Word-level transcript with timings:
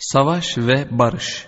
Savaş 0.00 0.58
ve 0.58 0.88
Barış 0.90 1.46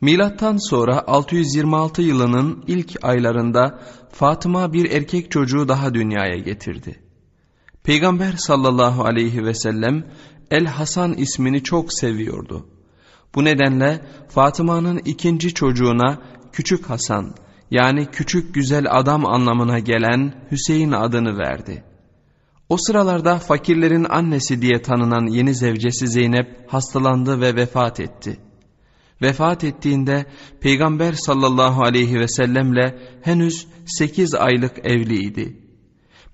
Milattan 0.00 0.68
sonra 0.70 1.06
626 1.06 2.02
yılının 2.02 2.64
ilk 2.66 3.04
aylarında 3.04 3.80
Fatıma 4.12 4.72
bir 4.72 4.90
erkek 4.90 5.30
çocuğu 5.30 5.68
daha 5.68 5.94
dünyaya 5.94 6.36
getirdi. 6.36 7.02
Peygamber 7.82 8.32
sallallahu 8.32 9.04
aleyhi 9.04 9.44
ve 9.44 9.54
sellem 9.54 10.04
El 10.50 10.66
Hasan 10.66 11.14
ismini 11.14 11.62
çok 11.62 11.92
seviyordu. 11.92 12.66
Bu 13.34 13.44
nedenle 13.44 14.06
Fatıma'nın 14.28 14.98
ikinci 15.04 15.54
çocuğuna 15.54 16.22
Küçük 16.52 16.90
Hasan 16.90 17.34
yani 17.70 18.06
küçük 18.06 18.54
güzel 18.54 18.86
adam 18.90 19.26
anlamına 19.26 19.78
gelen 19.78 20.46
Hüseyin 20.50 20.92
adını 20.92 21.38
verdi. 21.38 21.84
O 22.68 22.76
sıralarda 22.76 23.38
fakirlerin 23.38 24.06
annesi 24.10 24.62
diye 24.62 24.82
tanınan 24.82 25.26
yeni 25.26 25.54
zevcesi 25.54 26.08
Zeynep 26.08 26.72
hastalandı 26.72 27.40
ve 27.40 27.56
vefat 27.56 28.00
etti. 28.00 28.38
Vefat 29.22 29.64
ettiğinde 29.64 30.26
Peygamber 30.60 31.12
sallallahu 31.12 31.82
aleyhi 31.82 32.20
ve 32.20 32.28
sellemle 32.28 32.98
henüz 33.22 33.66
8 33.86 34.34
aylık 34.34 34.86
evliydi. 34.86 35.68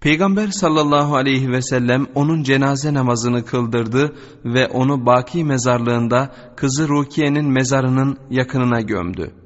Peygamber 0.01 0.49
sallallahu 0.49 1.17
aleyhi 1.17 1.51
ve 1.51 1.63
sellem 1.63 2.07
onun 2.15 2.43
cenaze 2.43 2.95
namazını 2.95 3.45
kıldırdı 3.45 4.17
ve 4.45 4.67
onu 4.67 5.07
Baki 5.07 5.45
mezarlığında 5.45 6.35
kızı 6.57 6.89
Rukiye'nin 6.89 7.53
mezarının 7.53 8.19
yakınına 8.31 8.81
gömdü. 8.81 9.44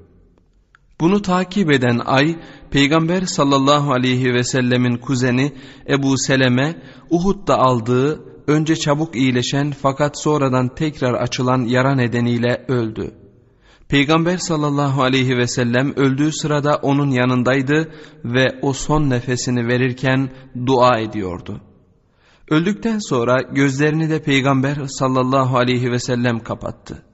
Bunu 1.00 1.22
takip 1.22 1.70
eden 1.70 2.00
ay 2.04 2.36
Peygamber 2.70 3.22
sallallahu 3.22 3.92
aleyhi 3.92 4.34
ve 4.34 4.44
sellemin 4.44 4.96
kuzeni 4.96 5.52
Ebu 5.88 6.18
Seleme 6.18 6.82
Uhud'da 7.10 7.58
aldığı 7.58 8.24
önce 8.46 8.76
çabuk 8.76 9.16
iyileşen 9.16 9.70
fakat 9.82 10.22
sonradan 10.22 10.74
tekrar 10.74 11.14
açılan 11.14 11.64
yara 11.64 11.94
nedeniyle 11.94 12.64
öldü. 12.68 13.14
Peygamber 13.88 14.38
sallallahu 14.38 15.02
aleyhi 15.02 15.36
ve 15.36 15.46
sellem 15.46 15.96
öldüğü 15.96 16.32
sırada 16.32 16.76
onun 16.82 17.10
yanındaydı 17.10 17.92
ve 18.24 18.46
o 18.62 18.72
son 18.72 19.10
nefesini 19.10 19.66
verirken 19.66 20.30
dua 20.66 20.98
ediyordu. 20.98 21.60
Öldükten 22.50 22.98
sonra 22.98 23.42
gözlerini 23.42 24.10
de 24.10 24.22
Peygamber 24.22 24.76
sallallahu 24.86 25.58
aleyhi 25.58 25.90
ve 25.90 25.98
sellem 25.98 26.38
kapattı. 26.38 27.07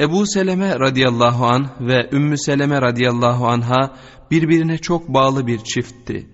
Ebu 0.00 0.26
Seleme 0.26 0.80
radıyallahu 0.80 1.46
an 1.46 1.70
ve 1.80 2.08
Ümmü 2.12 2.38
Seleme 2.38 2.82
radıyallahu 2.82 3.46
anha 3.46 3.96
birbirine 4.30 4.78
çok 4.78 5.08
bağlı 5.08 5.46
bir 5.46 5.58
çiftti. 5.58 6.26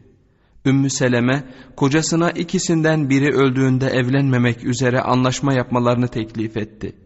Ümmü 0.66 0.90
Seleme 0.90 1.44
kocasına 1.76 2.30
ikisinden 2.30 3.10
biri 3.10 3.36
öldüğünde 3.36 3.86
evlenmemek 3.86 4.64
üzere 4.64 5.00
anlaşma 5.00 5.54
yapmalarını 5.54 6.08
teklif 6.08 6.56
etti. 6.56 6.96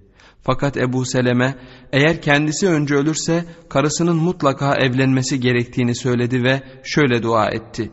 Fakat 0.43 0.77
Ebu 0.77 1.05
Seleme 1.05 1.55
eğer 1.93 2.23
kendisi 2.23 2.69
önce 2.69 2.95
ölürse 2.95 3.45
karısının 3.69 4.17
mutlaka 4.17 4.75
evlenmesi 4.75 5.41
gerektiğini 5.41 5.95
söyledi 5.95 6.43
ve 6.43 6.63
şöyle 6.85 7.23
dua 7.23 7.51
etti. 7.51 7.91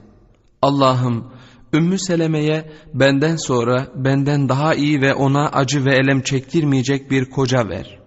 Allah'ım 0.62 1.32
Ümmü 1.73 2.00
Seleme'ye 2.00 2.72
benden 2.94 3.36
sonra 3.36 3.88
benden 3.95 4.50
daha 4.50 4.76
iyi 4.76 5.02
ve 5.02 5.14
ona 5.14 5.50
acı 5.50 5.86
ve 5.86 5.95
elem 5.95 6.22
çektirmeyecek 6.22 7.12
bir 7.12 7.26
koca 7.26 7.70
ver.'' 7.70 8.01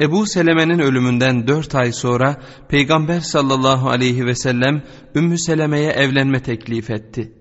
Ebu 0.00 0.26
Seleme'nin 0.26 0.78
ölümünden 0.78 1.48
dört 1.48 1.74
ay 1.74 1.92
sonra 1.92 2.40
Peygamber 2.68 3.20
sallallahu 3.20 3.90
aleyhi 3.90 4.26
ve 4.26 4.34
sellem 4.34 4.82
Ümmü 5.14 5.38
Seleme'ye 5.38 5.90
evlenme 5.90 6.42
teklif 6.42 6.90
etti. 6.90 7.32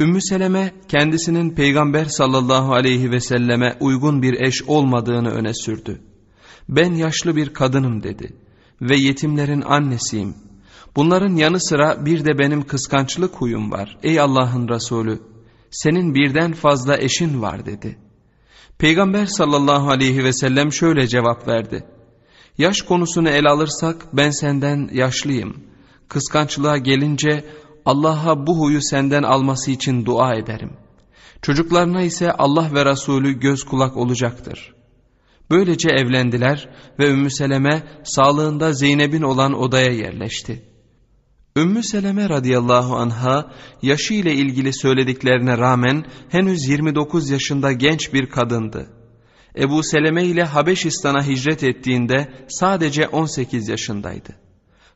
Ümmü 0.00 0.22
Seleme 0.22 0.72
kendisinin 0.88 1.54
Peygamber 1.54 2.04
sallallahu 2.04 2.74
aleyhi 2.74 3.10
ve 3.10 3.20
selleme 3.20 3.76
uygun 3.80 4.22
bir 4.22 4.40
eş 4.40 4.62
olmadığını 4.62 5.30
öne 5.30 5.54
sürdü. 5.54 6.00
Ben 6.68 6.94
yaşlı 6.94 7.36
bir 7.36 7.48
kadınım 7.48 8.02
dedi 8.02 8.36
ve 8.80 8.96
yetimlerin 8.96 9.60
annesiyim. 9.60 10.34
Bunların 10.96 11.36
yanı 11.36 11.60
sıra 11.60 12.06
bir 12.06 12.24
de 12.24 12.38
benim 12.38 12.62
kıskançlık 12.62 13.34
huyum 13.34 13.72
var 13.72 13.98
ey 14.02 14.20
Allah'ın 14.20 14.68
Resulü. 14.68 15.20
Senin 15.70 16.14
birden 16.14 16.52
fazla 16.52 16.98
eşin 16.98 17.42
var 17.42 17.66
dedi.'' 17.66 18.11
Peygamber 18.78 19.26
sallallahu 19.26 19.90
aleyhi 19.90 20.24
ve 20.24 20.32
sellem 20.32 20.72
şöyle 20.72 21.08
cevap 21.08 21.48
verdi. 21.48 21.84
Yaş 22.58 22.82
konusunu 22.82 23.28
ele 23.28 23.48
alırsak 23.48 24.06
ben 24.12 24.30
senden 24.30 24.88
yaşlıyım. 24.92 25.56
Kıskançlığa 26.08 26.78
gelince 26.78 27.44
Allah'a 27.84 28.46
bu 28.46 28.58
huyu 28.58 28.82
senden 28.82 29.22
alması 29.22 29.70
için 29.70 30.04
dua 30.04 30.34
ederim. 30.34 30.70
Çocuklarına 31.42 32.02
ise 32.02 32.32
Allah 32.32 32.70
ve 32.74 32.84
Resulü 32.84 33.40
göz 33.40 33.64
kulak 33.64 33.96
olacaktır. 33.96 34.74
Böylece 35.50 35.88
evlendiler 35.90 36.68
ve 36.98 37.10
Ümmü 37.10 37.30
Seleme 37.30 37.82
sağlığında 38.04 38.72
Zeynep'in 38.72 39.22
olan 39.22 39.52
odaya 39.52 39.92
yerleşti. 39.92 40.71
Ümmü 41.56 41.82
Seleme 41.82 42.28
radıyallahu 42.28 42.96
anha 42.96 43.50
yaşı 43.82 44.14
ile 44.14 44.34
ilgili 44.34 44.72
söylediklerine 44.74 45.58
rağmen 45.58 46.04
henüz 46.28 46.68
29 46.68 47.30
yaşında 47.30 47.72
genç 47.72 48.14
bir 48.14 48.26
kadındı. 48.26 48.90
Ebu 49.58 49.82
Seleme 49.82 50.24
ile 50.24 50.44
Habeşistan'a 50.44 51.26
hicret 51.26 51.64
ettiğinde 51.64 52.32
sadece 52.48 53.08
18 53.08 53.68
yaşındaydı. 53.68 54.36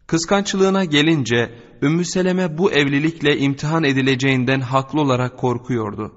Kıskançlığına 0.07 0.85
gelince 0.85 1.51
Ümmü 1.83 2.05
Seleme 2.05 2.59
bu 2.59 2.73
evlilikle 2.73 3.39
imtihan 3.39 3.85
edileceğinden 3.85 4.61
haklı 4.61 5.01
olarak 5.01 5.39
korkuyordu. 5.39 6.13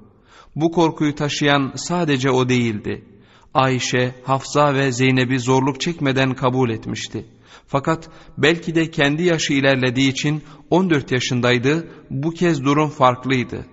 Bu 0.55 0.71
korkuyu 0.71 1.15
taşıyan 1.15 1.73
sadece 1.75 2.31
o 2.31 2.49
değildi. 2.49 3.05
Ayşe, 3.53 4.15
Hafsa 4.23 4.73
ve 4.73 4.91
Zeynep'i 4.91 5.39
zorluk 5.39 5.81
çekmeden 5.81 6.33
kabul 6.33 6.69
etmişti. 6.69 7.25
Fakat 7.71 8.09
belki 8.37 8.75
de 8.75 8.91
kendi 8.91 9.23
yaşı 9.23 9.53
ilerlediği 9.53 10.11
için 10.11 10.43
14 10.69 11.11
yaşındaydı, 11.11 11.87
bu 12.09 12.31
kez 12.31 12.63
durum 12.63 12.89
farklıydı. 12.89 13.65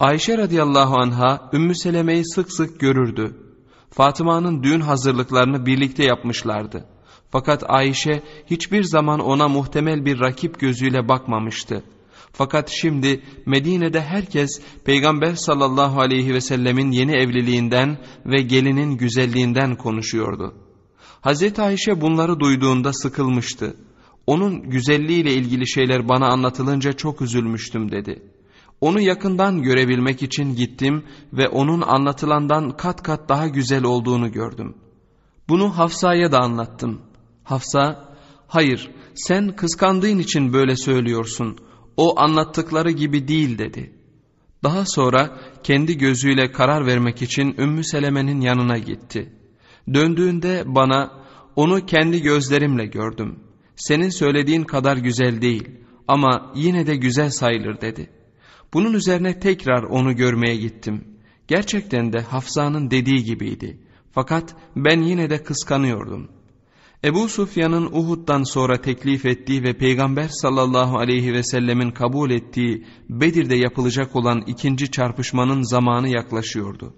Ayşe 0.00 0.38
radıyallahu 0.38 0.94
anha 1.00 1.50
Ümmü 1.52 1.74
Seleme'yi 1.74 2.24
sık 2.24 2.52
sık 2.52 2.80
görürdü. 2.80 3.36
Fatıma'nın 3.90 4.62
düğün 4.62 4.80
hazırlıklarını 4.80 5.66
birlikte 5.66 6.04
yapmışlardı. 6.04 6.84
Fakat 7.30 7.64
Ayşe 7.68 8.22
hiçbir 8.50 8.82
zaman 8.82 9.20
ona 9.20 9.48
muhtemel 9.48 10.04
bir 10.04 10.20
rakip 10.20 10.60
gözüyle 10.60 11.08
bakmamıştı. 11.08 11.82
Fakat 12.32 12.70
şimdi 12.70 13.22
Medine'de 13.46 14.00
herkes 14.00 14.60
Peygamber 14.84 15.34
sallallahu 15.34 16.00
aleyhi 16.00 16.34
ve 16.34 16.40
sellemin 16.40 16.90
yeni 16.90 17.12
evliliğinden 17.12 17.98
ve 18.26 18.42
gelinin 18.42 18.96
güzelliğinden 18.96 19.76
konuşuyordu. 19.76 20.65
Hazreti 21.26 21.62
Ayşe 21.62 22.00
bunları 22.00 22.40
duyduğunda 22.40 22.92
sıkılmıştı. 22.92 23.76
Onun 24.26 24.62
güzelliğiyle 24.70 25.34
ilgili 25.34 25.68
şeyler 25.68 26.08
bana 26.08 26.26
anlatılınca 26.26 26.92
çok 26.92 27.22
üzülmüştüm 27.22 27.90
dedi. 27.92 28.22
Onu 28.80 29.00
yakından 29.00 29.62
görebilmek 29.62 30.22
için 30.22 30.56
gittim 30.56 31.04
ve 31.32 31.48
onun 31.48 31.80
anlatılandan 31.80 32.76
kat 32.76 33.02
kat 33.02 33.28
daha 33.28 33.48
güzel 33.48 33.84
olduğunu 33.84 34.32
gördüm. 34.32 34.74
Bunu 35.48 35.78
Hafsa'ya 35.78 36.32
da 36.32 36.40
anlattım. 36.40 37.00
Hafsa, 37.44 38.14
hayır 38.46 38.90
sen 39.14 39.56
kıskandığın 39.56 40.18
için 40.18 40.52
böyle 40.52 40.76
söylüyorsun. 40.76 41.58
O 41.96 42.20
anlattıkları 42.20 42.90
gibi 42.90 43.28
değil 43.28 43.58
dedi. 43.58 43.92
Daha 44.64 44.84
sonra 44.86 45.38
kendi 45.62 45.98
gözüyle 45.98 46.52
karar 46.52 46.86
vermek 46.86 47.22
için 47.22 47.54
Ümmü 47.58 47.84
Seleme'nin 47.84 48.40
yanına 48.40 48.78
gitti. 48.78 49.35
Döndüğünde 49.94 50.62
bana 50.66 51.12
onu 51.56 51.86
kendi 51.86 52.22
gözlerimle 52.22 52.86
gördüm. 52.86 53.38
Senin 53.76 54.08
söylediğin 54.08 54.64
kadar 54.64 54.96
güzel 54.96 55.42
değil 55.42 55.68
ama 56.08 56.52
yine 56.54 56.86
de 56.86 56.96
güzel 56.96 57.30
sayılır 57.30 57.80
dedi. 57.80 58.10
Bunun 58.74 58.92
üzerine 58.92 59.38
tekrar 59.38 59.82
onu 59.82 60.16
görmeye 60.16 60.56
gittim. 60.56 61.04
Gerçekten 61.48 62.12
de 62.12 62.20
Hafsa'nın 62.20 62.90
dediği 62.90 63.24
gibiydi. 63.24 63.78
Fakat 64.12 64.56
ben 64.76 65.00
yine 65.00 65.30
de 65.30 65.42
kıskanıyordum. 65.42 66.28
Ebu 67.04 67.28
Sufyan'ın 67.28 67.86
Uhud'dan 67.86 68.42
sonra 68.42 68.80
teklif 68.80 69.26
ettiği 69.26 69.62
ve 69.62 69.72
Peygamber 69.72 70.28
sallallahu 70.28 70.98
aleyhi 70.98 71.32
ve 71.32 71.42
sellemin 71.42 71.90
kabul 71.90 72.30
ettiği 72.30 72.86
Bedir'de 73.08 73.54
yapılacak 73.54 74.16
olan 74.16 74.44
ikinci 74.46 74.90
çarpışmanın 74.90 75.62
zamanı 75.62 76.08
yaklaşıyordu. 76.08 76.94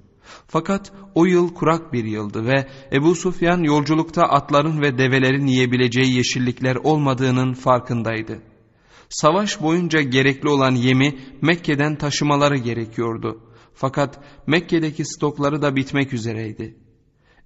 Fakat 0.47 0.93
o 1.15 1.25
yıl 1.25 1.55
kurak 1.55 1.93
bir 1.93 2.05
yıldı 2.05 2.47
ve 2.47 2.67
Ebu 2.93 3.15
Sufyan 3.15 3.63
yolculukta 3.63 4.23
atların 4.23 4.83
ve 4.83 4.99
develerin 4.99 5.47
yiyebileceği 5.47 6.17
yeşillikler 6.17 6.77
olmadığının 6.77 7.55
farkındaydı. 7.55 8.43
Savaş 9.09 9.63
boyunca 9.63 10.01
gerekli 10.01 10.49
olan 10.49 10.75
yemi 10.75 11.19
Mekke'den 11.43 11.97
taşımaları 11.97 12.57
gerekiyordu. 12.57 13.41
Fakat 13.75 14.21
Mekke'deki 14.47 15.05
stokları 15.05 15.63
da 15.63 15.77
bitmek 15.77 16.13
üzereydi. 16.13 16.77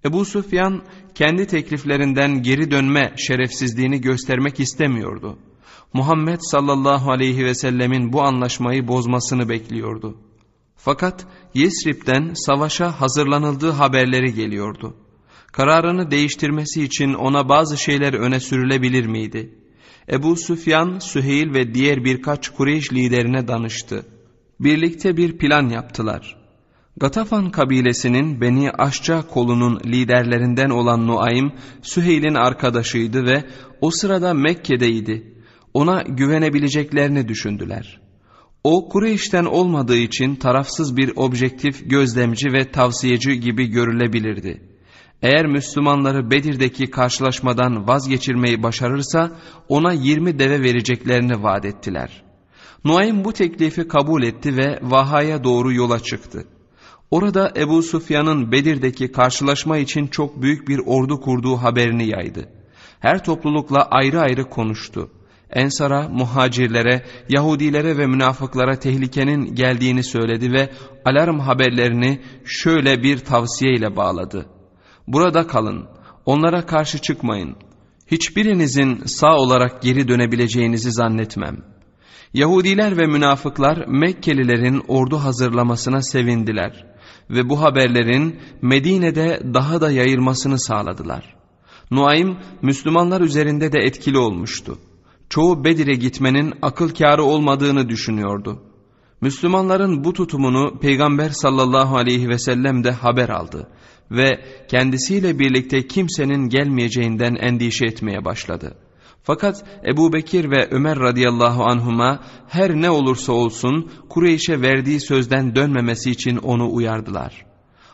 Ebu 0.04 0.24
Sufyan 0.24 0.82
kendi 1.14 1.46
tekliflerinden 1.46 2.42
geri 2.42 2.70
dönme 2.70 3.14
şerefsizliğini 3.16 4.00
göstermek 4.00 4.60
istemiyordu. 4.60 5.38
Muhammed 5.92 6.38
sallallahu 6.40 7.10
aleyhi 7.10 7.44
ve 7.44 7.54
sellemin 7.54 8.12
bu 8.12 8.22
anlaşmayı 8.22 8.88
bozmasını 8.88 9.48
bekliyordu. 9.48 10.18
Fakat 10.84 11.26
Yesrib'den 11.54 12.34
savaşa 12.34 13.00
hazırlanıldığı 13.00 13.70
haberleri 13.70 14.34
geliyordu. 14.34 14.94
Kararını 15.52 16.10
değiştirmesi 16.10 16.82
için 16.82 17.14
ona 17.14 17.48
bazı 17.48 17.76
şeyler 17.78 18.14
öne 18.14 18.40
sürülebilir 18.40 19.06
miydi? 19.06 19.54
Ebu 20.12 20.36
Süfyan, 20.36 20.98
Süheyl 20.98 21.54
ve 21.54 21.74
diğer 21.74 22.04
birkaç 22.04 22.48
Kureyş 22.48 22.92
liderine 22.92 23.48
danıştı. 23.48 24.06
Birlikte 24.60 25.16
bir 25.16 25.38
plan 25.38 25.68
yaptılar. 25.68 26.36
Gatafan 26.96 27.50
kabilesinin 27.50 28.40
Beni 28.40 28.70
Aşça 28.70 29.22
kolunun 29.22 29.80
liderlerinden 29.86 30.70
olan 30.70 31.06
Nuaym, 31.06 31.52
Süheyl'in 31.82 32.34
arkadaşıydı 32.34 33.24
ve 33.26 33.44
o 33.80 33.90
sırada 33.90 34.34
Mekke'deydi. 34.34 35.34
Ona 35.74 36.02
güvenebileceklerini 36.02 37.28
düşündüler. 37.28 38.01
O 38.64 38.88
Kureyş'ten 38.88 39.44
olmadığı 39.44 39.96
için 39.96 40.34
tarafsız 40.34 40.96
bir 40.96 41.12
objektif 41.16 41.90
gözlemci 41.90 42.52
ve 42.52 42.70
tavsiyeci 42.70 43.40
gibi 43.40 43.66
görülebilirdi. 43.66 44.60
Eğer 45.22 45.46
Müslümanları 45.46 46.30
Bedir'deki 46.30 46.90
karşılaşmadan 46.90 47.88
vazgeçirmeyi 47.88 48.62
başarırsa 48.62 49.30
ona 49.68 49.92
20 49.92 50.38
deve 50.38 50.60
vereceklerini 50.60 51.42
vaat 51.42 51.64
ettiler. 51.64 52.22
Nuaym 52.84 53.24
bu 53.24 53.32
teklifi 53.32 53.88
kabul 53.88 54.22
etti 54.22 54.56
ve 54.56 54.78
Vaha'ya 54.82 55.44
doğru 55.44 55.72
yola 55.72 55.98
çıktı. 55.98 56.44
Orada 57.10 57.52
Ebu 57.56 57.82
Sufyan'ın 57.82 58.52
Bedir'deki 58.52 59.12
karşılaşma 59.12 59.78
için 59.78 60.06
çok 60.06 60.42
büyük 60.42 60.68
bir 60.68 60.80
ordu 60.86 61.20
kurduğu 61.20 61.56
haberini 61.56 62.08
yaydı. 62.08 62.48
Her 63.00 63.24
toplulukla 63.24 63.82
ayrı 63.82 64.20
ayrı 64.20 64.44
konuştu. 64.44 65.10
Ensara, 65.52 66.08
muhacirlere, 66.08 67.04
Yahudilere 67.28 67.98
ve 67.98 68.06
münafıklara 68.06 68.78
tehlikenin 68.78 69.54
geldiğini 69.54 70.02
söyledi 70.02 70.52
ve 70.52 70.70
alarm 71.04 71.38
haberlerini 71.38 72.20
şöyle 72.44 73.02
bir 73.02 73.18
tavsiyeyle 73.18 73.96
bağladı. 73.96 74.46
Burada 75.06 75.46
kalın, 75.46 75.88
onlara 76.26 76.66
karşı 76.66 76.98
çıkmayın. 76.98 77.56
Hiçbirinizin 78.10 79.04
sağ 79.04 79.36
olarak 79.36 79.82
geri 79.82 80.08
dönebileceğinizi 80.08 80.92
zannetmem. 80.92 81.56
Yahudiler 82.34 82.96
ve 82.96 83.06
münafıklar 83.06 83.86
Mekkelilerin 83.86 84.82
ordu 84.88 85.16
hazırlamasına 85.16 86.02
sevindiler 86.02 86.86
ve 87.30 87.48
bu 87.48 87.62
haberlerin 87.62 88.40
Medine'de 88.62 89.40
daha 89.54 89.80
da 89.80 89.90
yayılmasını 89.90 90.60
sağladılar. 90.60 91.36
Nuaym 91.90 92.38
Müslümanlar 92.62 93.20
üzerinde 93.20 93.72
de 93.72 93.78
etkili 93.78 94.18
olmuştu. 94.18 94.78
Çoğu 95.32 95.64
Bedir'e 95.64 95.94
gitmenin 95.94 96.54
akıl 96.62 96.94
kârı 96.94 97.24
olmadığını 97.24 97.88
düşünüyordu. 97.88 98.62
Müslümanların 99.20 100.04
bu 100.04 100.12
tutumunu 100.12 100.78
Peygamber 100.78 101.30
sallallahu 101.30 101.96
aleyhi 101.96 102.28
ve 102.28 102.38
sellem 102.38 102.84
de 102.84 102.90
haber 102.90 103.28
aldı 103.28 103.68
ve 104.10 104.44
kendisiyle 104.68 105.38
birlikte 105.38 105.86
kimsenin 105.86 106.48
gelmeyeceğinden 106.48 107.34
endişe 107.34 107.86
etmeye 107.86 108.24
başladı. 108.24 108.74
Fakat 109.22 109.64
Ebu 109.86 110.12
Bekir 110.12 110.50
ve 110.50 110.68
Ömer 110.70 110.98
radıyallahu 110.98 111.64
anhuma 111.64 112.20
her 112.48 112.74
ne 112.74 112.90
olursa 112.90 113.32
olsun 113.32 113.90
Kureyş'e 114.08 114.60
verdiği 114.60 115.00
sözden 115.00 115.54
dönmemesi 115.54 116.10
için 116.10 116.36
onu 116.36 116.72
uyardılar. 116.72 117.46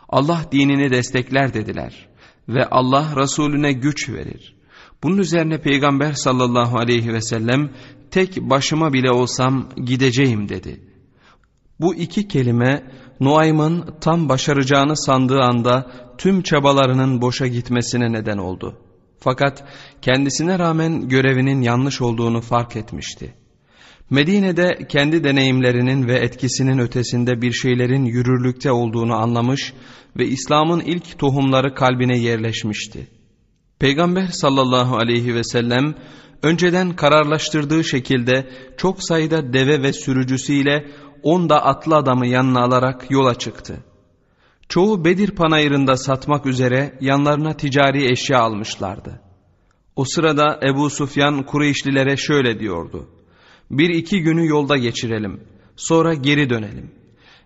Allah 0.09 0.41
dinini 0.53 0.91
destekler 0.91 1.55
dediler 1.55 2.09
ve 2.49 2.67
Allah 2.67 3.17
Resulüne 3.17 3.73
güç 3.73 4.09
verir. 4.09 4.58
Bunun 5.03 5.19
üzerine 5.19 5.59
Peygamber 5.61 6.13
sallallahu 6.13 6.79
aleyhi 6.79 7.13
ve 7.13 7.21
sellem 7.21 7.71
tek 8.11 8.41
başıma 8.41 8.93
bile 8.93 9.11
olsam 9.11 9.69
gideceğim 9.85 10.49
dedi. 10.49 10.81
Bu 11.81 11.95
iki 11.95 12.29
kelime 12.29 12.83
Nuaym'ın 13.21 13.95
tam 14.01 14.29
başaracağını 14.29 14.97
sandığı 14.97 15.41
anda 15.41 15.91
tüm 16.19 16.43
çabalarının 16.43 17.21
boşa 17.21 17.47
gitmesine 17.47 18.13
neden 18.13 18.39
oldu. 18.39 18.77
Fakat 19.21 19.65
kendisine 20.03 20.59
rağmen 20.59 21.09
görevinin 21.09 21.63
yanlış 21.63 22.01
olduğunu 22.01 22.41
fark 22.41 22.77
etmişti. 22.77 23.35
Medine'de 24.11 24.79
kendi 24.89 25.25
deneyimlerinin 25.25 26.09
ve 26.09 26.19
etkisinin 26.19 26.79
ötesinde 26.79 27.43
bir 27.43 27.53
şeylerin 27.53 28.05
yürürlükte 28.05 28.73
olduğunu 28.73 29.15
anlamış 29.15 29.73
ve 30.17 30.27
İslam'ın 30.27 30.81
ilk 30.81 31.19
tohumları 31.19 31.75
kalbine 31.75 32.19
yerleşmişti. 32.19 33.18
Peygamber 33.79 34.27
sallallahu 34.27 34.97
aleyhi 34.97 35.35
ve 35.35 35.45
sellem 35.45 35.95
önceden 36.43 36.97
kararlaştırdığı 36.97 37.85
şekilde 37.85 38.51
çok 38.77 39.03
sayıda 39.03 39.53
deve 39.53 39.83
ve 39.83 39.93
sürücüsüyle 39.93 40.87
onda 41.23 41.65
atlı 41.65 41.97
adamı 41.97 42.27
yanına 42.27 42.61
alarak 42.61 43.11
yola 43.11 43.35
çıktı. 43.35 43.85
Çoğu 44.69 45.05
Bedir 45.05 45.31
panayırında 45.31 45.97
satmak 45.97 46.47
üzere 46.47 46.99
yanlarına 47.01 47.57
ticari 47.57 48.13
eşya 48.13 48.41
almışlardı. 48.41 49.21
O 49.97 50.05
sırada 50.05 50.61
Ebu 50.63 50.91
Sufyan 50.91 51.43
Kureyşlilere 51.43 52.17
şöyle 52.17 52.61
diyordu. 52.61 53.09
Bir 53.71 53.91
iki 53.91 54.21
günü 54.23 54.47
yolda 54.47 54.77
geçirelim, 54.77 55.41
sonra 55.77 56.15
geri 56.15 56.51
dönelim. 56.51 56.98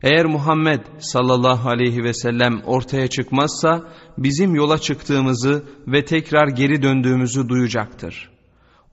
Eğer 0.03 0.27
Muhammed 0.27 0.81
sallallahu 0.99 1.69
aleyhi 1.69 2.05
ve 2.05 2.15
sellem 2.15 2.63
ortaya 2.67 3.09
çıkmazsa 3.09 3.83
bizim 4.19 4.55
yola 4.55 4.79
çıktığımızı 4.79 5.65
ve 5.87 6.05
tekrar 6.05 6.49
geri 6.49 6.83
döndüğümüzü 6.83 7.49
duyacaktır. 7.49 8.29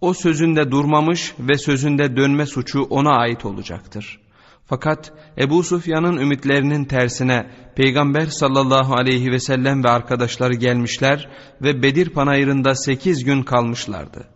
O 0.02 0.14
sözünde 0.14 0.72
durmamış 0.72 1.34
ve 1.40 1.58
sözünde 1.58 2.16
dönme 2.16 2.46
suçu 2.46 2.82
ona 2.84 3.12
ait 3.12 3.46
olacaktır.'' 3.46 4.30
Fakat 4.70 5.14
Ebu 5.38 5.64
Sufyan'ın 5.64 6.18
ümitlerinin 6.18 6.86
tersine 6.86 7.52
Peygamber 7.76 8.26
sallallahu 8.26 8.94
aleyhi 8.94 9.32
ve 9.32 9.40
sellem 9.40 9.84
ve 9.84 9.90
arkadaşları 9.90 10.54
gelmişler 10.54 11.30
ve 11.62 11.84
Bedir 11.84 12.10
panayırında 12.10 12.76
sekiz 12.76 13.24
gün 13.24 13.44
kalmışlardı. 13.44 14.28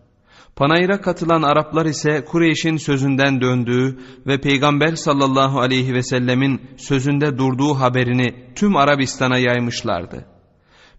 Panayıra 0.56 1.02
katılan 1.02 1.42
Araplar 1.42 1.86
ise 1.86 2.26
Kureyş'in 2.26 2.78
sözünden 2.78 3.42
döndüğü 3.42 4.00
ve 4.28 4.42
Peygamber 4.42 4.96
sallallahu 4.96 5.60
aleyhi 5.60 5.94
ve 5.94 6.04
sellemin 6.04 6.62
sözünde 6.78 7.38
durduğu 7.38 7.74
haberini 7.74 8.54
tüm 8.56 8.76
Arabistan'a 8.76 9.38
yaymışlardı. 9.38 10.26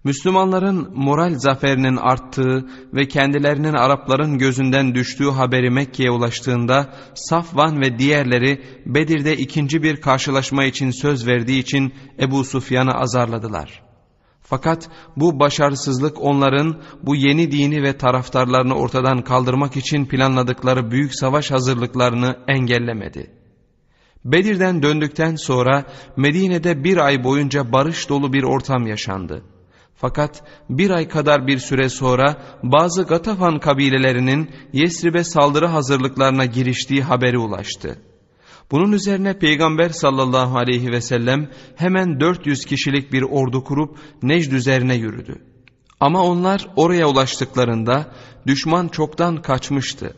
Müslümanların 0.04 0.92
moral 0.94 1.34
zaferinin 1.34 1.96
arttığı 1.96 2.66
ve 2.94 3.08
kendilerinin 3.08 3.72
Arapların 3.72 4.38
gözünden 4.38 4.94
düştüğü 4.94 5.30
haberi 5.30 5.70
Mekke'ye 5.70 6.10
ulaştığında 6.10 6.94
Safvan 7.14 7.80
ve 7.80 7.98
diğerleri 7.98 8.62
Bedir'de 8.86 9.36
ikinci 9.36 9.82
bir 9.82 10.00
karşılaşma 10.00 10.64
için 10.64 10.90
söz 10.90 11.26
verdiği 11.26 11.58
için 11.58 11.94
Ebu 12.20 12.44
Sufyan'ı 12.44 12.92
azarladılar. 12.92 13.83
Fakat 14.46 14.88
bu 15.16 15.40
başarısızlık 15.40 16.22
onların 16.22 16.82
bu 17.02 17.16
yeni 17.16 17.52
dini 17.52 17.82
ve 17.82 17.96
taraftarlarını 17.96 18.74
ortadan 18.74 19.22
kaldırmak 19.22 19.76
için 19.76 20.06
planladıkları 20.06 20.90
büyük 20.90 21.14
savaş 21.14 21.50
hazırlıklarını 21.50 22.36
engellemedi. 22.48 23.30
Bedir'den 24.24 24.82
döndükten 24.82 25.34
sonra 25.34 25.84
Medine'de 26.16 26.84
bir 26.84 26.96
ay 26.96 27.24
boyunca 27.24 27.72
barış 27.72 28.08
dolu 28.08 28.32
bir 28.32 28.42
ortam 28.42 28.86
yaşandı. 28.86 29.42
Fakat 29.94 30.42
bir 30.70 30.90
ay 30.90 31.08
kadar 31.08 31.46
bir 31.46 31.58
süre 31.58 31.88
sonra 31.88 32.36
bazı 32.62 33.02
Gatafan 33.02 33.58
kabilelerinin 33.58 34.50
Yesrib'e 34.72 35.24
saldırı 35.24 35.66
hazırlıklarına 35.66 36.44
giriştiği 36.44 37.02
haberi 37.02 37.38
ulaştı. 37.38 37.98
Bunun 38.70 38.92
üzerine 38.92 39.38
Peygamber 39.38 39.88
sallallahu 39.88 40.58
aleyhi 40.58 40.90
ve 40.90 41.00
sellem 41.00 41.50
hemen 41.76 42.20
400 42.20 42.64
kişilik 42.64 43.12
bir 43.12 43.22
ordu 43.22 43.64
kurup 43.64 43.98
Necd 44.22 44.52
üzerine 44.52 44.94
yürüdü. 44.94 45.42
Ama 46.00 46.22
onlar 46.22 46.66
oraya 46.76 47.08
ulaştıklarında 47.08 48.12
düşman 48.46 48.88
çoktan 48.88 49.42
kaçmıştı. 49.42 50.16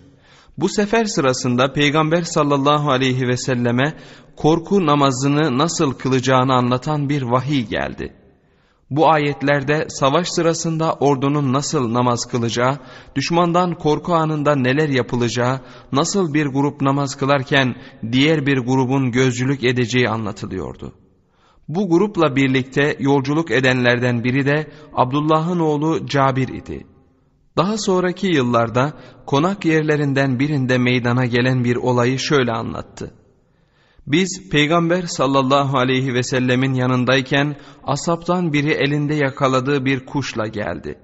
Bu 0.59 0.69
sefer 0.69 1.05
sırasında 1.05 1.73
Peygamber 1.73 2.23
sallallahu 2.23 2.91
aleyhi 2.91 3.29
ve 3.29 3.37
selleme 3.37 3.97
korku 4.37 4.87
namazını 4.87 5.59
nasıl 5.59 5.93
kılacağını 5.93 6.55
anlatan 6.55 7.09
bir 7.09 7.23
vahiy 7.23 7.67
geldi. 7.67 8.26
Bu 8.91 9.11
ayetlerde 9.11 9.87
savaş 9.89 10.29
sırasında 10.29 10.93
ordunun 10.93 11.53
nasıl 11.53 11.95
namaz 11.95 12.27
kılacağı, 12.27 12.79
düşmandan 13.17 13.75
korku 13.75 14.15
anında 14.15 14.57
neler 14.57 14.89
yapılacağı, 14.89 15.61
nasıl 15.93 16.35
bir 16.35 16.47
grup 16.47 16.81
namaz 16.81 17.17
kılarken 17.17 17.75
diğer 18.13 18.47
bir 18.47 18.59
grubun 18.59 19.11
gözcülük 19.11 19.65
edeceği 19.65 20.09
anlatılıyordu. 20.09 20.93
Bu 21.69 21.89
grupla 21.89 22.37
birlikte 22.37 22.97
yolculuk 23.01 23.51
edenlerden 23.51 24.25
biri 24.25 24.47
de 24.47 24.71
Abdullah'ın 24.95 25.59
oğlu 25.59 26.07
Cabir 26.07 26.49
idi. 26.49 26.87
Daha 27.57 27.79
sonraki 27.79 28.27
yıllarda 28.27 28.93
konak 29.27 29.65
yerlerinden 29.65 30.39
birinde 30.39 30.79
meydana 30.79 31.27
gelen 31.27 31.65
bir 31.65 31.77
olayı 31.77 32.19
şöyle 32.19 32.53
anlattı. 32.53 33.15
Biz 34.07 34.49
Peygamber 34.51 35.03
sallallahu 35.03 35.79
aleyhi 35.79 36.15
ve 36.15 36.23
sellemin 36.23 36.75
yanındayken 36.75 37.57
asaptan 37.85 38.53
biri 38.53 38.71
elinde 38.71 39.15
yakaladığı 39.15 39.85
bir 39.85 40.07
kuşla 40.07 40.47
geldi. 40.47 40.99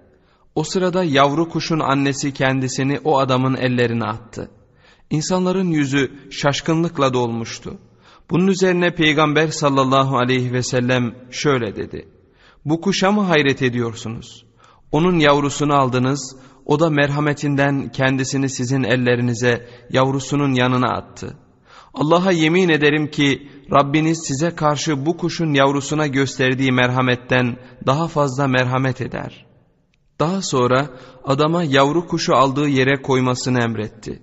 O 0.54 0.64
sırada 0.64 1.04
yavru 1.04 1.48
kuşun 1.48 1.80
annesi 1.80 2.34
kendisini 2.34 2.98
o 3.04 3.18
adamın 3.18 3.56
ellerine 3.56 4.04
attı. 4.04 4.50
İnsanların 5.10 5.70
yüzü 5.70 6.30
şaşkınlıkla 6.30 7.14
dolmuştu. 7.14 7.78
Bunun 8.30 8.46
üzerine 8.46 8.94
Peygamber 8.94 9.48
sallallahu 9.48 10.16
aleyhi 10.16 10.52
ve 10.52 10.62
sellem 10.62 11.14
şöyle 11.30 11.76
dedi. 11.76 12.08
Bu 12.64 12.80
kuşa 12.80 13.12
mı 13.12 13.22
hayret 13.22 13.62
ediyorsunuz? 13.62 14.44
Onun 14.92 15.18
yavrusunu 15.18 15.74
aldınız, 15.74 16.36
o 16.66 16.80
da 16.80 16.90
merhametinden 16.90 17.88
kendisini 17.92 18.50
sizin 18.50 18.82
ellerinize 18.82 19.68
yavrusunun 19.90 20.54
yanına 20.54 20.88
attı. 20.88 21.36
Allah'a 21.94 22.32
yemin 22.32 22.68
ederim 22.68 23.10
ki 23.10 23.48
Rabbiniz 23.72 24.24
size 24.26 24.54
karşı 24.54 25.06
bu 25.06 25.16
kuşun 25.16 25.54
yavrusuna 25.54 26.06
gösterdiği 26.06 26.72
merhametten 26.72 27.56
daha 27.86 28.08
fazla 28.08 28.48
merhamet 28.48 29.00
eder. 29.00 29.46
Daha 30.20 30.42
sonra 30.42 30.90
adama 31.24 31.64
yavru 31.64 32.06
kuşu 32.06 32.34
aldığı 32.34 32.68
yere 32.68 33.02
koymasını 33.02 33.60
emretti. 33.60 34.22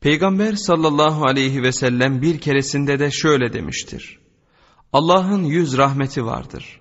Peygamber 0.00 0.54
sallallahu 0.54 1.26
aleyhi 1.26 1.62
ve 1.62 1.72
sellem 1.72 2.22
bir 2.22 2.40
keresinde 2.40 2.98
de 2.98 3.10
şöyle 3.10 3.52
demiştir. 3.52 4.18
Allah'ın 4.92 5.44
yüz 5.44 5.78
rahmeti 5.78 6.24
vardır. 6.24 6.80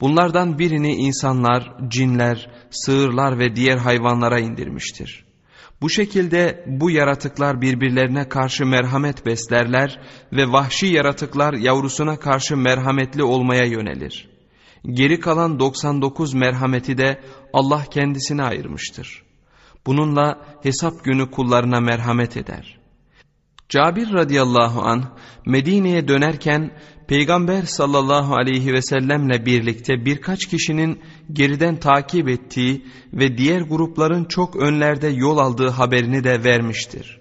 Bunlardan 0.00 0.58
birini 0.58 0.94
insanlar, 0.94 1.76
cinler, 1.88 2.50
sığırlar 2.70 3.38
ve 3.38 3.56
diğer 3.56 3.76
hayvanlara 3.76 4.40
indirmiştir. 4.40 5.29
Bu 5.82 5.90
şekilde 5.90 6.64
bu 6.66 6.90
yaratıklar 6.90 7.60
birbirlerine 7.60 8.28
karşı 8.28 8.66
merhamet 8.66 9.26
beslerler 9.26 10.00
ve 10.32 10.52
vahşi 10.52 10.86
yaratıklar 10.86 11.54
yavrusuna 11.54 12.18
karşı 12.18 12.56
merhametli 12.56 13.22
olmaya 13.22 13.64
yönelir. 13.64 14.28
Geri 14.84 15.20
kalan 15.20 15.58
99 15.58 16.34
merhameti 16.34 16.98
de 16.98 17.20
Allah 17.52 17.84
kendisine 17.90 18.42
ayırmıştır. 18.42 19.22
Bununla 19.86 20.38
hesap 20.62 21.04
günü 21.04 21.30
kullarına 21.30 21.80
merhamet 21.80 22.36
eder. 22.36 22.78
Cabir 23.68 24.12
radıyallahu 24.12 24.80
an 24.82 25.04
Medine'ye 25.46 26.08
dönerken 26.08 26.70
Peygamber 27.10 27.62
sallallahu 27.62 28.34
aleyhi 28.34 28.72
ve 28.72 28.82
sellemle 28.82 29.46
birlikte 29.46 30.04
birkaç 30.04 30.46
kişinin 30.46 31.00
geriden 31.32 31.80
takip 31.80 32.28
ettiği 32.28 32.84
ve 33.12 33.38
diğer 33.38 33.60
grupların 33.60 34.24
çok 34.24 34.56
önlerde 34.56 35.08
yol 35.08 35.38
aldığı 35.38 35.68
haberini 35.68 36.24
de 36.24 36.44
vermiştir. 36.44 37.20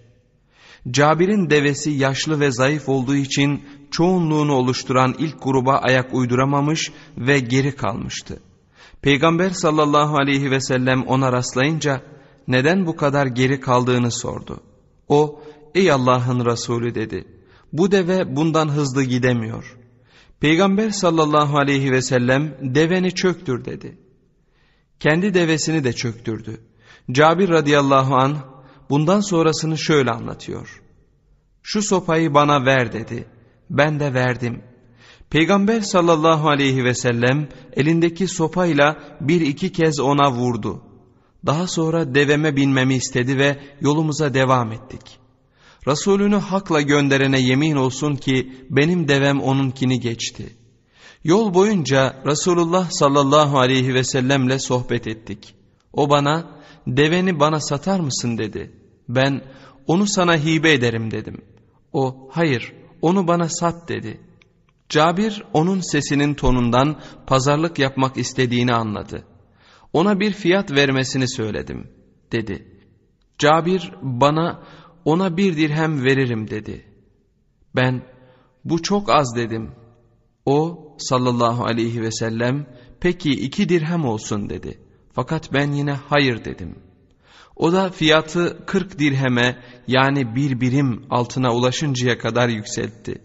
Cabir'in 0.92 1.50
devesi 1.50 1.92
yaşlı 1.92 2.40
ve 2.40 2.52
zayıf 2.52 2.90
olduğu 2.90 3.16
için 3.16 3.64
çoğunluğunu 3.92 4.54
oluşturan 4.54 5.16
ilk 5.20 5.44
gruba 5.44 5.78
ayak 5.78 6.14
uyduramamış 6.14 6.92
ve 7.18 7.40
geri 7.40 7.76
kalmıştı. 7.76 8.40
Peygamber 9.02 9.50
sallallahu 9.50 10.18
aleyhi 10.18 10.52
ve 10.52 10.62
sellem 10.62 11.04
ona 11.04 11.32
rastlayınca 11.32 12.02
neden 12.48 12.86
bu 12.86 12.96
kadar 12.96 13.26
geri 13.26 13.60
kaldığını 13.60 14.12
sordu. 14.12 14.60
O 15.08 15.44
ey 15.76 15.92
Allah'ın 15.92 16.46
Resulü 16.46 16.96
dedi. 16.96 17.26
Bu 17.74 17.92
deve 17.92 18.36
bundan 18.36 18.70
hızlı 18.70 19.04
gidemiyor. 19.04 19.79
Peygamber 20.40 20.90
sallallahu 20.90 21.58
aleyhi 21.58 21.92
ve 21.92 22.02
sellem 22.02 22.58
deveni 22.62 23.12
çöktür 23.12 23.66
dedi. 23.66 23.98
Kendi 25.00 25.34
devesini 25.34 25.84
de 25.84 25.94
çöktürdü. 25.94 26.62
Cabir 27.12 27.50
radıyallahu 27.50 28.16
an 28.16 28.38
bundan 28.90 29.20
sonrasını 29.20 29.78
şöyle 29.78 30.12
anlatıyor. 30.12 30.82
Şu 31.64 31.82
sopayı 31.82 32.34
bana 32.34 32.66
ver 32.66 32.94
dedi. 32.94 33.28
Ben 33.70 34.00
de 34.00 34.14
verdim. 34.14 34.64
Peygamber 35.30 35.82
sallallahu 35.82 36.50
aleyhi 36.50 36.84
ve 36.84 36.94
sellem 36.94 37.50
elindeki 37.74 38.28
sopayla 38.28 39.18
bir 39.22 39.42
iki 39.42 39.72
kez 39.72 40.00
ona 40.00 40.32
vurdu. 40.32 40.82
Daha 41.46 41.68
sonra 41.68 42.16
deveme 42.16 42.56
binmemi 42.56 42.96
istedi 42.96 43.38
ve 43.38 43.60
yolumuza 43.82 44.34
devam 44.34 44.72
ettik. 44.72 45.20
Resulünü 45.88 46.36
hakla 46.36 46.82
gönderene 46.82 47.40
yemin 47.40 47.76
olsun 47.76 48.16
ki 48.16 48.66
benim 48.70 49.08
devem 49.08 49.42
onunkini 49.42 50.00
geçti. 50.00 50.56
Yol 51.24 51.54
boyunca 51.54 52.24
Resulullah 52.26 52.90
sallallahu 52.92 53.60
aleyhi 53.60 53.94
ve 53.94 54.04
sellemle 54.04 54.60
sohbet 54.60 55.08
ettik. 55.08 55.56
O 55.94 56.10
bana 56.10 56.62
deveni 56.88 57.40
bana 57.40 57.60
satar 57.60 58.00
mısın 58.00 58.38
dedi. 58.38 58.72
Ben 59.10 59.42
onu 59.88 60.08
sana 60.08 60.38
hibe 60.38 60.74
ederim 60.74 61.12
dedim. 61.12 61.42
O 61.94 62.30
hayır 62.32 62.74
onu 63.02 63.28
bana 63.28 63.50
sat 63.50 63.90
dedi. 63.90 64.22
Cabir 64.90 65.44
onun 65.54 65.80
sesinin 65.92 66.34
tonundan 66.34 67.02
pazarlık 67.28 67.80
yapmak 67.80 68.18
istediğini 68.18 68.74
anladı. 68.74 69.26
Ona 69.94 70.20
bir 70.20 70.32
fiyat 70.32 70.72
vermesini 70.72 71.30
söyledim 71.30 71.88
dedi. 72.32 72.80
Cabir 73.38 73.92
bana 74.02 74.64
ona 75.06 75.38
bir 75.38 75.58
dirhem 75.58 76.04
veririm 76.04 76.50
dedi. 76.50 76.86
Ben 77.76 78.04
bu 78.66 78.82
çok 78.82 79.10
az 79.10 79.36
dedim. 79.36 79.72
O 80.46 80.88
sallallahu 80.98 81.64
aleyhi 81.66 82.02
ve 82.02 82.12
sellem 82.12 82.66
peki 83.00 83.32
iki 83.32 83.70
dirhem 83.70 84.06
olsun 84.06 84.50
dedi. 84.50 84.80
Fakat 85.14 85.54
ben 85.54 85.72
yine 85.72 85.92
hayır 85.92 86.46
dedim. 86.46 86.76
O 87.56 87.74
da 87.74 87.90
fiyatı 87.90 88.66
kırk 88.66 89.00
dirheme 89.00 89.64
yani 89.88 90.36
bir 90.36 90.62
birim 90.62 91.06
altına 91.10 91.56
ulaşıncaya 91.56 92.18
kadar 92.18 92.50
yükseltti. 92.50 93.22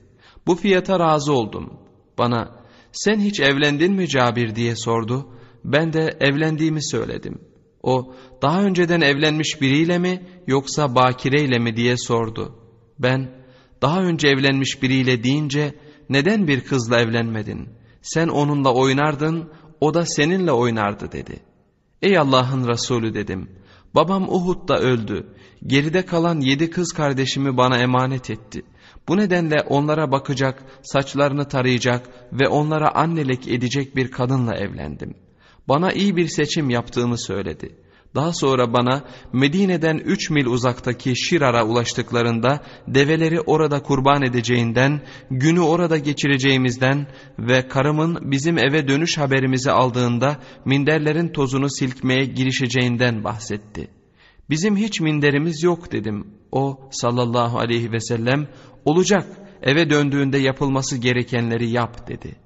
Bu 0.47 0.55
fiyata 0.55 1.01
razı 1.01 1.33
oldum. 1.33 1.73
Bana 2.19 2.65
sen 2.93 3.21
hiç 3.21 3.41
evlendin 3.41 3.93
mi 3.93 4.09
Cabir 4.09 4.55
diye 4.55 4.77
sordu. 4.77 5.29
Ben 5.65 5.93
de 5.93 6.17
evlendiğimi 6.21 6.85
söyledim. 6.85 7.39
O 7.85 8.15
daha 8.43 8.63
önceden 8.63 9.01
evlenmiş 9.01 9.61
biriyle 9.61 9.99
mi 9.99 10.23
yoksa 10.47 10.95
bakireyle 10.95 11.59
mi 11.59 11.77
diye 11.77 11.97
sordu. 11.97 12.55
Ben 12.99 13.45
daha 13.83 14.03
önce 14.03 14.29
evlenmiş 14.29 14.83
biriyle 14.83 15.25
deyince 15.25 15.75
neden 16.09 16.49
bir 16.49 16.61
kızla 16.61 17.01
evlenmedin? 17.01 17.69
Sen 18.03 18.29
onunla 18.29 18.75
oynardın, 18.75 19.51
o 19.81 19.95
da 19.95 20.07
seninle 20.07 20.53
oynardı 20.53 21.13
dedi. 21.13 21.41
Ey 22.03 22.19
Allah'ın 22.19 22.69
Resulü 22.69 23.15
dedim. 23.15 23.49
Babam 23.95 24.29
Uhud'da 24.29 24.79
öldü. 24.79 25.27
Geride 25.67 26.07
kalan 26.07 26.41
yedi 26.41 26.71
kız 26.71 26.93
kardeşimi 26.93 27.57
bana 27.57 27.79
emanet 27.79 28.31
etti. 28.31 28.63
Bu 29.09 29.17
nedenle 29.17 29.57
onlara 29.69 30.13
bakacak, 30.13 30.65
saçlarını 30.83 31.49
tarayacak 31.49 32.09
ve 32.33 32.49
onlara 32.49 32.95
annelik 32.95 33.49
edecek 33.49 33.97
bir 33.97 34.11
kadınla 34.11 34.57
evlendim. 34.57 35.15
Bana 35.69 35.93
iyi 35.93 36.17
bir 36.17 36.29
seçim 36.29 36.71
yaptığımı 36.71 37.19
söyledi. 37.19 37.77
Daha 38.15 38.33
sonra 38.33 38.73
bana 38.73 39.05
Medine'den 39.33 39.97
üç 39.97 40.31
mil 40.31 40.47
uzaktaki 40.47 41.17
Şirar'a 41.17 41.67
ulaştıklarında 41.67 42.61
develeri 42.89 43.41
orada 43.41 43.83
kurban 43.83 44.23
edeceğinden, 44.23 45.01
günü 45.31 45.61
orada 45.61 45.99
geçireceğimizden 45.99 47.07
ve 47.39 47.69
karımın 47.69 48.31
bizim 48.31 48.59
eve 48.59 48.89
dönüş 48.89 49.19
haberimizi 49.19 49.71
aldığında 49.71 50.37
minderlerin 50.65 51.29
tozunu 51.29 51.71
silkmeye 51.71 52.25
girişeceğinden 52.25 53.25
bahsetti. 53.25 53.89
Bizim 54.51 54.77
hiç 54.77 55.01
minderimiz 55.01 55.63
yok 55.63 55.93
dedim. 55.93 56.27
O 56.53 56.89
sallallahu 56.91 57.59
aleyhi 57.59 57.93
ve 57.93 58.01
sellem 58.01 58.49
olacak 58.85 59.27
eve 59.63 59.91
döndüğünde 59.91 60.39
yapılması 60.39 60.97
gerekenleri 60.97 61.71
yap 61.71 62.09
dedi. 62.09 62.44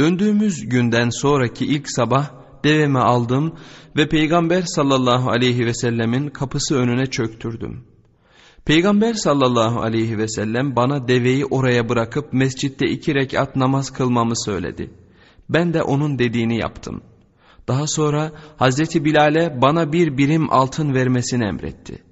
Döndüğümüz 0.00 0.68
günden 0.68 1.10
sonraki 1.10 1.66
ilk 1.66 1.90
sabah 1.90 2.30
devemi 2.64 2.98
aldım 2.98 3.54
ve 3.96 4.08
Peygamber 4.08 4.62
sallallahu 4.62 5.30
aleyhi 5.30 5.66
ve 5.66 5.74
sellemin 5.74 6.28
kapısı 6.28 6.76
önüne 6.76 7.06
çöktürdüm. 7.06 7.84
Peygamber 8.64 9.14
sallallahu 9.14 9.80
aleyhi 9.80 10.18
ve 10.18 10.28
sellem 10.28 10.76
bana 10.76 11.08
deveyi 11.08 11.44
oraya 11.44 11.88
bırakıp 11.88 12.32
mescitte 12.32 12.86
iki 12.86 13.14
rekat 13.14 13.56
namaz 13.56 13.90
kılmamı 13.92 14.44
söyledi. 14.44 14.90
Ben 15.48 15.74
de 15.74 15.82
onun 15.82 16.18
dediğini 16.18 16.60
yaptım. 16.60 17.02
Daha 17.68 17.86
sonra 17.86 18.32
Hazreti 18.56 19.04
Bilal'e 19.04 19.62
bana 19.62 19.92
bir 19.92 20.16
birim 20.16 20.52
altın 20.52 20.94
vermesini 20.94 21.44
emretti. 21.44 22.02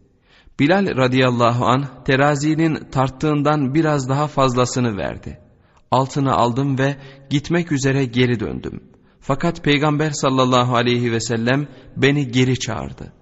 Bilal 0.60 0.96
radıyallahu 0.96 1.66
an 1.66 1.84
terazinin 2.04 2.90
tarttığından 2.90 3.74
biraz 3.74 4.08
daha 4.08 4.26
fazlasını 4.26 4.96
verdi. 4.96 5.47
Altını 5.90 6.32
aldım 6.32 6.78
ve 6.78 6.96
gitmek 7.30 7.72
üzere 7.72 8.04
geri 8.04 8.40
döndüm.'' 8.40 8.98
Fakat 9.28 9.64
Peygamber 9.64 10.10
sallallahu 10.10 10.76
aleyhi 10.76 11.12
ve 11.12 11.20
sellem 11.20 11.68
beni 11.96 12.30
geri 12.30 12.58
çağırdı. 12.58 13.12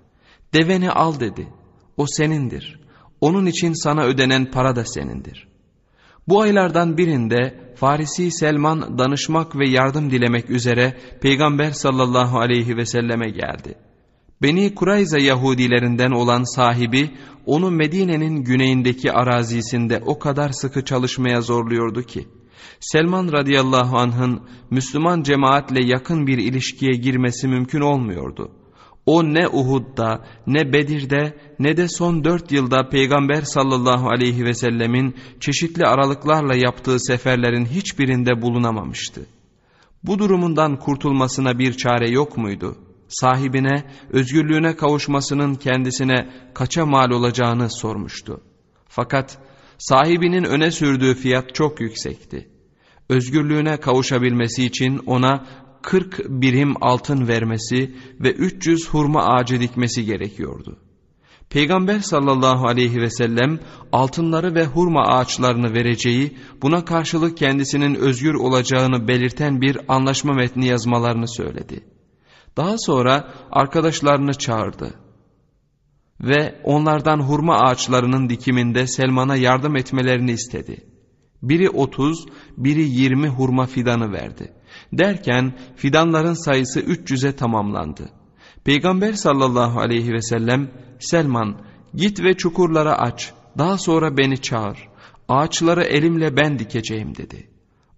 Deveni 0.54 0.90
al 0.90 1.20
dedi. 1.20 1.49
O 1.96 2.06
senindir. 2.06 2.80
Onun 3.20 3.46
için 3.46 3.73
sana 3.73 4.04
ödenen 4.04 4.50
para 4.50 4.76
da 4.76 4.85
senindir. 4.85 5.49
Bu 6.28 6.40
aylardan 6.40 6.99
birinde 6.99 7.73
Farisi 7.76 8.30
Selman 8.30 8.99
danışmak 8.99 9.56
ve 9.58 9.68
yardım 9.68 10.11
dilemek 10.11 10.50
üzere 10.50 10.96
Peygamber 11.20 11.70
sallallahu 11.70 12.38
aleyhi 12.38 12.76
ve 12.76 12.87
selleme 12.87 13.30
geldi. 13.30 13.75
Beni 14.42 14.75
Kurayza 14.75 15.18
Yahudilerinden 15.18 16.11
olan 16.11 16.54
sahibi 16.56 17.11
onu 17.46 17.70
Medine'nin 17.70 18.37
güneyindeki 18.44 19.12
arazisinde 19.12 20.02
o 20.06 20.18
kadar 20.18 20.50
sıkı 20.52 20.85
çalışmaya 20.85 21.40
zorluyordu 21.40 22.02
ki 22.02 22.28
Selman 22.80 23.32
radıyallahu 23.32 23.99
anh'ın 23.99 24.40
Müslüman 24.70 25.23
cemaatle 25.23 25.85
yakın 25.85 26.26
bir 26.26 26.38
ilişkiye 26.38 26.92
girmesi 26.92 27.49
mümkün 27.49 27.80
olmuyordu. 27.80 28.50
O 29.06 29.25
ne 29.25 29.49
Uhud'da, 29.49 30.25
ne 30.46 30.73
Bedir'de, 30.73 31.37
ne 31.58 31.76
de 31.76 31.88
son 31.88 32.25
dört 32.25 32.52
yılda 32.52 32.88
Peygamber 32.88 33.42
sallallahu 33.42 34.08
aleyhi 34.08 34.44
ve 34.44 34.54
sellemin 34.54 35.14
çeşitli 35.40 35.87
aralıklarla 35.87 36.56
yaptığı 36.56 37.00
seferlerin 37.00 37.64
hiçbirinde 37.64 38.42
bulunamamıştı. 38.42 39.26
Bu 40.04 40.18
durumundan 40.18 40.78
kurtulmasına 40.78 41.58
bir 41.58 41.73
çare 41.73 42.11
yok 42.11 42.37
muydu? 42.37 42.76
Sahibine, 43.08 43.85
özgürlüğüne 44.11 44.76
kavuşmasının 44.76 45.54
kendisine 45.54 46.30
kaça 46.54 46.87
mal 46.87 47.11
olacağını 47.11 47.70
sormuştu. 47.70 48.40
Fakat 48.88 49.38
sahibinin 49.78 50.44
öne 50.44 50.70
sürdüğü 50.70 51.14
fiyat 51.14 51.54
çok 51.54 51.80
yüksekti. 51.80 52.49
Özgürlüğüne 53.08 53.76
kavuşabilmesi 53.76 54.64
için 54.64 54.98
ona 55.06 55.46
40 55.82 56.20
birim 56.28 56.75
altın 56.80 57.28
vermesi 57.28 57.94
ve 58.20 58.32
300 58.32 58.88
hurma 58.88 59.25
ağacı 59.25 59.60
dikmesi 59.60 60.04
gerekiyordu. 60.04 60.78
Peygamber 61.50 62.00
sallallahu 62.00 62.68
aleyhi 62.68 63.00
ve 63.00 63.10
sellem 63.10 63.58
altınları 63.92 64.54
ve 64.54 64.64
hurma 64.64 65.02
ağaçlarını 65.02 65.75
vereceği, 65.75 66.36
buna 66.62 66.84
karşılık 66.84 67.36
kendisinin 67.36 67.94
özgür 67.94 68.34
olacağını 68.34 69.08
belirten 69.08 69.60
bir 69.60 69.78
anlaşma 69.88 70.32
metni 70.32 70.66
yazmalarını 70.66 71.28
söyledi. 71.28 71.84
Daha 72.56 72.78
sonra 72.78 73.34
arkadaşlarını 73.50 74.34
çağırdı 74.34 74.94
ve 76.20 76.60
onlardan 76.64 77.20
hurma 77.20 77.54
ağaçlarının 77.54 78.28
dikiminde 78.28 78.86
Selman'a 78.86 79.36
yardım 79.36 79.76
etmelerini 79.76 80.32
istedi. 80.32 80.96
Biri 81.43 81.71
otuz, 81.71 82.26
biri 82.57 82.88
yirmi 82.88 83.28
hurma 83.28 83.66
fidanı 83.66 84.12
verdi. 84.12 84.52
Derken 84.93 85.52
fidanların 85.76 86.45
sayısı 86.45 86.81
300'e 86.81 87.33
tamamlandı. 87.33 88.11
Peygamber 88.64 89.12
sallallahu 89.12 89.81
aleyhi 89.81 90.12
ve 90.12 90.23
sellem 90.23 90.71
Selman 91.00 91.61
git 91.95 92.23
ve 92.23 92.37
çukurlara 92.37 92.99
aç 92.99 93.33
daha 93.59 93.78
sonra 93.78 94.16
beni 94.16 94.43
çağır 94.43 94.88
ağaçları 95.28 95.85
elimle 95.85 96.37
ben 96.37 96.59
dikeceğim 96.59 97.16
dedi. 97.16 97.50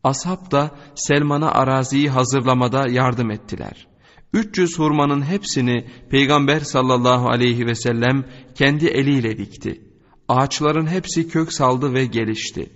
Ashab 0.05 0.51
da 0.51 0.71
Selman'a 0.95 1.51
araziyi 1.53 2.11
hazırlamada 2.11 2.89
yardım 2.91 3.31
ettiler. 3.31 3.87
300 4.33 4.79
hurmanın 4.79 5.23
hepsini 5.23 5.87
Peygamber 6.11 6.61
sallallahu 6.61 7.29
aleyhi 7.29 7.67
ve 7.67 7.75
sellem 7.75 8.25
kendi 8.55 8.87
eliyle 8.87 9.39
dikti. 9.39 9.81
Ağaçların 10.29 10.87
hepsi 10.87 11.29
kök 11.29 11.53
saldı 11.53 11.95
ve 11.95 12.07
gelişti. 12.07 12.73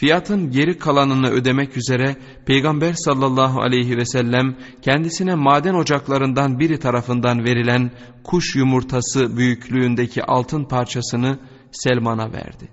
Fiyatın 0.00 0.50
geri 0.50 0.78
kalanını 0.78 1.30
ödemek 1.30 1.76
üzere 1.76 2.16
Peygamber 2.46 2.92
sallallahu 2.92 3.60
aleyhi 3.60 3.96
ve 3.96 4.04
sellem 4.04 4.56
kendisine 4.82 5.34
maden 5.34 5.74
ocaklarından 5.74 6.58
biri 6.58 6.78
tarafından 6.78 7.44
verilen 7.44 7.90
kuş 8.24 8.56
yumurtası 8.56 9.36
büyüklüğündeki 9.36 10.24
altın 10.24 10.64
parçasını 10.64 11.38
Selman'a 11.72 12.32
verdi. 12.32 12.68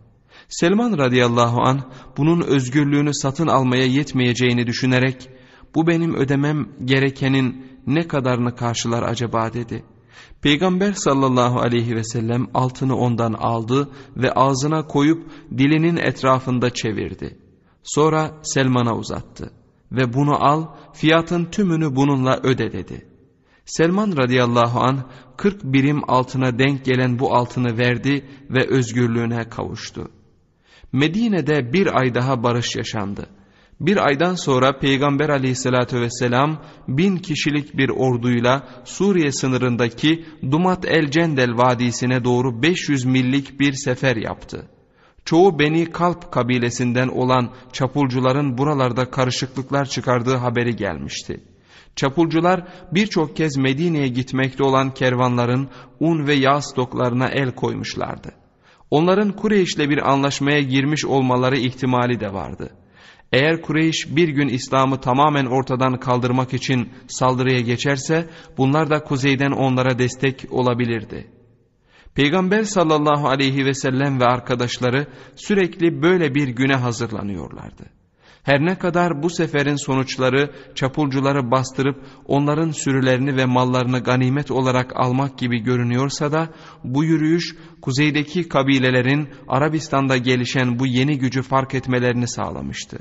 Selman 0.49 0.97
radıyallahu 0.97 1.61
an 1.61 1.91
bunun 2.17 2.41
özgürlüğünü 2.41 3.13
satın 3.13 3.47
almaya 3.47 3.85
yetmeyeceğini 3.85 4.67
düşünerek 4.67 5.29
bu 5.75 5.87
benim 5.87 6.15
ödemem 6.15 6.67
gerekenin 6.85 7.65
ne 7.87 8.07
kadarını 8.07 8.55
karşılar 8.55 9.03
acaba 9.03 9.53
dedi. 9.53 9.83
Peygamber 10.41 10.93
sallallahu 10.93 11.59
aleyhi 11.59 11.95
ve 11.95 12.03
sellem 12.03 12.47
altını 12.53 12.97
ondan 12.97 13.33
aldı 13.33 13.89
ve 14.17 14.31
ağzına 14.31 14.87
koyup 14.87 15.31
dilinin 15.57 15.97
etrafında 15.97 16.69
çevirdi. 16.69 17.37
Sonra 17.83 18.31
Selman'a 18.41 18.95
uzattı 18.95 19.51
ve 19.91 20.13
bunu 20.13 20.45
al 20.45 20.65
fiyatın 20.93 21.45
tümünü 21.45 21.95
bununla 21.95 22.39
öde 22.43 22.71
dedi. 22.71 23.05
Selman 23.65 24.17
radıyallahu 24.17 24.79
an 24.79 25.03
40 25.37 25.63
birim 25.63 26.01
altına 26.07 26.59
denk 26.59 26.85
gelen 26.85 27.19
bu 27.19 27.35
altını 27.35 27.77
verdi 27.77 28.25
ve 28.49 28.67
özgürlüğüne 28.67 29.49
kavuştu. 29.49 30.11
Medine'de 30.91 31.73
bir 31.73 31.99
ay 31.99 32.15
daha 32.15 32.43
barış 32.43 32.75
yaşandı. 32.75 33.29
Bir 33.79 34.07
aydan 34.07 34.35
sonra 34.35 34.79
Peygamber 34.79 35.29
aleyhissalatü 35.29 36.01
vesselam 36.01 36.61
bin 36.87 37.17
kişilik 37.17 37.77
bir 37.77 37.89
orduyla 37.89 38.67
Suriye 38.85 39.31
sınırındaki 39.31 40.25
Dumat 40.51 40.85
el 40.85 41.11
Cendel 41.11 41.57
vadisine 41.57 42.23
doğru 42.23 42.61
500 42.61 43.05
millik 43.05 43.59
bir 43.59 43.73
sefer 43.73 44.15
yaptı. 44.15 44.67
Çoğu 45.25 45.59
Beni 45.59 45.91
Kalp 45.91 46.31
kabilesinden 46.31 47.07
olan 47.07 47.53
çapulcuların 47.73 48.57
buralarda 48.57 49.11
karışıklıklar 49.11 49.85
çıkardığı 49.85 50.35
haberi 50.35 50.75
gelmişti. 50.75 51.43
Çapulcular 51.95 52.67
birçok 52.91 53.35
kez 53.35 53.57
Medine'ye 53.57 54.07
gitmekte 54.07 54.63
olan 54.63 54.93
kervanların 54.93 55.69
un 55.99 56.27
ve 56.27 56.33
yağ 56.33 56.61
stoklarına 56.61 57.27
el 57.27 57.51
koymuşlardı. 57.51 58.31
Onların 58.91 59.31
Kureyş'le 59.31 59.79
bir 59.79 60.11
anlaşmaya 60.11 60.61
girmiş 60.61 61.05
olmaları 61.05 61.57
ihtimali 61.57 62.19
de 62.19 62.33
vardı.'' 62.33 62.86
Eğer 63.31 63.61
Kureyş 63.61 64.07
bir 64.15 64.29
gün 64.29 64.47
İslam'ı 64.47 65.01
tamamen 65.01 65.45
ortadan 65.45 65.99
kaldırmak 65.99 66.53
için 66.53 66.89
saldırıya 67.07 67.59
geçerse 67.59 68.29
bunlar 68.57 68.89
da 68.89 69.03
kuzeyden 69.03 69.51
onlara 69.51 69.99
destek 69.99 70.45
olabilirdi. 70.49 71.27
Peygamber 72.15 72.63
sallallahu 72.63 73.27
aleyhi 73.27 73.65
ve 73.65 73.73
sellem 73.73 74.19
ve 74.19 74.25
arkadaşları 74.25 75.07
sürekli 75.35 76.01
böyle 76.01 76.35
bir 76.35 76.47
güne 76.47 76.75
hazırlanıyorlardı. 76.75 77.83
Her 78.43 78.65
ne 78.65 78.77
kadar 78.77 79.23
bu 79.23 79.29
seferin 79.29 79.75
sonuçları 79.75 80.51
çapulcuları 80.75 81.51
bastırıp 81.51 82.05
onların 82.25 82.71
sürülerini 82.71 83.37
ve 83.37 83.45
mallarını 83.45 83.99
ganimet 83.99 84.51
olarak 84.51 84.91
almak 84.95 85.37
gibi 85.37 85.59
görünüyorsa 85.59 86.31
da 86.31 86.49
bu 86.83 87.03
yürüyüş 87.03 87.55
kuzeydeki 87.81 88.49
kabilelerin 88.49 89.29
Arabistan'da 89.47 90.17
gelişen 90.17 90.79
bu 90.79 90.87
yeni 90.87 91.17
gücü 91.17 91.41
fark 91.41 91.75
etmelerini 91.75 92.27
sağlamıştı. 92.27 92.99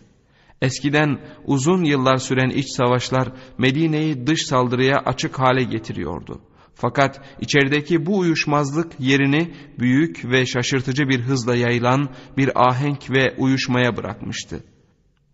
Eskiden 0.62 1.21
uzun 1.45 1.85
yıllar 1.85 2.16
süren 2.16 2.51
iç 2.51 2.66
savaşlar 2.77 3.29
Medine'yi 3.59 4.27
dış 4.27 4.47
saldırıya 4.47 4.97
açık 4.97 5.38
hale 5.38 5.64
getiriyordu. 5.64 6.40
Fakat 6.75 7.21
içerideki 7.40 8.07
bu 8.07 8.19
uyuşmazlık 8.19 8.92
yerini 8.99 9.55
büyük 9.79 10.25
ve 10.25 10.47
şaşırtıcı 10.47 11.09
bir 11.09 11.21
hızla 11.21 11.57
yayılan 11.57 12.09
bir 12.37 12.69
ahenk 12.69 13.11
ve 13.11 13.35
uyuşmaya 13.38 13.97
bırakmıştı. 13.97 14.64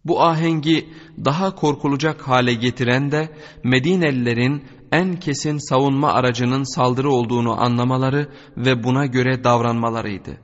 Bu 0.04 0.22
ahengi 0.22 0.88
daha 1.24 1.54
korkulacak 1.54 2.28
hale 2.28 2.54
getiren 2.54 3.10
de 3.10 3.28
Medinelilerin 3.64 4.64
en 4.92 5.16
kesin 5.16 5.58
savunma 5.68 6.12
aracının 6.12 6.74
saldırı 6.74 7.10
olduğunu 7.10 7.62
anlamaları 7.62 8.28
ve 8.56 8.84
buna 8.84 9.06
göre 9.06 9.44
davranmalarıydı. 9.44 10.40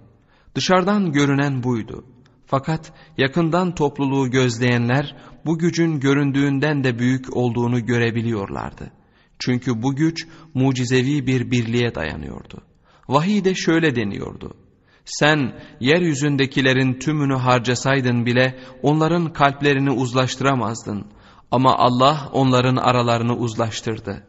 Dışarıdan 0.55 1.13
görünen 1.13 1.63
buydu. 1.63 2.05
Fakat 2.51 2.93
yakından 3.19 3.75
topluluğu 3.75 4.31
gözleyenler 4.31 5.17
bu 5.47 5.59
gücün 5.59 6.01
göründüğünden 6.01 6.85
de 6.85 6.99
büyük 6.99 7.37
olduğunu 7.37 7.87
görebiliyorlardı. 7.87 8.91
Çünkü 9.39 9.83
bu 9.83 9.97
güç 9.97 10.27
mucizevi 10.55 11.27
bir 11.27 11.51
birliğe 11.51 11.95
dayanıyordu. 11.95 12.63
Vahide 13.09 13.55
şöyle 13.55 13.97
deniyordu. 13.97 14.55
Sen 15.05 15.61
yeryüzündekilerin 15.81 16.95
tümünü 16.95 17.35
harcasaydın 17.35 18.27
bile 18.27 18.59
onların 18.83 19.33
kalplerini 19.33 19.91
uzlaştıramazdın. 19.91 21.07
Ama 21.51 21.77
Allah 21.77 22.29
onların 22.33 22.77
aralarını 22.77 23.37
uzlaştırdı. 23.37 24.27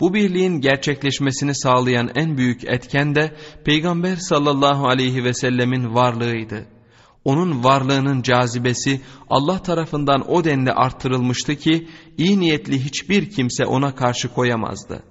Bu 0.00 0.14
birliğin 0.14 0.60
gerçekleşmesini 0.60 1.54
sağlayan 1.54 2.10
en 2.14 2.36
büyük 2.36 2.64
etken 2.64 3.14
de 3.14 3.36
Peygamber 3.64 4.16
sallallahu 4.16 4.88
aleyhi 4.88 5.24
ve 5.24 5.34
sellemin 5.34 5.94
varlığıydı. 5.94 6.66
Onun 7.24 7.64
varlığının 7.64 8.22
cazibesi 8.22 9.00
Allah 9.30 9.62
tarafından 9.62 10.30
o 10.30 10.44
denli 10.44 10.72
arttırılmıştı 10.72 11.56
ki 11.56 11.88
iyi 12.18 12.40
niyetli 12.40 12.84
hiçbir 12.84 13.30
kimse 13.30 13.66
ona 13.66 13.94
karşı 13.94 14.28
koyamazdı. 14.28 15.02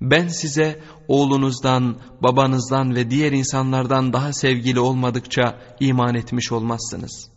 Ben 0.00 0.28
size 0.28 0.80
oğlunuzdan, 1.08 1.96
babanızdan 2.22 2.94
ve 2.94 3.10
diğer 3.10 3.32
insanlardan 3.32 4.12
daha 4.12 4.32
sevgili 4.32 4.80
olmadıkça 4.80 5.58
iman 5.80 6.14
etmiş 6.14 6.52
olmazsınız. 6.52 7.34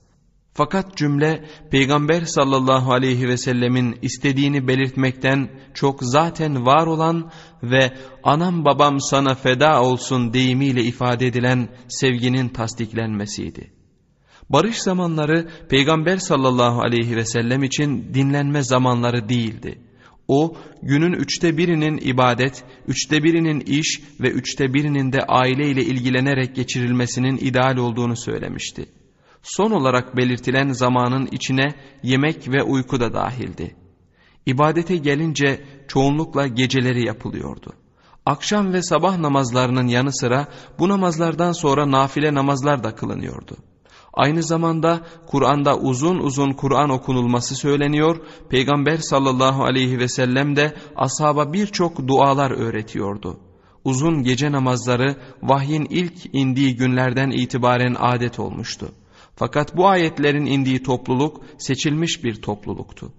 Fakat 0.53 0.97
cümle 0.97 1.45
Peygamber 1.71 2.21
sallallahu 2.25 2.93
aleyhi 2.93 3.27
ve 3.27 3.37
sellemin 3.37 3.99
istediğini 4.01 4.67
belirtmekten 4.67 5.49
çok 5.73 5.99
zaten 6.03 6.65
var 6.65 6.87
olan 6.87 7.31
ve 7.63 7.93
anam 8.23 8.65
babam 8.65 9.01
sana 9.01 9.35
feda 9.35 9.81
olsun 9.81 10.33
deyimiyle 10.33 10.83
ifade 10.83 11.27
edilen 11.27 11.69
sevginin 11.87 12.49
tasdiklenmesiydi. 12.49 13.76
Barış 14.49 14.81
zamanları 14.81 15.47
Peygamber 15.69 16.17
sallallahu 16.17 16.81
aleyhi 16.81 17.15
ve 17.15 17.25
sellem 17.25 17.63
için 17.63 18.13
dinlenme 18.13 18.63
zamanları 18.63 19.29
değildi. 19.29 19.79
O 20.27 20.57
günün 20.81 21.13
üçte 21.13 21.57
birinin 21.57 21.97
ibadet, 21.97 22.63
üçte 22.87 23.23
birinin 23.23 23.59
iş 23.59 24.01
ve 24.19 24.29
üçte 24.29 24.73
birinin 24.73 25.11
de 25.11 25.19
aile 25.27 25.69
ile 25.69 25.83
ilgilenerek 25.83 26.55
geçirilmesinin 26.55 27.37
ideal 27.37 27.77
olduğunu 27.77 28.15
söylemişti. 28.15 28.85
Son 29.43 29.71
olarak 29.71 30.17
belirtilen 30.17 30.71
zamanın 30.71 31.29
içine 31.31 31.75
yemek 32.03 32.49
ve 32.49 32.63
uyku 32.63 32.99
da 32.99 33.13
dahildi. 33.13 33.75
İbadete 34.45 34.97
gelince 34.97 35.65
çoğunlukla 35.87 36.47
geceleri 36.47 37.05
yapılıyordu. 37.05 37.73
Akşam 38.25 38.73
ve 38.73 38.81
sabah 38.81 39.17
namazlarının 39.17 39.87
yanı 39.87 40.13
sıra 40.13 40.47
bu 40.79 40.89
namazlardan 40.89 41.51
sonra 41.51 41.91
nafile 41.91 42.33
namazlar 42.33 42.83
da 42.83 42.95
kılınıyordu. 42.95 43.57
Aynı 44.17 44.43
zamanda 44.43 45.01
Kur'an'da 45.27 45.77
uzun 45.77 46.19
uzun 46.19 46.53
Kur'an 46.53 46.89
okunulması 46.89 47.55
söyleniyor, 47.55 48.17
Peygamber 48.49 48.97
sallallahu 48.97 49.63
aleyhi 49.63 49.99
ve 49.99 50.07
sellem 50.07 50.55
de 50.55 50.73
ashaba 50.95 51.53
birçok 51.53 52.07
dualar 52.07 52.51
öğretiyordu. 52.51 53.37
Uzun 53.83 54.23
gece 54.23 54.51
namazları 54.51 55.15
vahyin 55.43 55.87
ilk 55.89 56.13
indiği 56.33 56.75
günlerden 56.75 57.29
itibaren 57.29 57.95
adet 57.99 58.39
olmuştu. 58.39 58.91
Fakat 59.35 59.77
bu 59.77 59.87
ayetlerin 59.87 60.45
indiği 60.45 60.83
topluluk 60.83 61.41
seçilmiş 61.57 62.23
bir 62.23 62.41
topluluktu. 62.41 63.11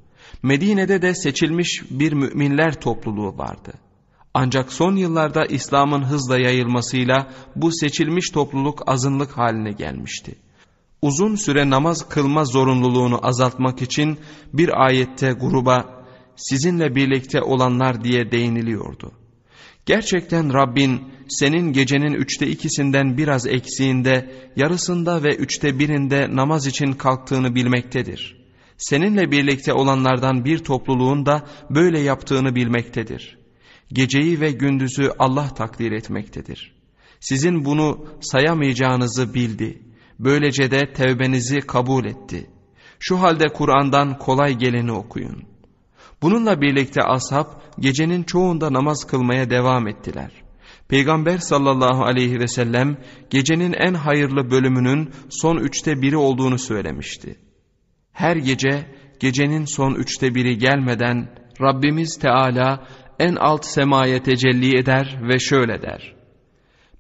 Medine'de 0.43 1.03
de 1.03 1.15
seçilmiş 1.15 1.83
bir 1.91 2.13
müminler 2.13 2.81
topluluğu 2.81 3.39
vardı. 3.39 3.73
Ancak 4.35 4.73
son 4.73 4.97
yıllarda 4.97 5.47
İslam'ın 5.47 6.03
hızla 6.03 6.39
yayılmasıyla 6.39 7.31
bu 7.57 7.73
seçilmiş 7.73 8.31
topluluk 8.31 8.83
azınlık 8.87 9.39
haline 9.39 9.73
gelmişti. 9.73 10.48
Uzun 11.03 11.35
süre 11.35 11.71
namaz 11.71 12.09
kılma 12.09 12.45
zorunluluğunu 12.45 13.27
azaltmak 13.27 13.83
için 13.83 14.19
bir 14.53 14.85
ayette 14.87 15.33
gruba 15.33 16.05
sizinle 16.37 16.95
birlikte 16.95 17.43
olanlar 17.43 18.05
diye 18.05 18.31
değiniliyordu. 18.31 19.13
Gerçekten 19.87 20.55
Rabbin 20.55 21.03
senin 21.29 21.73
gecenin 21.73 22.15
üçte 22.15 22.47
ikisinden 22.47 23.17
biraz 23.17 23.47
eksiğinde, 23.47 24.31
yarısında 24.57 25.23
ve 25.25 25.37
üçte 25.37 25.79
birinde 25.79 26.27
namaz 26.37 26.67
için 26.67 26.93
kalktığını 26.93 27.55
bilmektedir. 27.55 28.37
Seninle 28.79 29.31
birlikte 29.31 29.73
olanlardan 29.73 30.45
bir 30.45 30.59
topluluğun 30.59 31.27
da 31.27 31.47
böyle 31.71 32.01
yaptığını 32.01 32.55
bilmektedir. 32.55 33.39
Geceyi 33.93 34.41
ve 34.41 34.51
gündüzü 34.51 35.11
Allah 35.19 35.55
takdir 35.55 35.93
etmektedir. 35.93 36.73
Sizin 37.21 37.65
bunu 37.65 38.07
sayamayacağınızı 38.21 39.35
bildi. 39.35 39.83
Böylece 40.19 40.71
de 40.71 40.93
tevbenizi 40.93 41.61
kabul 41.61 42.05
etti. 42.05 42.51
Şu 42.99 43.21
halde 43.21 43.49
Kur'an'dan 43.49 44.19
kolay 44.19 44.59
geleni 44.59 44.93
okuyun. 44.93 45.43
Bununla 46.23 46.61
birlikte 46.61 47.03
ashab 47.03 47.47
gecenin 47.81 48.23
çoğunda 48.23 48.73
namaz 48.73 49.07
kılmaya 49.07 49.51
devam 49.51 49.89
ettiler. 49.89 50.31
Peygamber 50.89 51.39
sallallahu 51.39 52.05
aleyhi 52.05 52.41
ve 52.41 52.49
sellem 52.49 52.97
gecenin 53.31 53.73
en 53.73 53.95
hayırlı 53.95 54.51
bölümünün 54.51 55.11
son 55.29 55.57
üçte 55.57 56.03
biri 56.03 56.17
olduğunu 56.17 56.59
söylemişti. 56.59 57.39
Her 58.13 58.37
gece 58.37 58.87
gecenin 59.21 59.65
son 59.65 59.95
üçte 59.95 60.35
biri 60.35 60.59
gelmeden 60.59 61.29
Rabbimiz 61.61 62.19
Teala 62.19 62.87
en 63.19 63.37
alt 63.37 63.65
semaya 63.65 64.23
tecelli 64.23 64.79
eder 64.79 65.21
ve 65.29 65.39
şöyle 65.39 65.83
der. 65.83 66.15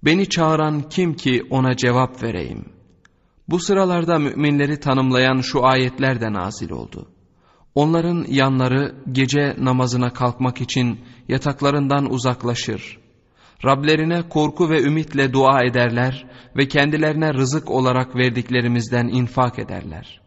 Beni 0.03 0.29
çağıran 0.29 0.89
kim 0.89 1.15
ki 1.15 1.43
ona 1.51 1.77
cevap 1.77 2.23
vereyim. 2.23 2.78
Bu 3.49 3.59
sıralarda 3.59 4.19
müminleri 4.19 4.81
tanımlayan 4.81 5.41
şu 5.41 5.67
ayetler 5.67 6.21
de 6.21 6.33
nazil 6.33 6.71
oldu. 6.71 7.09
Onların 7.75 8.25
yanları 8.29 8.95
gece 9.13 9.57
namazına 9.59 10.13
kalkmak 10.13 10.61
için 10.61 11.01
yataklarından 11.29 12.13
uzaklaşır. 12.13 12.99
Rablerine 13.65 14.29
korku 14.29 14.71
ve 14.71 14.83
ümitle 14.83 15.33
dua 15.33 15.65
ederler 15.65 16.27
ve 16.57 16.69
kendilerine 16.69 17.35
rızık 17.35 17.71
olarak 17.71 18.17
verdiklerimizden 18.17 19.09
infak 19.09 19.59
ederler. 19.59 20.21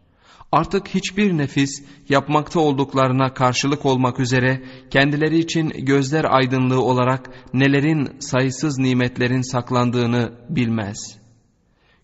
Artık 0.52 0.88
hiçbir 0.88 1.38
nefis 1.38 1.84
yapmakta 2.08 2.60
olduklarına 2.60 3.34
karşılık 3.34 3.86
olmak 3.86 4.20
üzere 4.20 4.62
kendileri 4.90 5.38
için 5.38 5.68
gözler 5.68 6.24
aydınlığı 6.24 6.82
olarak 6.82 7.30
nelerin 7.54 8.20
sayısız 8.20 8.78
nimetlerin 8.78 9.52
saklandığını 9.52 10.32
bilmez. 10.48 11.21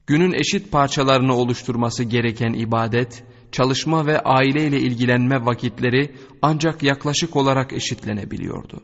Günün 0.09 0.33
eşit 0.33 0.73
parçalarını 0.73 1.35
oluşturması 1.37 2.05
gereken 2.05 2.53
ibadet, 2.53 3.25
çalışma 3.53 4.07
ve 4.07 4.21
aileyle 4.21 4.81
ilgilenme 4.81 5.45
vakitleri 5.45 6.15
ancak 6.43 6.83
yaklaşık 6.83 7.37
olarak 7.37 7.73
eşitlenebiliyordu. 7.73 8.83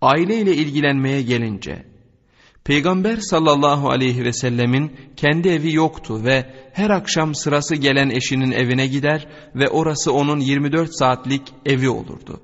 Aileyle 0.00 0.54
ilgilenmeye 0.54 1.22
gelince, 1.22 1.84
Peygamber 2.64 3.16
sallallahu 3.16 3.90
aleyhi 3.90 4.24
ve 4.24 4.32
sellemin 4.32 4.92
kendi 5.16 5.48
evi 5.48 5.74
yoktu 5.74 6.24
ve 6.24 6.54
her 6.72 6.90
akşam 6.90 7.34
sırası 7.34 7.76
gelen 7.76 8.10
eşinin 8.10 8.50
evine 8.50 8.86
gider 8.86 9.28
ve 9.54 9.68
orası 9.68 10.12
onun 10.12 10.40
24 10.40 10.98
saatlik 10.98 11.42
evi 11.66 11.88
olurdu. 11.88 12.40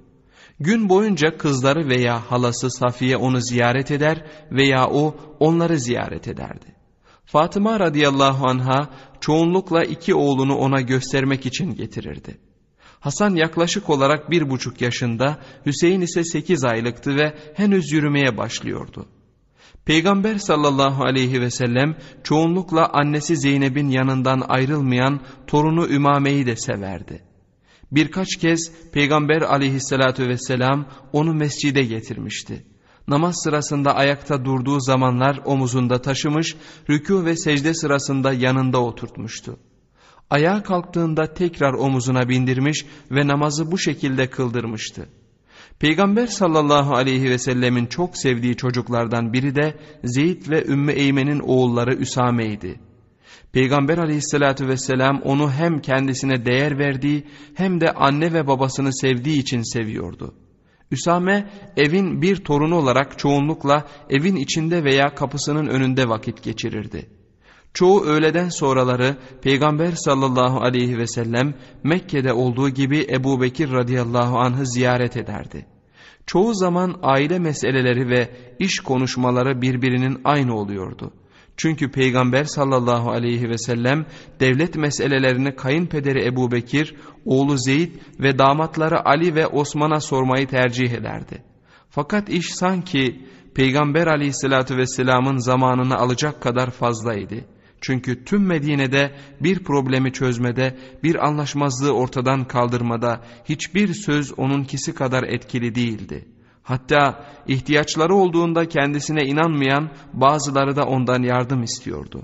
Gün 0.61 0.89
boyunca 0.89 1.37
kızları 1.39 1.89
veya 1.89 2.31
halası 2.31 2.71
Safiye 2.71 3.17
onu 3.17 3.41
ziyaret 3.41 3.91
eder 3.91 4.25
veya 4.51 4.87
o 4.87 5.17
onları 5.41 5.79
ziyaret 5.79 6.29
ederdi. 6.29 6.84
Fatıma 7.27 7.81
radıyallahu 7.81 8.47
anha 8.47 8.91
çoğunlukla 9.21 9.85
iki 9.85 10.15
oğlunu 10.15 10.57
ona 10.57 10.81
göstermek 10.81 11.47
için 11.47 11.75
getirirdi. 11.75 12.39
Hasan 13.01 13.35
yaklaşık 13.35 13.91
olarak 13.91 14.31
bir 14.31 14.51
buçuk 14.51 14.81
yaşında, 14.81 15.39
Hüseyin 15.67 16.01
ise 16.01 16.25
sekiz 16.25 16.65
aylıktı 16.65 17.17
ve 17.17 17.35
henüz 17.55 17.93
yürümeye 17.93 18.37
başlıyordu. 18.37 19.07
Peygamber 19.85 20.39
sallallahu 20.39 21.05
aleyhi 21.05 21.41
ve 21.41 21.51
sellem 21.51 21.97
çoğunlukla 22.23 22.89
annesi 22.93 23.37
Zeynep'in 23.37 23.89
yanından 23.89 24.43
ayrılmayan 24.49 25.21
torunu 25.47 25.89
Ümame'yi 25.89 26.47
de 26.47 26.57
severdi. 26.57 27.23
Birkaç 27.93 28.37
kez 28.37 28.73
Peygamber 28.93 29.43
aleyhissalatü 29.43 30.29
vesselam 30.29 30.89
onu 31.13 31.35
mescide 31.35 31.83
getirmişti 31.83 32.65
namaz 33.09 33.35
sırasında 33.45 33.95
ayakta 33.95 34.45
durduğu 34.45 34.81
zamanlar 34.81 35.41
omuzunda 35.45 36.03
taşımış, 36.03 36.57
rükû 36.89 37.25
ve 37.25 37.37
secde 37.37 37.75
sırasında 37.75 38.33
yanında 38.33 38.83
oturtmuştu. 38.83 39.57
Ayağa 40.31 40.63
kalktığında 40.63 41.35
tekrar 41.35 41.73
omuzuna 41.73 42.29
bindirmiş 42.29 42.87
ve 43.11 43.27
namazı 43.27 43.73
bu 43.73 43.79
şekilde 43.79 44.31
kıldırmıştı. 44.31 45.09
Peygamber 45.79 46.27
sallallahu 46.27 46.95
aleyhi 46.95 47.31
ve 47.31 47.39
sellemin 47.39 47.87
çok 47.87 48.17
sevdiği 48.17 48.57
çocuklardan 48.57 49.33
biri 49.33 49.55
de 49.55 49.77
Zeyd 50.05 50.51
ve 50.51 50.65
Ümmü 50.67 50.93
Eymen'in 50.93 51.41
oğulları 51.41 51.95
Üsame'ydi. 51.95 52.81
Peygamber 53.53 53.99
aleyhissalatü 53.99 54.69
vesselam 54.69 55.21
onu 55.25 55.53
hem 55.53 55.81
kendisine 55.81 56.47
değer 56.47 56.79
verdiği 56.79 57.25
hem 57.55 57.81
de 57.81 57.93
anne 57.93 58.33
ve 58.33 58.47
babasını 58.47 58.95
sevdiği 58.95 59.39
için 59.39 59.73
seviyordu. 59.73 60.35
Üsame 60.91 61.51
evin 61.77 62.23
bir 62.23 62.37
torunu 62.37 62.77
olarak 62.77 63.19
çoğunlukla 63.19 63.87
evin 64.11 64.37
içinde 64.37 64.85
veya 64.85 65.15
kapısının 65.15 65.67
önünde 65.67 66.09
vakit 66.09 66.43
geçirirdi. 66.43 67.11
Çoğu 67.75 68.05
öğleden 68.05 68.49
sonraları 68.49 69.17
Peygamber 69.43 69.93
sallallahu 69.93 70.61
aleyhi 70.61 70.99
ve 70.99 71.07
sellem 71.07 71.55
Mekke'de 71.85 72.33
olduğu 72.33 72.69
gibi 72.69 73.07
Ebu 73.11 73.41
Bekir 73.41 73.73
radıyallahu 73.73 74.39
anh'ı 74.39 74.67
ziyaret 74.67 75.17
ederdi. 75.17 75.67
Çoğu 76.27 76.55
zaman 76.55 76.99
aile 77.03 77.39
meseleleri 77.39 78.09
ve 78.09 78.31
iş 78.59 78.81
konuşmaları 78.81 79.63
birbirinin 79.63 80.21
aynı 80.25 80.55
oluyordu. 80.55 81.13
Çünkü 81.57 81.91
Peygamber 81.91 82.45
sallallahu 82.45 83.11
aleyhi 83.11 83.49
ve 83.49 83.59
sellem 83.59 84.07
devlet 84.41 84.77
meselelerini 84.77 85.57
kayınpederi 85.57 86.27
Ebu 86.27 86.53
Bekir, 86.53 86.95
oğlu 87.25 87.59
Zeyd 87.59 87.93
ve 88.21 88.39
damatları 88.39 89.07
Ali 89.09 89.35
ve 89.35 89.47
Osman'a 89.47 90.01
sormayı 90.01 90.47
tercih 90.47 90.91
ederdi. 90.91 91.43
Fakat 91.91 92.29
iş 92.29 92.55
sanki 92.55 93.27
Peygamber 93.55 94.07
aleyhissalatü 94.07 94.77
vesselamın 94.77 95.37
zamanını 95.37 95.95
alacak 95.95 96.43
kadar 96.43 96.71
fazlaydı. 96.71 97.45
Çünkü 97.81 98.25
tüm 98.25 98.47
Medine'de 98.47 99.15
bir 99.41 99.65
problemi 99.65 100.13
çözmede, 100.13 100.79
bir 101.03 101.27
anlaşmazlığı 101.27 101.93
ortadan 101.93 102.45
kaldırmada 102.45 103.25
hiçbir 103.45 103.95
söz 103.95 104.39
onunkisi 104.39 104.95
kadar 104.95 105.23
etkili 105.23 105.75
değildi. 105.75 106.29
Hatta 106.65 107.27
ihtiyaçları 107.47 108.15
olduğunda 108.15 108.69
kendisine 108.69 109.23
inanmayan 109.23 109.91
bazıları 110.13 110.77
da 110.77 110.85
ondan 110.87 111.23
yardım 111.23 111.63
istiyordu. 111.63 112.23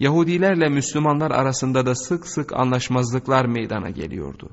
Yahudilerle 0.00 0.68
Müslümanlar 0.68 1.30
arasında 1.30 1.86
da 1.86 1.94
sık 1.94 2.26
sık 2.26 2.52
anlaşmazlıklar 2.52 3.44
meydana 3.44 3.90
geliyordu. 3.90 4.50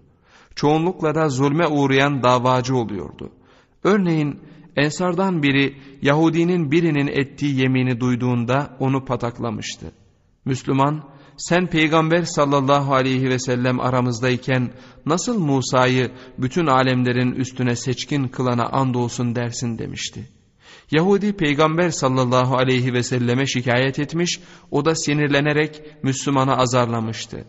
Çoğunlukla 0.55 1.15
da 1.15 1.29
zulme 1.29 1.67
uğrayan 1.67 2.23
davacı 2.23 2.75
oluyordu. 2.75 3.31
Örneğin 3.83 4.39
Ensardan 4.75 5.43
biri 5.43 5.77
Yahudinin 6.01 6.71
birinin 6.71 7.07
ettiği 7.07 7.59
yemini 7.61 7.99
duyduğunda 7.99 8.77
onu 8.79 9.05
pataklamıştı. 9.05 9.91
Müslüman 10.45 11.03
sen 11.37 11.67
peygamber 11.67 12.23
sallallahu 12.23 12.93
aleyhi 12.93 13.29
ve 13.29 13.39
sellem 13.39 13.79
aramızdayken 13.79 14.71
nasıl 15.05 15.39
Musa'yı 15.39 16.11
bütün 16.37 16.67
alemlerin 16.67 17.31
üstüne 17.31 17.75
seçkin 17.75 18.27
kılana 18.27 18.65
andolsun 18.65 19.35
dersin 19.35 19.77
demişti. 19.77 20.29
Yahudi 20.91 21.33
peygamber 21.33 21.89
sallallahu 21.89 22.57
aleyhi 22.57 22.93
ve 22.93 23.03
selleme 23.03 23.45
şikayet 23.45 23.99
etmiş, 23.99 24.39
o 24.71 24.85
da 24.85 24.95
sinirlenerek 24.95 25.81
Müslümanı 26.03 26.57
azarlamıştı. 26.57 27.45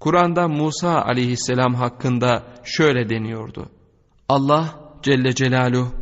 Kur'an'da 0.00 0.48
Musa 0.48 1.02
aleyhisselam 1.02 1.74
hakkında 1.74 2.46
şöyle 2.64 3.08
deniyordu. 3.08 3.68
Allah 4.28 4.80
Celle 5.02 5.34
Celaluhu, 5.34 5.92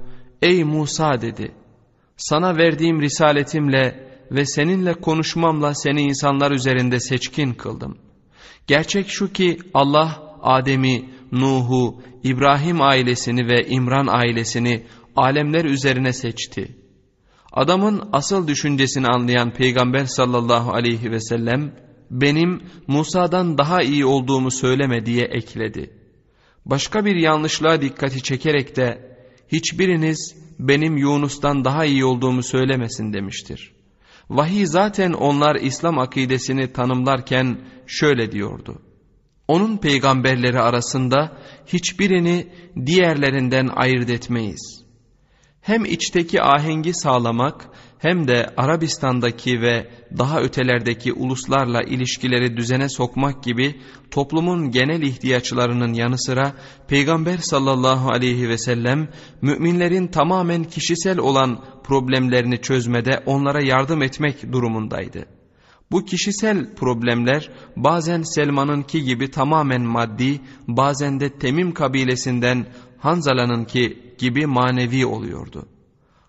ey 0.42 0.64
Musa 0.64 1.20
dedi, 1.20 1.54
Sana 2.16 2.56
verdiğim 2.56 3.00
risaletimle 3.00 4.07
ve 4.30 4.46
seninle 4.46 4.94
konuşmamla 4.94 5.74
seni 5.74 6.02
insanlar 6.02 6.50
üzerinde 6.50 7.00
seçkin 7.00 7.52
kıldım. 7.52 7.98
Gerçek 8.66 9.08
şu 9.08 9.32
ki 9.32 9.58
Allah 9.74 10.22
Adem'i, 10.42 11.10
Nuh'u, 11.32 12.02
İbrahim 12.24 12.82
ailesini 12.82 13.48
ve 13.48 13.66
İmran 13.68 14.06
ailesini 14.06 14.82
alemler 15.16 15.64
üzerine 15.64 16.12
seçti. 16.12 16.76
Adamın 17.52 18.08
asıl 18.12 18.48
düşüncesini 18.48 19.06
anlayan 19.06 19.52
Peygamber 19.52 20.04
sallallahu 20.04 20.72
aleyhi 20.72 21.10
ve 21.10 21.20
sellem 21.20 21.72
benim 22.10 22.62
Musa'dan 22.86 23.58
daha 23.58 23.82
iyi 23.82 24.04
olduğumu 24.04 24.50
söyleme 24.50 25.06
diye 25.06 25.24
ekledi. 25.24 25.90
Başka 26.66 27.04
bir 27.04 27.16
yanlışlığa 27.16 27.80
dikkati 27.80 28.22
çekerek 28.22 28.76
de 28.76 29.16
hiçbiriniz 29.52 30.36
benim 30.58 30.96
Yunus'tan 30.96 31.64
daha 31.64 31.84
iyi 31.84 32.04
olduğumu 32.04 32.42
söylemesin 32.42 33.12
demiştir. 33.12 33.77
Vahiy 34.30 34.66
zaten 34.66 35.12
onlar 35.12 35.56
İslam 35.56 35.98
akidesini 35.98 36.72
tanımlarken 36.72 37.58
şöyle 37.86 38.32
diyordu. 38.32 38.82
Onun 39.48 39.76
peygamberleri 39.76 40.60
arasında 40.60 41.38
hiçbirini 41.66 42.52
diğerlerinden 42.86 43.68
ayırt 43.76 44.10
etmeyiz. 44.10 44.84
Hem 45.60 45.84
içteki 45.84 46.42
ahengi 46.42 46.94
sağlamak 46.94 47.68
hem 47.98 48.28
de 48.28 48.46
Arabistan'daki 48.56 49.60
ve 49.60 49.90
daha 50.18 50.40
ötelerdeki 50.40 51.12
uluslarla 51.12 51.82
ilişkileri 51.82 52.56
düzene 52.56 52.88
sokmak 52.88 53.42
gibi 53.42 53.80
toplumun 54.10 54.70
genel 54.70 55.02
ihtiyaçlarının 55.02 55.92
yanı 55.92 56.18
sıra 56.18 56.52
Peygamber 56.88 57.38
sallallahu 57.38 58.10
aleyhi 58.10 58.48
ve 58.48 58.58
sellem 58.58 59.08
müminlerin 59.42 60.06
tamamen 60.06 60.64
kişisel 60.64 61.18
olan 61.18 61.64
problemlerini 61.84 62.60
çözmede 62.60 63.22
onlara 63.26 63.62
yardım 63.62 64.02
etmek 64.02 64.52
durumundaydı. 64.52 65.26
Bu 65.90 66.04
kişisel 66.04 66.74
problemler 66.74 67.50
bazen 67.76 68.22
Selman'ınki 68.22 69.02
gibi 69.02 69.30
tamamen 69.30 69.82
maddi, 69.82 70.40
bazen 70.68 71.20
de 71.20 71.38
Temim 71.38 71.74
kabilesinden 71.74 72.66
Hanzala'nınki 72.98 74.14
gibi 74.18 74.46
manevi 74.46 75.06
oluyordu. 75.06 75.66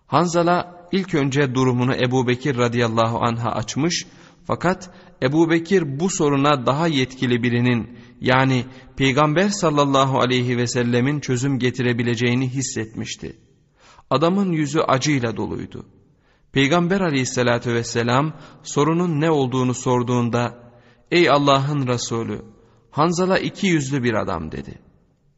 Hanzala 0.08 0.79
ilk 0.92 1.16
önce 1.16 1.56
durumunu 1.56 1.96
Ebu 1.96 2.28
Bekir 2.28 2.58
radıyallahu 2.58 3.20
anh'a 3.20 3.52
açmış 3.52 4.06
fakat 4.48 4.90
Ebu 5.24 5.50
Bekir 5.50 6.00
bu 6.00 6.10
soruna 6.10 6.66
daha 6.66 6.88
yetkili 6.88 7.44
birinin 7.44 7.98
yani 8.22 8.66
Peygamber 8.98 9.50
sallallahu 9.50 10.20
aleyhi 10.20 10.58
ve 10.58 10.68
sellemin 10.68 11.20
çözüm 11.20 11.60
getirebileceğini 11.60 12.50
hissetmişti. 12.50 13.38
Adamın 14.10 14.52
yüzü 14.52 14.80
acıyla 14.80 15.38
doluydu. 15.38 15.86
Peygamber 16.52 17.02
aleyhissalatü 17.02 17.74
vesselam 17.74 18.34
sorunun 18.64 19.22
ne 19.22 19.32
olduğunu 19.32 19.74
sorduğunda 19.74 20.72
''Ey 21.12 21.30
Allah'ın 21.30 21.88
Resulü 21.88 22.42
Hanzala 22.92 23.40
iki 23.40 23.68
yüzlü 23.68 24.04
bir 24.04 24.14
adam'' 24.14 24.52
dedi. 24.52 24.80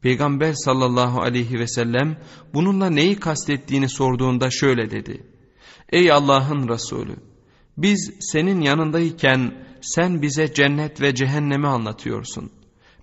Peygamber 0.02 0.52
sallallahu 0.52 1.22
aleyhi 1.22 1.58
ve 1.58 1.66
sellem 1.66 2.16
bununla 2.54 2.90
neyi 2.90 3.16
kastettiğini 3.16 3.88
sorduğunda 3.88 4.50
şöyle 4.50 4.90
dedi. 4.90 5.31
Ey 5.92 6.12
Allah'ın 6.12 6.68
Resulü 6.68 7.16
biz 7.76 8.10
senin 8.20 8.60
yanındayken 8.60 9.66
sen 9.80 10.22
bize 10.22 10.54
cennet 10.54 11.00
ve 11.00 11.14
cehennemi 11.14 11.66
anlatıyorsun. 11.66 12.50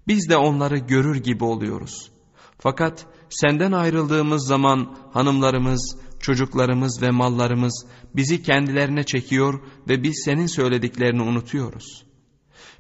Biz 0.08 0.30
de 0.30 0.38
onları 0.38 0.78
görür 0.78 1.16
gibi 1.16 1.44
oluyoruz. 1.44 2.12
Fakat 2.60 3.06
senden 3.30 3.72
ayrıldığımız 3.72 4.48
zaman 4.48 4.98
hanımlarımız, 5.14 5.98
çocuklarımız 6.20 7.02
ve 7.02 7.10
mallarımız 7.10 7.86
bizi 8.16 8.44
kendilerine 8.44 9.04
çekiyor 9.04 9.60
ve 9.90 10.04
biz 10.04 10.22
senin 10.26 10.46
söylediklerini 10.46 11.22
unutuyoruz. 11.22 12.06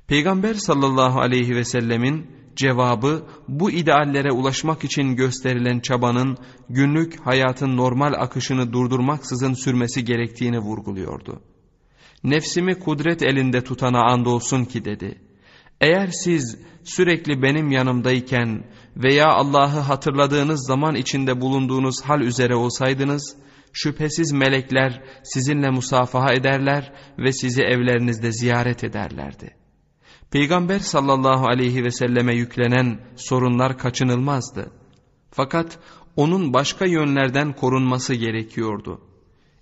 Peygamber 0.07 0.53
sallallahu 0.53 1.19
aleyhi 1.19 1.55
ve 1.55 1.65
sellemin 1.65 2.31
cevabı 2.59 3.25
bu 3.47 3.71
ideallere 3.71 4.31
ulaşmak 4.31 4.83
için 4.83 5.15
gösterilen 5.15 5.79
çabanın 5.79 6.37
günlük 6.69 7.19
hayatın 7.25 7.77
normal 7.77 8.13
akışını 8.13 8.73
durdurmaksızın 8.73 9.53
sürmesi 9.53 10.05
gerektiğini 10.05 10.59
vurguluyordu. 10.59 11.41
Nefsimi 12.23 12.79
kudret 12.79 13.23
elinde 13.23 13.63
tutana 13.63 14.03
andolsun 14.11 14.65
ki 14.65 14.85
dedi. 14.85 15.21
Eğer 15.81 16.07
siz 16.07 16.57
sürekli 16.83 17.41
benim 17.41 17.71
yanımdayken 17.71 18.63
veya 18.95 19.27
Allah'ı 19.27 19.79
hatırladığınız 19.79 20.67
zaman 20.67 20.95
içinde 20.95 21.41
bulunduğunuz 21.41 22.01
hal 22.03 22.21
üzere 22.21 22.55
olsaydınız, 22.55 23.35
şüphesiz 23.73 24.31
melekler 24.31 25.01
sizinle 25.23 25.69
musafaha 25.69 26.33
ederler 26.33 26.93
ve 27.17 27.31
sizi 27.33 27.61
evlerinizde 27.61 28.31
ziyaret 28.31 28.83
ederlerdi. 28.83 29.59
Peygamber 30.31 30.79
sallallahu 30.79 31.47
aleyhi 31.47 31.83
ve 31.83 31.91
selleme 31.91 32.35
yüklenen 32.35 32.99
sorunlar 33.15 33.77
kaçınılmazdı. 33.77 34.71
Fakat 35.31 35.79
onun 36.15 36.53
başka 36.53 36.85
yönlerden 36.85 37.53
korunması 37.53 38.13
gerekiyordu. 38.13 39.01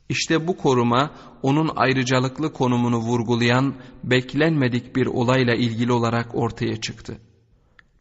İşte 0.09 0.47
bu 0.47 0.57
koruma 0.57 1.11
onun 1.41 1.71
ayrıcalıklı 1.75 2.53
konumunu 2.53 2.97
vurgulayan 2.97 3.75
beklenmedik 4.03 4.95
bir 4.95 5.05
olayla 5.05 5.55
ilgili 5.55 5.91
olarak 5.91 6.35
ortaya 6.35 6.81
çıktı. 6.81 7.17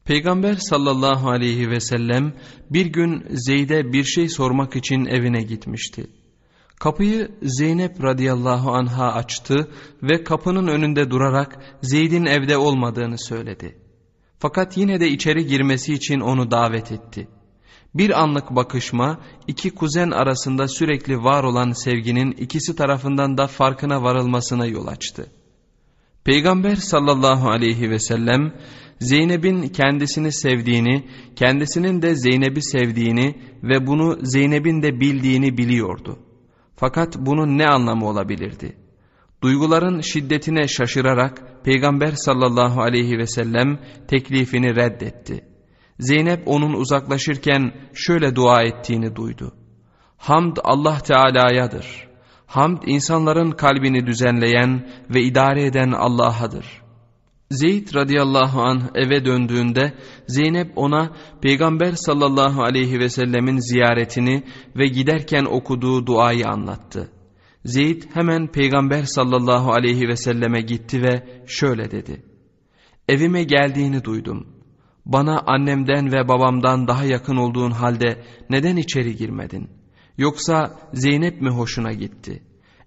Peygamber 0.05 0.55
sallallahu 0.55 1.31
aleyhi 1.31 1.71
ve 1.71 1.81
sellem 1.81 2.33
bir 2.71 2.87
gün 2.87 3.25
Zeyd'e 3.31 3.93
bir 3.93 4.05
şey 4.05 4.29
sormak 4.29 4.77
için 4.77 5.05
evine 5.05 5.43
gitmişti. 5.43 6.07
Kapıyı 6.81 7.31
Zeynep 7.43 8.05
radıyallahu 8.05 8.71
anha 8.71 9.13
açtı 9.13 9.69
ve 10.03 10.25
kapının 10.25 10.67
önünde 10.67 11.11
durarak 11.11 11.59
Zeyd'in 11.83 12.27
evde 12.27 12.57
olmadığını 12.57 13.19
söyledi. 13.19 13.79
Fakat 14.39 14.77
yine 14.77 15.01
de 15.01 15.09
içeri 15.09 15.47
girmesi 15.47 15.95
için 15.95 16.21
onu 16.21 16.51
davet 16.51 16.93
etti. 16.93 17.29
Bir 17.95 18.23
anlık 18.23 18.51
bakışma 18.51 19.21
iki 19.47 19.71
kuzen 19.71 20.11
arasında 20.11 20.69
sürekli 20.69 21.19
var 21.19 21.45
olan 21.45 21.73
sevginin 21.85 22.33
ikisi 22.33 22.77
tarafından 22.77 23.39
da 23.39 23.47
farkına 23.47 24.03
varılmasına 24.03 24.67
yol 24.67 24.87
açtı. 24.87 25.27
Peygamber 26.25 26.77
sallallahu 26.77 27.49
aleyhi 27.49 27.91
ve 27.91 27.99
sellem 27.99 28.53
Zeynep'in 29.01 29.69
kendisini 29.69 30.33
sevdiğini, 30.33 31.09
kendisinin 31.37 32.03
de 32.03 32.15
Zeynep'i 32.15 32.63
sevdiğini 32.63 33.35
ve 33.63 33.87
bunu 33.87 34.19
Zeynep'in 34.23 34.83
de 34.83 35.01
bildiğini 35.01 35.59
biliyordu. 35.59 36.19
Fakat 36.77 37.17
bunun 37.19 37.59
ne 37.59 37.67
anlamı 37.67 38.09
olabilirdi? 38.09 38.77
Duyguların 39.43 40.01
şiddetine 40.01 40.69
şaşırarak 40.69 41.65
Peygamber 41.65 42.13
sallallahu 42.13 42.83
aleyhi 42.83 43.19
ve 43.19 43.27
sellem 43.27 43.79
teklifini 44.09 44.77
reddetti. 44.77 45.45
Zeynep 46.01 46.49
onun 46.49 46.73
uzaklaşırken 46.73 47.73
şöyle 47.95 48.37
dua 48.37 48.63
ettiğini 48.63 49.17
duydu. 49.17 49.55
Hamd 50.17 50.57
Allah 50.65 50.99
Teala'yadır. 50.99 52.09
Hamd 52.47 52.83
insanların 52.87 53.51
kalbini 53.51 54.07
düzenleyen 54.07 54.89
ve 55.11 55.23
idare 55.23 55.67
eden 55.67 55.93
Allah'adır. 55.93 56.86
Zeyd 57.51 57.95
radıyallahu 57.95 58.61
anh 58.61 58.83
eve 58.95 59.25
döndüğünde 59.25 59.93
Zeynep 60.27 60.73
ona 60.79 61.17
Peygamber 61.43 61.93
sallallahu 61.93 62.63
aleyhi 62.63 62.99
ve 62.99 63.09
sellemin 63.09 63.59
ziyaretini 63.59 64.43
ve 64.77 64.87
giderken 64.87 65.45
okuduğu 65.45 66.07
duayı 66.07 66.47
anlattı. 66.47 67.11
Zeyd 67.65 68.03
hemen 68.15 68.47
Peygamber 68.53 69.03
sallallahu 69.03 69.73
aleyhi 69.73 70.09
ve 70.09 70.17
selleme 70.17 70.61
gitti 70.61 71.03
ve 71.03 71.43
şöyle 71.47 71.91
dedi. 71.91 72.23
Evime 73.09 73.45
geldiğini 73.45 74.05
duydum. 74.05 74.47
Bana 75.05 75.41
annemden 75.47 76.13
ve 76.13 76.29
babamdan 76.29 76.89
daha 76.89 77.05
yakın 77.05 77.37
olduğun 77.37 77.71
halde 77.71 78.23
neden 78.51 78.77
içeri 78.77 79.17
girmedin? 79.17 79.71
Yoksa 80.19 80.81
Zeynep 80.93 81.41
mi 81.41 81.51
hoşuna 81.51 81.93
gitti? 81.93 82.43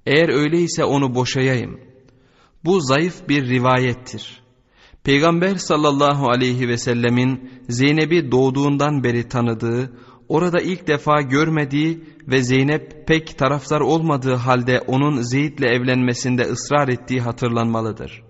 Eğer 0.05 0.29
öyleyse 0.29 0.83
onu 0.83 1.15
boşayayım. 1.15 1.79
Bu 2.65 2.81
zayıf 2.81 3.29
bir 3.29 3.49
rivayettir. 3.49 4.48
Peygamber 5.03 5.55
sallallahu 5.55 6.29
aleyhi 6.29 6.67
ve 6.67 6.77
sellemin 6.77 7.51
Zeynep'i 7.69 8.31
doğduğundan 8.31 9.03
beri 9.03 9.29
tanıdığı, 9.29 9.97
orada 10.27 10.61
ilk 10.61 10.87
defa 10.87 11.21
görmediği 11.21 12.03
ve 12.27 12.43
Zeynep 12.43 13.07
pek 13.07 13.37
taraftar 13.37 13.81
olmadığı 13.81 14.35
halde 14.35 14.79
onun 14.79 15.21
Zeyd'le 15.21 15.63
evlenmesinde 15.63 16.41
ısrar 16.41 16.87
ettiği 16.87 17.21
hatırlanmalıdır. 17.21 18.23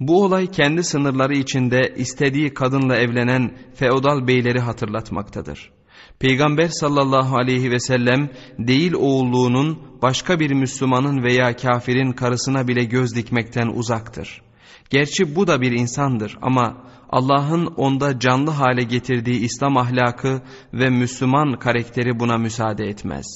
Bu 0.00 0.24
olay 0.24 0.46
kendi 0.46 0.84
sınırları 0.84 1.34
içinde 1.34 1.94
istediği 1.96 2.54
kadınla 2.54 2.96
evlenen 2.96 3.56
feodal 3.74 4.26
beyleri 4.26 4.60
hatırlatmaktadır. 4.60 5.70
Peygamber 6.18 6.68
sallallahu 6.68 7.36
aleyhi 7.36 7.70
ve 7.70 7.78
sellem 7.78 8.30
değil 8.58 8.92
oğulluğunun 8.94 9.78
başka 10.02 10.40
bir 10.40 10.50
Müslümanın 10.50 11.22
veya 11.22 11.56
kafirin 11.56 12.12
karısına 12.12 12.68
bile 12.68 12.84
göz 12.84 13.16
dikmekten 13.16 13.66
uzaktır.'' 13.66 14.51
Gerçi 14.92 15.36
bu 15.36 15.46
da 15.46 15.60
bir 15.60 15.72
insandır 15.72 16.38
ama 16.42 16.84
Allah'ın 17.10 17.66
onda 17.66 18.18
canlı 18.18 18.50
hale 18.50 18.82
getirdiği 18.82 19.40
İslam 19.40 19.76
ahlakı 19.76 20.42
ve 20.72 20.90
Müslüman 20.90 21.58
karakteri 21.58 22.20
buna 22.20 22.36
müsaade 22.38 22.84
etmez. 22.84 23.26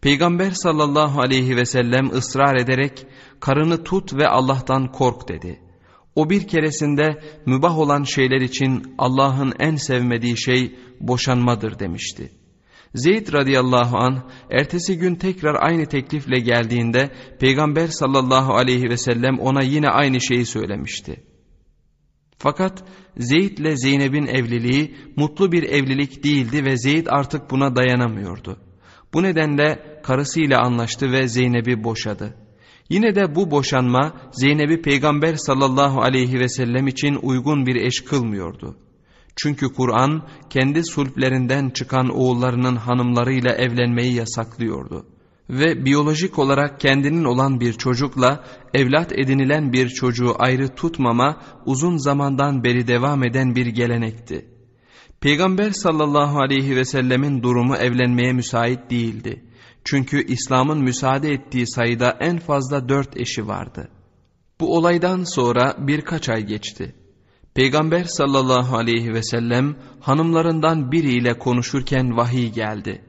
Peygamber 0.00 0.50
sallallahu 0.50 1.20
aleyhi 1.20 1.56
ve 1.56 1.66
sellem 1.66 2.10
ısrar 2.10 2.56
ederek 2.56 3.06
karını 3.40 3.84
tut 3.84 4.14
ve 4.14 4.28
Allah'tan 4.28 4.92
kork 4.92 5.28
dedi. 5.28 5.60
O 6.14 6.30
bir 6.30 6.48
keresinde 6.48 7.22
mübah 7.46 7.78
olan 7.78 8.02
şeyler 8.02 8.40
için 8.40 8.94
Allah'ın 8.98 9.52
en 9.58 9.76
sevmediği 9.76 10.38
şey 10.38 10.78
boşanmadır 11.00 11.78
demişti. 11.78 12.30
Zeyd 12.96 13.32
radıyallahu 13.32 13.96
an 13.96 14.30
ertesi 14.50 14.98
gün 14.98 15.14
tekrar 15.14 15.56
aynı 15.60 15.86
teklifle 15.86 16.38
geldiğinde 16.38 17.10
Peygamber 17.40 17.86
sallallahu 17.86 18.54
aleyhi 18.54 18.84
ve 18.90 18.96
sellem 18.96 19.38
ona 19.38 19.62
yine 19.62 19.88
aynı 19.88 20.20
şeyi 20.20 20.46
söylemişti. 20.46 21.24
Fakat 22.38 22.84
Zeyd 23.16 23.58
ile 23.58 23.76
Zeynep'in 23.76 24.26
evliliği 24.26 24.96
mutlu 25.16 25.52
bir 25.52 25.62
evlilik 25.62 26.24
değildi 26.24 26.64
ve 26.64 26.76
Zeyd 26.76 27.06
artık 27.10 27.50
buna 27.50 27.76
dayanamıyordu. 27.76 28.58
Bu 29.14 29.22
nedenle 29.22 30.00
karısıyla 30.02 30.60
anlaştı 30.60 31.12
ve 31.12 31.28
Zeynep'i 31.28 31.84
boşadı. 31.84 32.34
Yine 32.88 33.14
de 33.14 33.34
bu 33.34 33.50
boşanma 33.50 34.12
Zeynep'i 34.32 34.82
Peygamber 34.82 35.34
sallallahu 35.34 36.00
aleyhi 36.00 36.40
ve 36.40 36.48
sellem 36.48 36.86
için 36.86 37.18
uygun 37.22 37.66
bir 37.66 37.76
eş 37.76 38.00
kılmıyordu. 38.00 38.76
Çünkü 39.36 39.72
Kur'an 39.72 40.22
kendi 40.50 40.84
sulplerinden 40.84 41.70
çıkan 41.70 42.08
oğullarının 42.08 42.76
hanımlarıyla 42.76 43.50
evlenmeyi 43.52 44.14
yasaklıyordu. 44.14 45.06
Ve 45.50 45.84
biyolojik 45.84 46.38
olarak 46.38 46.80
kendinin 46.80 47.24
olan 47.24 47.60
bir 47.60 47.72
çocukla 47.72 48.44
evlat 48.74 49.12
edinilen 49.12 49.72
bir 49.72 49.88
çocuğu 49.88 50.34
ayrı 50.38 50.68
tutmama 50.68 51.42
uzun 51.66 51.96
zamandan 51.96 52.64
beri 52.64 52.88
devam 52.88 53.24
eden 53.24 53.54
bir 53.54 53.66
gelenekti. 53.66 54.46
Peygamber 55.20 55.70
sallallahu 55.70 56.40
aleyhi 56.40 56.76
ve 56.76 56.84
sellemin 56.84 57.42
durumu 57.42 57.76
evlenmeye 57.76 58.32
müsait 58.32 58.90
değildi. 58.90 59.44
Çünkü 59.84 60.26
İslam'ın 60.26 60.82
müsaade 60.82 61.32
ettiği 61.32 61.66
sayıda 61.66 62.16
en 62.20 62.38
fazla 62.38 62.88
dört 62.88 63.16
eşi 63.16 63.46
vardı. 63.46 63.88
Bu 64.60 64.76
olaydan 64.76 65.24
sonra 65.24 65.76
birkaç 65.78 66.28
ay 66.28 66.42
geçti. 66.42 66.94
Peygamber 67.56 68.04
sallallahu 68.04 68.76
aleyhi 68.76 69.12
ve 69.12 69.22
sellem 69.22 69.76
hanımlarından 70.00 70.92
biriyle 70.92 71.38
konuşurken 71.38 72.16
vahiy 72.16 72.52
geldi. 72.52 73.02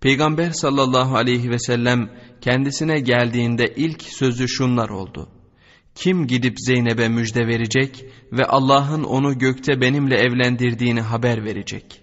Peygamber 0.00 0.50
sallallahu 0.50 1.16
aleyhi 1.16 1.50
ve 1.50 1.58
sellem 1.58 2.10
kendisine 2.40 3.00
geldiğinde 3.00 3.74
ilk 3.76 4.02
sözü 4.02 4.48
şunlar 4.48 4.88
oldu. 4.88 5.28
Kim 5.94 6.26
gidip 6.26 6.60
Zeynep'e 6.60 7.08
müjde 7.08 7.46
verecek 7.46 8.04
ve 8.32 8.44
Allah'ın 8.44 9.04
onu 9.04 9.38
gökte 9.38 9.80
benimle 9.80 10.16
evlendirdiğini 10.16 11.00
haber 11.00 11.44
verecek? 11.44 12.00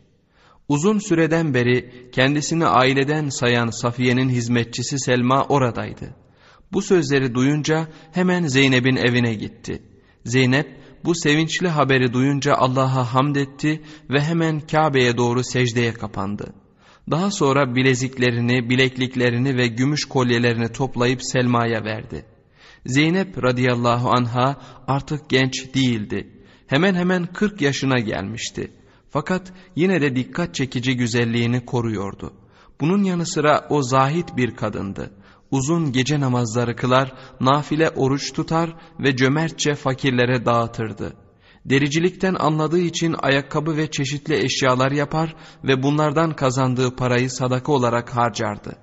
Uzun 0.68 1.00
süreden 1.00 1.54
beri 1.54 2.10
kendisini 2.12 2.66
aileden 2.66 3.30
sayan 3.30 3.70
Safiye'nin 3.82 4.30
hizmetçisi 4.30 5.00
Selma 5.00 5.44
oradaydı. 5.44 6.16
Bu 6.74 6.82
sözleri 6.82 7.36
duyunca 7.36 7.88
hemen 8.12 8.48
Zeynep'in 8.48 8.96
evine 8.96 9.34
gitti. 9.34 9.82
Zeynep 10.26 10.81
bu 11.06 11.16
sevinçli 11.16 11.68
haberi 11.68 12.14
duyunca 12.14 12.54
Allah'a 12.54 13.14
hamd 13.14 13.36
etti 13.36 13.82
ve 14.10 14.22
hemen 14.22 14.60
Kabe'ye 14.60 15.18
doğru 15.18 15.44
secdeye 15.44 15.94
kapandı. 15.94 16.54
Daha 17.12 17.32
sonra 17.32 17.76
bileziklerini, 17.76 18.70
bilekliklerini 18.70 19.58
ve 19.58 19.68
gümüş 19.68 20.06
kolyelerini 20.06 20.72
toplayıp 20.72 21.24
Selma'ya 21.24 21.84
verdi. 21.84 22.26
Zeynep 22.86 23.44
radıyallahu 23.44 24.10
anha 24.10 24.62
artık 24.88 25.30
genç 25.30 25.76
değildi. 25.76 26.28
Hemen 26.68 26.96
hemen 26.96 27.26
40 27.26 27.62
yaşına 27.62 28.00
gelmişti. 28.00 28.72
Fakat 29.10 29.54
yine 29.76 30.02
de 30.02 30.16
dikkat 30.16 30.56
çekici 30.56 30.98
güzelliğini 30.98 31.66
koruyordu. 31.66 32.34
Bunun 32.82 33.04
yanı 33.04 33.26
sıra 33.26 33.68
o 33.70 33.84
zahit 33.84 34.38
bir 34.38 34.56
kadındı. 34.56 35.12
Uzun 35.52 35.92
gece 35.92 36.20
namazları 36.20 36.76
kılar, 36.76 37.14
nafile 37.40 37.90
oruç 37.90 38.34
tutar 38.34 38.76
ve 39.00 39.16
cömertçe 39.16 39.76
fakirlere 39.76 40.46
dağıtırdı. 40.46 41.14
Dericilikten 41.66 42.36
anladığı 42.40 42.80
için 42.80 43.16
ayakkabı 43.20 43.78
ve 43.78 43.92
çeşitli 43.92 44.44
eşyalar 44.44 44.92
yapar 44.92 45.36
ve 45.64 45.84
bunlardan 45.84 46.36
kazandığı 46.36 46.96
parayı 46.96 47.30
sadaka 47.30 47.72
olarak 47.72 48.16
harcardı. 48.16 48.78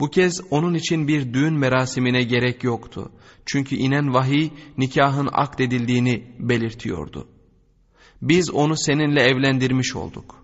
Bu 0.00 0.10
kez 0.10 0.40
onun 0.50 0.74
için 0.74 1.08
bir 1.08 1.34
düğün 1.34 1.54
merasimine 1.54 2.22
gerek 2.22 2.64
yoktu. 2.64 3.12
Çünkü 3.46 3.76
inen 3.76 4.14
vahiy 4.14 4.50
nikahın 4.78 5.28
akdedildiğini 5.32 6.36
belirtiyordu. 6.38 7.28
Biz 8.22 8.50
onu 8.50 8.76
seninle 8.76 9.20
evlendirmiş 9.22 9.96
olduk. 9.96 10.41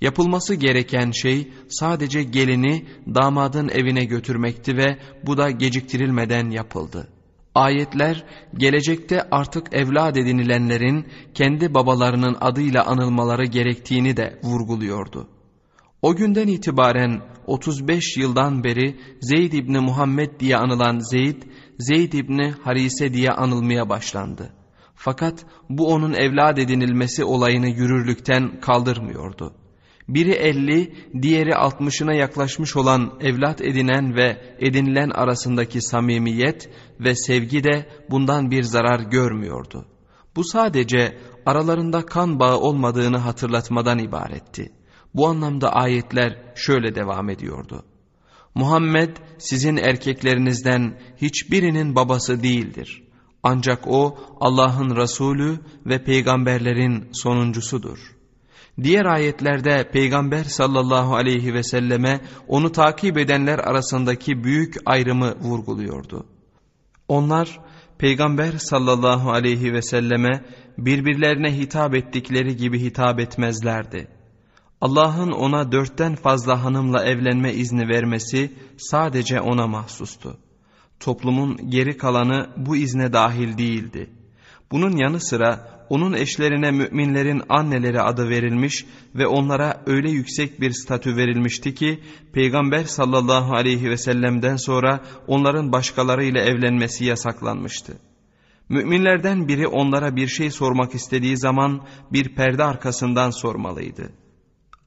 Yapılması 0.00 0.54
gereken 0.54 1.10
şey 1.10 1.52
sadece 1.68 2.22
gelini 2.22 2.86
damadın 3.14 3.68
evine 3.68 4.04
götürmekti 4.04 4.76
ve 4.76 4.98
bu 5.26 5.36
da 5.36 5.50
geciktirilmeden 5.50 6.50
yapıldı. 6.50 7.08
Ayetler 7.54 8.24
gelecekte 8.54 9.22
artık 9.30 9.74
evlad 9.74 10.16
edinilenlerin 10.16 11.06
kendi 11.34 11.74
babalarının 11.74 12.36
adıyla 12.40 12.86
anılmaları 12.86 13.44
gerektiğini 13.44 14.16
de 14.16 14.40
vurguluyordu. 14.42 15.28
O 16.02 16.16
günden 16.16 16.48
itibaren 16.48 17.20
35 17.46 18.16
yıldan 18.16 18.64
beri 18.64 18.96
Zeyd 19.20 19.52
İbni 19.52 19.78
Muhammed 19.78 20.40
diye 20.40 20.56
anılan 20.56 20.98
Zeyd, 20.98 21.42
Zeyd 21.78 22.12
İbni 22.12 22.54
Harise 22.62 23.14
diye 23.14 23.30
anılmaya 23.30 23.88
başlandı. 23.88 24.52
Fakat 24.94 25.44
bu 25.70 25.92
onun 25.92 26.12
evlad 26.12 26.56
edinilmesi 26.56 27.24
olayını 27.24 27.68
yürürlükten 27.68 28.60
kaldırmıyordu. 28.60 29.54
Biri 30.08 30.32
elli, 30.32 30.94
diğeri 31.22 31.56
altmışına 31.56 32.14
yaklaşmış 32.14 32.76
olan 32.76 33.18
evlat 33.20 33.60
edinen 33.60 34.14
ve 34.14 34.56
edinilen 34.58 35.10
arasındaki 35.10 35.82
samimiyet 35.82 36.70
ve 37.00 37.14
sevgi 37.14 37.64
de 37.64 37.88
bundan 38.10 38.50
bir 38.50 38.62
zarar 38.62 39.00
görmüyordu. 39.00 39.86
Bu 40.36 40.44
sadece 40.44 41.18
aralarında 41.46 42.06
kan 42.06 42.40
bağı 42.40 42.58
olmadığını 42.58 43.16
hatırlatmadan 43.16 43.98
ibaretti. 43.98 44.72
Bu 45.14 45.28
anlamda 45.28 45.72
ayetler 45.72 46.52
şöyle 46.54 46.94
devam 46.94 47.30
ediyordu. 47.30 47.84
Muhammed 48.54 49.16
sizin 49.38 49.76
erkeklerinizden 49.76 50.98
hiçbirinin 51.16 51.94
babası 51.94 52.42
değildir. 52.42 53.02
Ancak 53.42 53.86
o 53.86 54.18
Allah'ın 54.40 54.96
Resulü 54.96 55.58
ve 55.86 56.04
peygamberlerin 56.04 57.08
sonuncusudur.'' 57.12 58.15
Diğer 58.82 59.04
ayetlerde 59.04 59.90
Peygamber 59.92 60.44
sallallahu 60.44 61.14
aleyhi 61.14 61.54
ve 61.54 61.62
selleme 61.62 62.20
onu 62.48 62.72
takip 62.72 63.18
edenler 63.18 63.58
arasındaki 63.58 64.44
büyük 64.44 64.76
ayrımı 64.86 65.34
vurguluyordu. 65.40 66.26
Onlar 67.08 67.60
Peygamber 67.98 68.52
sallallahu 68.52 69.30
aleyhi 69.30 69.72
ve 69.72 69.82
selleme 69.82 70.44
birbirlerine 70.78 71.58
hitap 71.58 71.94
ettikleri 71.94 72.56
gibi 72.56 72.80
hitap 72.80 73.20
etmezlerdi. 73.20 74.08
Allah'ın 74.80 75.32
ona 75.32 75.72
dörtten 75.72 76.14
fazla 76.14 76.64
hanımla 76.64 77.04
evlenme 77.04 77.52
izni 77.52 77.88
vermesi 77.88 78.52
sadece 78.76 79.40
ona 79.40 79.66
mahsustu. 79.66 80.36
Toplumun 81.00 81.70
geri 81.70 81.96
kalanı 81.96 82.50
bu 82.56 82.76
izne 82.76 83.12
dahil 83.12 83.58
değildi. 83.58 84.10
Bunun 84.72 84.96
yanı 84.96 85.20
sıra 85.20 85.75
onun 85.90 86.12
eşlerine 86.12 86.70
müminlerin 86.70 87.42
anneleri 87.48 88.00
adı 88.00 88.28
verilmiş 88.28 88.86
ve 89.14 89.26
onlara 89.26 89.82
öyle 89.86 90.10
yüksek 90.10 90.60
bir 90.60 90.72
statü 90.72 91.16
verilmişti 91.16 91.74
ki 91.74 92.00
Peygamber 92.32 92.84
sallallahu 92.84 93.54
aleyhi 93.54 93.90
ve 93.90 93.96
sellem'den 93.96 94.56
sonra 94.56 95.00
onların 95.26 95.72
başkalarıyla 95.72 96.40
evlenmesi 96.40 97.04
yasaklanmıştı. 97.04 97.98
Müminlerden 98.68 99.48
biri 99.48 99.66
onlara 99.66 100.16
bir 100.16 100.28
şey 100.28 100.50
sormak 100.50 100.94
istediği 100.94 101.36
zaman 101.36 101.86
bir 102.12 102.34
perde 102.34 102.64
arkasından 102.64 103.30
sormalıydı. 103.30 104.12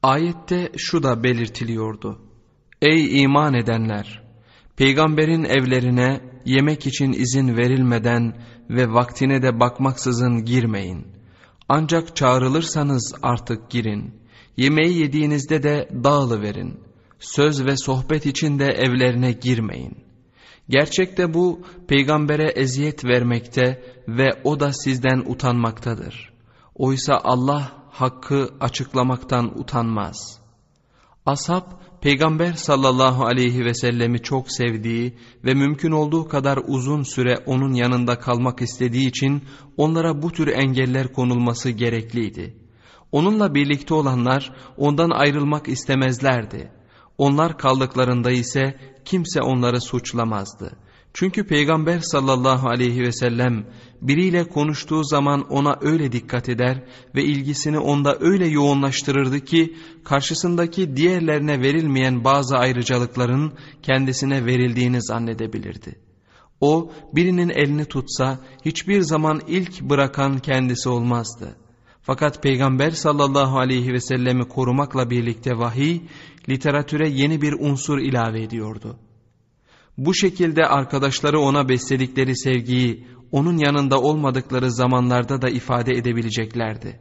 Ayette 0.04 0.72
şu 0.78 1.04
da 1.04 1.24
belirtiliyordu. 1.24 2.22
Ey 2.82 3.22
iman 3.22 3.54
edenler! 3.54 4.24
Peygamberin 4.78 5.44
evlerine 5.44 6.22
yemek 6.46 6.88
için 6.88 7.14
izin 7.14 7.58
verilmeden 7.58 8.34
ve 8.70 8.94
vaktine 8.94 9.42
de 9.42 9.60
bakmaksızın 9.60 10.46
girmeyin. 10.46 11.08
Ancak 11.70 12.16
çağrılırsanız 12.16 13.16
artık 13.22 13.70
girin. 13.70 14.16
Yemeği 14.58 14.98
yediğinizde 14.98 15.64
de 15.64 15.90
dağılıverin. 16.04 16.80
Söz 17.20 17.66
ve 17.66 17.78
sohbet 17.78 18.26
için 18.26 18.60
de 18.60 18.66
evlerine 18.66 19.32
girmeyin. 19.32 19.98
Gerçekte 20.70 21.34
bu 21.34 21.62
peygambere 21.88 22.48
eziyet 22.48 23.06
vermekte 23.06 23.84
ve 24.08 24.30
o 24.44 24.60
da 24.60 24.74
sizden 24.74 25.24
utanmaktadır. 25.26 26.34
Oysa 26.76 27.22
Allah 27.24 27.72
hakkı 27.92 28.50
açıklamaktan 28.60 29.60
utanmaz. 29.60 30.40
Ashab 31.26 31.64
Peygamber 32.02 32.54
sallallahu 32.54 33.26
aleyhi 33.26 33.66
ve 33.66 33.74
sellemi 33.74 34.20
çok 34.20 34.52
sevdiği 34.52 35.14
ve 35.46 35.54
mümkün 35.54 35.92
olduğu 35.92 36.28
kadar 36.28 36.60
uzun 36.68 37.04
süre 37.04 37.38
onun 37.46 37.74
yanında 37.74 38.20
kalmak 38.20 38.62
istediği 38.62 39.08
için 39.08 39.44
onlara 39.78 40.22
bu 40.22 40.32
tür 40.32 40.48
engeller 40.48 41.14
konulması 41.14 41.70
gerekliydi. 41.70 42.56
Onunla 43.12 43.54
birlikte 43.54 43.94
olanlar 43.94 44.54
ondan 44.78 45.10
ayrılmak 45.10 45.68
istemezlerdi. 45.68 46.72
Onlar 47.18 47.58
kaldıklarında 47.58 48.32
ise 48.32 48.80
kimse 49.06 49.42
onları 49.42 49.82
suçlamazdı. 49.82 50.72
Çünkü 51.14 51.48
Peygamber 51.48 52.00
sallallahu 52.00 52.70
aleyhi 52.70 53.02
ve 53.02 53.12
sellem 53.12 53.66
biriyle 54.02 54.44
konuştuğu 54.44 55.04
zaman 55.04 55.42
ona 55.50 55.78
öyle 55.82 56.12
dikkat 56.12 56.50
eder 56.50 56.84
ve 57.16 57.24
ilgisini 57.24 57.80
onda 57.80 58.18
öyle 58.20 58.48
yoğunlaştırırdı 58.48 59.40
ki 59.40 59.76
karşısındaki 60.04 60.96
diğerlerine 60.96 61.62
verilmeyen 61.62 62.24
bazı 62.24 62.58
ayrıcalıkların 62.58 63.54
kendisine 63.84 64.46
verildiğini 64.46 65.04
zannedebilirdi. 65.04 65.96
O 66.62 66.92
birinin 67.16 67.50
elini 67.50 67.86
tutsa 67.86 68.40
hiçbir 68.66 69.02
zaman 69.02 69.42
ilk 69.48 69.82
bırakan 69.82 70.40
kendisi 70.40 70.90
olmazdı. 70.90 71.56
Fakat 72.02 72.44
Peygamber 72.44 72.92
sallallahu 72.92 73.60
aleyhi 73.60 73.94
ve 73.94 74.00
sellemi 74.00 74.48
korumakla 74.48 75.10
birlikte 75.10 75.58
vahiy 75.58 76.02
literatüre 76.50 77.10
yeni 77.10 77.42
bir 77.42 77.54
unsur 77.54 78.00
ilave 78.00 78.44
ediyordu. 78.44 78.98
Bu 79.98 80.16
şekilde 80.16 80.66
arkadaşları 80.66 81.40
ona 81.40 81.70
besledikleri 81.70 82.38
sevgiyi 82.38 83.08
onun 83.32 83.58
yanında 83.58 84.02
olmadıkları 84.02 84.72
zamanlarda 84.72 85.42
da 85.42 85.50
ifade 85.50 85.94
edebileceklerdi. 85.94 87.00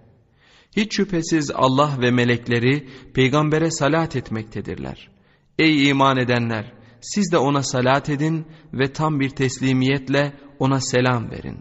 Hiç 0.76 0.97
şüphesiz 0.97 1.51
Allah 1.55 1.97
ve 2.01 2.11
melekleri 2.11 2.89
peygambere 3.14 3.70
salat 3.70 4.16
etmektedirler. 4.16 5.11
Ey 5.59 5.89
iman 5.89 6.16
edenler! 6.16 6.72
Siz 7.01 7.33
de 7.33 7.39
ona 7.39 7.62
salat 7.62 8.09
edin 8.09 8.47
ve 8.72 8.93
tam 8.93 9.20
bir 9.20 9.31
teslimiyetle 9.31 10.33
ona 10.59 10.81
selam 10.81 11.31
verin. 11.31 11.59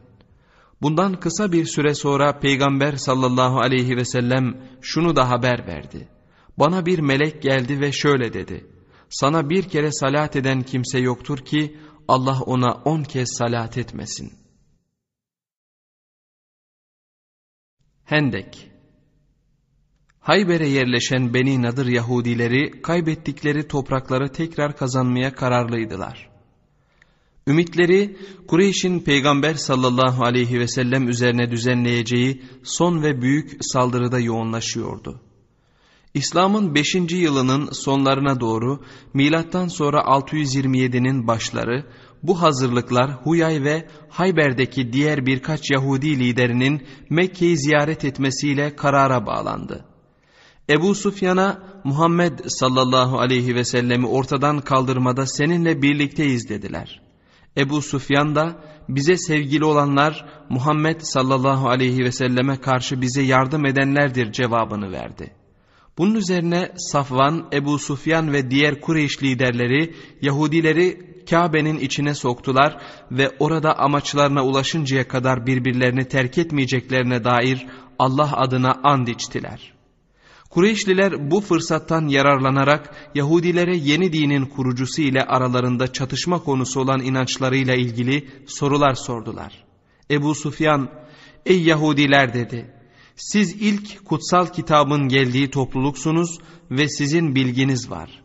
Bundan 0.82 1.20
kısa 1.20 1.52
bir 1.52 1.66
süre 1.66 1.94
sonra 1.94 2.40
Peygamber 2.40 2.96
sallallahu 2.96 3.60
aleyhi 3.60 3.98
ve 3.98 4.06
sellem 4.06 4.62
şunu 4.82 5.16
da 5.16 5.30
haber 5.30 5.68
verdi. 5.68 6.08
Bana 6.58 6.86
bir 6.86 7.00
melek 7.00 7.42
geldi 7.42 7.80
ve 7.80 7.92
şöyle 7.92 8.34
dedi. 8.34 8.68
Sana 9.10 9.50
bir 9.50 9.64
kere 9.64 9.92
salat 9.92 10.36
eden 10.36 10.62
kimse 10.62 11.00
yoktur 11.00 11.38
ki 11.38 11.78
Allah 12.08 12.42
ona 12.42 12.74
on 12.74 13.04
kez 13.04 13.30
salat 13.38 13.78
etmesin. 13.78 14.47
Hendek 18.08 18.72
Hayber'e 20.20 20.68
yerleşen 20.68 21.34
Beni 21.34 21.62
Nadır 21.62 21.88
Yahudileri 21.88 22.82
kaybettikleri 22.82 23.68
toprakları 23.68 24.32
tekrar 24.32 24.78
kazanmaya 24.78 25.36
kararlıydılar. 25.36 26.30
Ümitleri 27.48 28.18
Kureyş'in 28.48 29.00
Peygamber 29.00 29.54
sallallahu 29.54 30.24
aleyhi 30.24 30.60
ve 30.60 30.68
sellem 30.68 31.10
üzerine 31.10 31.52
düzenleyeceği 31.52 32.42
son 32.64 33.04
ve 33.04 33.22
büyük 33.22 33.58
saldırıda 33.62 34.20
yoğunlaşıyordu. 34.20 35.22
İslam'ın 36.14 36.76
5. 36.76 36.96
yılının 37.12 37.70
sonlarına 37.72 38.40
doğru 38.40 38.84
milattan 39.14 39.68
sonra 39.68 40.00
627'nin 40.00 41.28
başları 41.28 41.86
bu 42.24 42.42
hazırlıklar 42.42 43.12
Huyay 43.12 43.64
ve 43.64 43.88
Hayber'deki 44.10 44.94
diğer 44.94 45.26
birkaç 45.26 45.72
Yahudi 45.72 46.20
liderinin 46.20 46.88
Mekke'yi 47.10 47.58
ziyaret 47.58 48.06
etmesiyle 48.06 48.76
karara 48.76 49.26
bağlandı. 49.26 49.86
Ebu 50.70 50.96
Sufyan'a 50.96 51.64
Muhammed 51.84 52.40
sallallahu 52.48 53.20
aleyhi 53.20 53.56
ve 53.56 53.64
sellemi 53.64 54.08
ortadan 54.08 54.60
kaldırmada 54.60 55.26
seninle 55.26 55.82
birlikteyiz 55.82 56.50
dediler. 56.50 57.02
Ebu 57.58 57.82
Sufyan 57.82 58.36
da 58.36 58.64
bize 58.90 59.18
sevgili 59.18 59.66
olanlar 59.66 60.26
Muhammed 60.50 61.02
sallallahu 61.02 61.70
aleyhi 61.70 62.00
ve 62.00 62.12
selleme 62.12 62.62
karşı 62.62 63.02
bize 63.02 63.22
yardım 63.22 63.66
edenlerdir 63.66 64.32
cevabını 64.32 64.92
verdi. 64.92 65.34
Bunun 65.98 66.16
üzerine 66.16 66.72
Safvan, 66.78 67.48
Ebu 67.54 67.80
Sufyan 67.80 68.34
ve 68.34 68.52
diğer 68.52 68.82
Kureyş 68.82 69.24
liderleri 69.24 69.96
Yahudileri 70.22 71.17
Kabe'nin 71.30 71.78
içine 71.78 72.14
soktular 72.14 72.78
ve 73.12 73.32
orada 73.40 73.80
amaçlarına 73.80 74.46
ulaşıncaya 74.46 75.08
kadar 75.08 75.46
birbirlerini 75.46 76.08
terk 76.08 76.38
etmeyeceklerine 76.38 77.24
dair 77.24 77.66
Allah 78.00 78.38
adına 78.38 78.80
and 78.84 79.08
içtiler.'' 79.08 79.78
Kureyşliler 80.50 81.32
bu 81.32 81.42
fırsattan 81.42 82.08
yararlanarak 82.08 83.12
Yahudilere 83.16 83.78
yeni 83.78 84.14
dinin 84.14 84.46
kurucusu 84.46 85.02
ile 85.02 85.22
aralarında 85.22 85.94
çatışma 85.94 86.44
konusu 86.44 86.80
olan 86.80 87.02
inançlarıyla 87.02 87.76
ilgili 87.76 88.30
sorular 88.48 88.94
sordular. 88.94 89.64
Ebu 90.12 90.36
Sufyan, 90.36 90.90
ey 91.46 91.64
Yahudiler 91.64 92.34
dedi, 92.34 92.74
siz 93.16 93.54
ilk 93.54 94.06
kutsal 94.06 94.46
kitabın 94.46 95.08
geldiği 95.08 95.50
topluluksunuz 95.50 96.38
ve 96.72 96.90
sizin 96.90 97.36
bilginiz 97.36 97.92
var. 97.92 98.24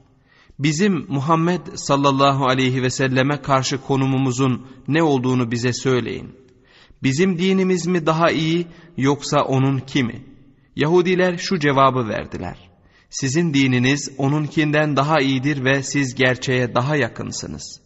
Bizim 0.63 1.07
Muhammed 1.09 1.61
sallallahu 1.75 2.47
aleyhi 2.47 2.83
ve 2.83 2.91
selleme 2.91 3.43
karşı 3.43 3.81
konumumuzun 3.81 4.67
ne 4.89 5.03
olduğunu 5.03 5.51
bize 5.51 5.73
söyleyin. 5.73 6.35
Bizim 7.03 7.39
dinimiz 7.39 7.87
mi 7.87 8.07
daha 8.07 8.31
iyi 8.31 8.67
yoksa 8.97 9.43
onun 9.43 9.79
kimi?'' 9.79 10.33
Yahudiler 10.77 11.37
şu 11.37 11.59
cevabı 11.59 12.09
verdiler. 12.09 12.57
Sizin 13.11 13.55
dininiz 13.55 14.13
onunkinden 14.19 14.97
daha 14.97 15.21
iyidir 15.21 15.65
ve 15.65 15.83
siz 15.83 16.15
gerçeğe 16.15 16.75
daha 16.75 16.97
yakınsınız. 16.97 17.81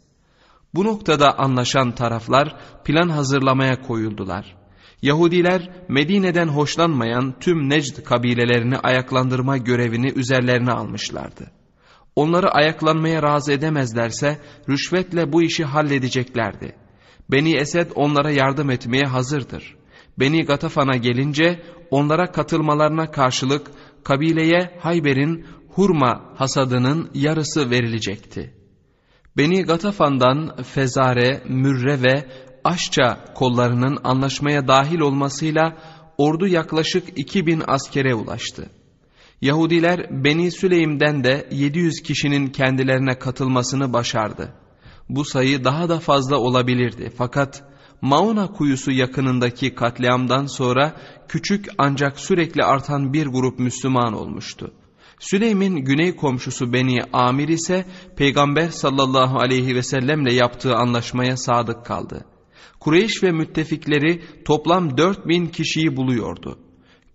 Bu 0.74 0.85
noktada 0.85 1.39
anlaşan 1.39 1.95
taraflar 1.95 2.57
plan 2.85 3.09
hazırlamaya 3.09 3.83
koyuldular. 3.83 4.57
Yahudiler 5.03 5.70
Medine'den 5.89 6.49
hoşlanmayan 6.49 7.39
tüm 7.41 7.68
Necd 7.70 8.05
kabilelerini 8.05 8.79
ayaklandırma 8.79 9.57
görevini 9.57 10.12
üzerlerine 10.12 10.70
almışlardı. 10.70 11.51
Onları 12.17 12.51
ayaklanmaya 12.51 13.23
razı 13.23 13.53
edemezlerse 13.53 14.39
rüşvetle 14.69 15.33
bu 15.33 15.43
işi 15.43 15.64
halledeceklerdi. 15.64 16.77
Beni 17.31 17.57
Esed 17.57 17.91
onlara 17.95 18.31
yardım 18.31 18.71
etmeye 18.71 19.05
hazırdır. 19.05 19.77
Beni 20.19 20.45
Gatafan'a 20.45 20.97
gelince 20.97 21.62
onlara 21.91 22.33
katılmalarına 22.33 23.11
karşılık 23.11 23.71
kabileye 24.05 24.79
Hayber'in 24.81 25.47
hurma 25.69 26.33
hasadının 26.37 27.11
yarısı 27.14 27.71
verilecekti. 27.71 28.55
Beni 29.37 29.62
Gatafan'dan 29.62 30.62
Fezare, 30.62 31.43
Mürre 31.49 32.03
ve 32.03 32.27
Aşça 32.64 33.25
kollarının 33.35 33.99
anlaşmaya 34.05 34.69
dahil 34.69 35.01
olmasıyla 35.01 35.77
ordu 36.19 36.47
yaklaşık 36.47 37.19
2000 37.19 37.62
askere 37.67 38.14
ulaştı. 38.14 38.71
Yahudiler 39.41 40.24
Beni 40.24 40.51
Süleym'den 40.51 41.24
de 41.24 41.49
700 41.51 42.03
kişinin 42.03 42.47
kendilerine 42.47 43.18
katılmasını 43.18 43.93
başardı. 43.93 44.53
Bu 45.09 45.24
sayı 45.24 45.64
daha 45.64 45.89
da 45.89 46.01
fazla 46.01 46.37
olabilirdi 46.37 47.12
fakat 47.18 47.64
Mauna 48.01 48.47
kuyusu 48.47 48.91
yakınındaki 48.93 49.74
katliamdan 49.74 50.47
sonra 50.47 50.97
küçük 51.28 51.66
ancak 51.78 52.20
sürekli 52.20 52.64
artan 52.64 53.12
bir 53.12 53.26
grup 53.26 53.59
Müslüman 53.59 54.12
olmuştu. 54.12 54.74
Süleym'in 55.18 55.76
güney 55.76 56.16
komşusu 56.16 56.72
Beni 56.72 57.03
Amir 57.12 57.49
ise 57.49 57.84
Peygamber 58.16 58.68
sallallahu 58.68 59.39
aleyhi 59.39 59.74
ve 59.74 59.82
sellemle 59.82 60.34
yaptığı 60.34 60.74
anlaşmaya 60.74 61.37
sadık 61.37 61.87
kaldı. 61.87 62.24
Kureyş 62.80 63.22
ve 63.22 63.32
müttefikleri 63.32 64.22
toplam 64.45 64.99
4000 64.99 65.47
kişiyi 65.47 65.97
buluyordu. 65.97 66.59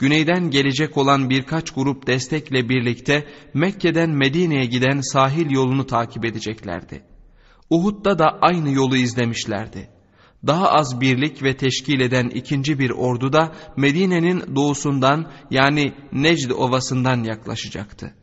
Güneyden 0.02 0.50
gelecek 0.50 0.98
olan 0.98 1.30
birkaç 1.30 1.72
grup 1.72 2.08
destekle 2.08 2.70
birlikte 2.70 3.28
Mekke'den 3.54 4.10
Medine'ye 4.10 4.66
giden 4.66 5.02
sahil 5.02 5.52
yolunu 5.52 5.88
takip 5.88 6.26
edeceklerdi. 6.26 7.04
Uhud'da 7.70 8.20
da 8.20 8.40
aynı 8.42 8.72
yolu 8.72 8.98
izlemişlerdi 8.98 9.90
daha 10.48 10.72
az 10.72 11.02
birlik 11.02 11.44
ve 11.44 11.58
teşkil 11.58 12.00
eden 12.00 12.30
ikinci 12.30 12.80
bir 12.80 12.90
ordu 12.90 13.34
da 13.34 13.56
Medine'nin 13.78 14.56
doğusundan 14.56 15.32
yani 15.52 15.94
Necd 16.14 16.50
ovasından 16.50 17.24
yaklaşacaktı. 17.24 18.14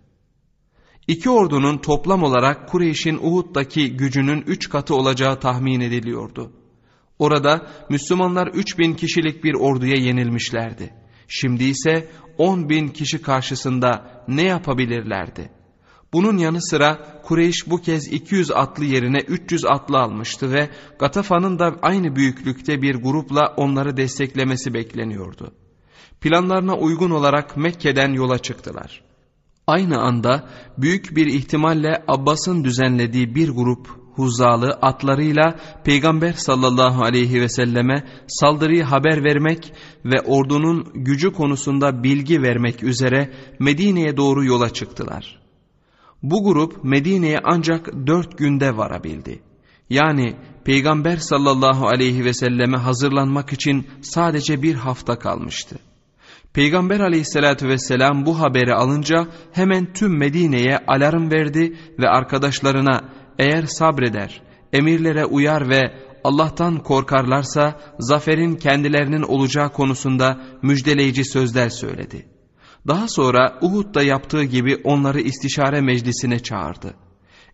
İki 1.08 1.30
ordunun 1.30 1.78
toplam 1.78 2.22
olarak 2.22 2.68
Kureyş'in 2.68 3.18
Uhud'daki 3.22 3.96
gücünün 3.96 4.42
üç 4.46 4.68
katı 4.68 4.94
olacağı 4.94 5.40
tahmin 5.40 5.80
ediliyordu. 5.80 6.52
Orada 7.18 7.66
Müslümanlar 7.90 8.46
üç 8.46 8.78
bin 8.78 8.94
kişilik 8.94 9.44
bir 9.44 9.54
orduya 9.54 9.96
yenilmişlerdi. 9.96 10.92
Şimdi 11.28 11.64
ise 11.64 12.08
on 12.38 12.68
bin 12.68 12.88
kişi 12.88 13.22
karşısında 13.22 14.24
ne 14.28 14.42
yapabilirlerdi? 14.42 15.50
Bunun 16.12 16.36
yanı 16.36 16.62
sıra 16.62 17.20
Kureyş 17.22 17.70
bu 17.70 17.80
kez 17.80 18.12
200 18.12 18.50
atlı 18.50 18.84
yerine 18.84 19.18
300 19.18 19.64
atlı 19.64 19.98
almıştı 19.98 20.52
ve 20.52 20.70
Gatafa'nın 20.98 21.58
da 21.58 21.76
aynı 21.82 22.16
büyüklükte 22.16 22.82
bir 22.82 22.94
grupla 22.94 23.54
onları 23.56 23.96
desteklemesi 23.96 24.74
bekleniyordu. 24.74 25.54
Planlarına 26.20 26.76
uygun 26.76 27.10
olarak 27.10 27.56
Mekke'den 27.56 28.12
yola 28.12 28.38
çıktılar. 28.38 29.02
Aynı 29.66 30.00
anda 30.00 30.48
büyük 30.78 31.16
bir 31.16 31.26
ihtimalle 31.26 32.04
Abbas'ın 32.08 32.64
düzenlediği 32.64 33.34
bir 33.34 33.48
grup 33.48 33.88
huzalı 34.18 34.78
atlarıyla 34.82 35.54
Peygamber 35.84 36.32
sallallahu 36.32 37.02
aleyhi 37.02 37.40
ve 37.40 37.48
selleme 37.48 38.04
saldırıyı 38.26 38.84
haber 38.84 39.24
vermek 39.24 39.72
ve 40.04 40.20
ordunun 40.20 40.86
gücü 40.94 41.32
konusunda 41.32 42.02
bilgi 42.02 42.42
vermek 42.42 42.82
üzere 42.82 43.30
Medine'ye 43.58 44.16
doğru 44.16 44.44
yola 44.44 44.72
çıktılar. 44.72 45.38
Bu 46.22 46.44
grup 46.44 46.84
Medine'ye 46.84 47.38
ancak 47.44 48.06
dört 48.06 48.38
günde 48.38 48.76
varabildi. 48.76 49.42
Yani 49.90 50.36
Peygamber 50.64 51.16
sallallahu 51.16 51.88
aleyhi 51.88 52.24
ve 52.24 52.32
selleme 52.32 52.76
hazırlanmak 52.78 53.52
için 53.52 53.86
sadece 54.02 54.62
bir 54.62 54.74
hafta 54.74 55.18
kalmıştı. 55.18 55.78
Peygamber 56.52 57.00
aleyhissalatü 57.00 57.68
vesselam 57.68 58.26
bu 58.26 58.40
haberi 58.40 58.74
alınca 58.74 59.26
hemen 59.52 59.92
tüm 59.92 60.18
Medine'ye 60.18 60.78
alarm 60.86 61.30
verdi 61.30 61.76
ve 61.98 62.08
arkadaşlarına 62.08 63.17
eğer 63.38 63.66
sabreder, 63.66 64.42
emirlere 64.72 65.24
uyar 65.24 65.68
ve 65.68 65.94
Allah'tan 66.24 66.82
korkarlarsa 66.82 67.80
zaferin 67.98 68.56
kendilerinin 68.56 69.22
olacağı 69.22 69.72
konusunda 69.72 70.40
müjdeleyici 70.62 71.24
sözler 71.24 71.68
söyledi. 71.68 72.26
Daha 72.86 73.08
sonra 73.08 73.58
Uhud'da 73.62 74.02
yaptığı 74.02 74.44
gibi 74.44 74.76
onları 74.84 75.20
istişare 75.20 75.80
meclisine 75.80 76.38
çağırdı. 76.38 76.94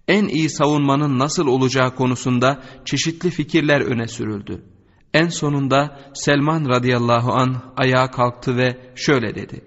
En 0.09 0.29
iyi 0.29 0.51
savunmanın 0.51 1.19
nasıl 1.19 1.47
olacağı 1.47 1.95
konusunda 1.95 2.63
çeşitli 2.85 3.31
fikirler 3.31 3.81
öne 3.81 4.09
sürüldü. 4.09 4.65
En 5.15 5.29
sonunda 5.29 5.99
Selman 6.15 6.69
radıyallahu 6.69 7.33
an 7.33 7.73
ayağa 7.77 8.11
kalktı 8.11 8.57
ve 8.57 8.93
şöyle 8.95 9.35
dedi. 9.35 9.65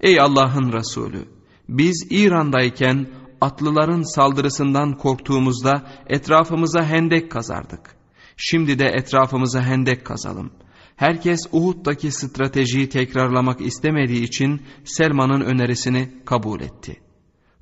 Ey 0.00 0.20
Allah'ın 0.20 0.72
Resulü 0.72 1.24
biz 1.70 2.06
İran'dayken 2.10 3.06
atlıların 3.40 4.14
saldırısından 4.14 4.98
korktuğumuzda 4.98 5.82
etrafımıza 6.06 6.84
hendek 6.84 7.30
kazardık. 7.30 7.96
Şimdi 8.36 8.78
de 8.78 8.86
etrafımıza 8.86 9.62
hendek 9.62 10.04
kazalım. 10.04 10.50
Herkes 10.96 11.40
Uhud'daki 11.52 12.12
stratejiyi 12.12 12.88
tekrarlamak 12.88 13.60
istemediği 13.60 14.22
için 14.22 14.62
Selman'ın 14.84 15.40
önerisini 15.40 16.10
kabul 16.24 16.60
etti. 16.60 17.00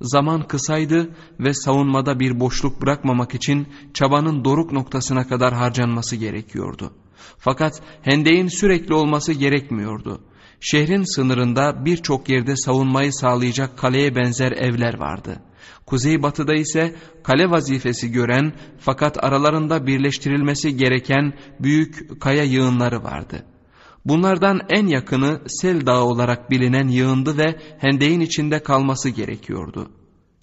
Zaman 0.00 0.48
kısaydı 0.48 1.10
ve 1.40 1.54
savunmada 1.54 2.20
bir 2.20 2.40
boşluk 2.40 2.82
bırakmamak 2.82 3.34
için 3.34 3.68
çabanın 3.94 4.44
doruk 4.44 4.72
noktasına 4.72 5.28
kadar 5.28 5.54
harcanması 5.54 6.16
gerekiyordu. 6.16 6.92
Fakat 7.38 7.82
hendeğin 8.02 8.48
sürekli 8.48 8.94
olması 8.94 9.32
gerekmiyordu. 9.32 10.20
Şehrin 10.60 11.14
sınırında 11.14 11.84
birçok 11.84 12.28
yerde 12.28 12.56
savunmayı 12.56 13.12
sağlayacak 13.12 13.78
kaleye 13.78 14.16
benzer 14.16 14.52
evler 14.52 14.98
vardı. 14.98 15.42
Kuzeybatıda 15.88 16.54
ise 16.54 16.94
kale 17.22 17.50
vazifesi 17.50 18.12
gören 18.12 18.52
fakat 18.78 19.24
aralarında 19.24 19.86
birleştirilmesi 19.86 20.76
gereken 20.76 21.32
büyük 21.60 22.20
kaya 22.20 22.44
yığınları 22.44 23.02
vardı. 23.02 23.44
Bunlardan 24.04 24.60
en 24.68 24.86
yakını 24.86 25.40
Sel 25.46 25.86
Dağı 25.86 26.02
olarak 26.04 26.50
bilinen 26.50 26.88
yığındı 26.88 27.38
ve 27.38 27.56
hendeğin 27.78 28.20
içinde 28.20 28.58
kalması 28.58 29.08
gerekiyordu. 29.08 29.90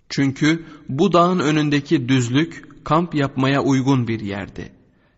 Çünkü 0.09 0.65
bu 0.89 1.13
dağın 1.13 1.39
önündeki 1.39 2.09
düzlük 2.09 2.85
kamp 2.85 3.15
yapmaya 3.15 3.63
uygun 3.63 4.07
bir 4.07 4.19
yerdi. 4.19 4.71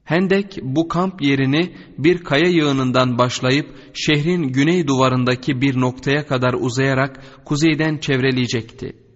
Hendek 0.04 0.60
bu 0.62 0.88
kamp 0.88 1.22
yerini 1.22 1.76
bir 1.98 2.24
kaya 2.24 2.50
yığınından 2.50 3.18
başlayıp 3.18 3.68
şehrin 3.94 4.44
güney 4.44 4.88
duvarındaki 4.88 5.62
bir 5.62 5.82
noktaya 5.82 6.28
kadar 6.28 6.54
uzayarak 6.54 7.20
kuzeyden 7.46 7.98
çevreleyecekti. 7.98 9.07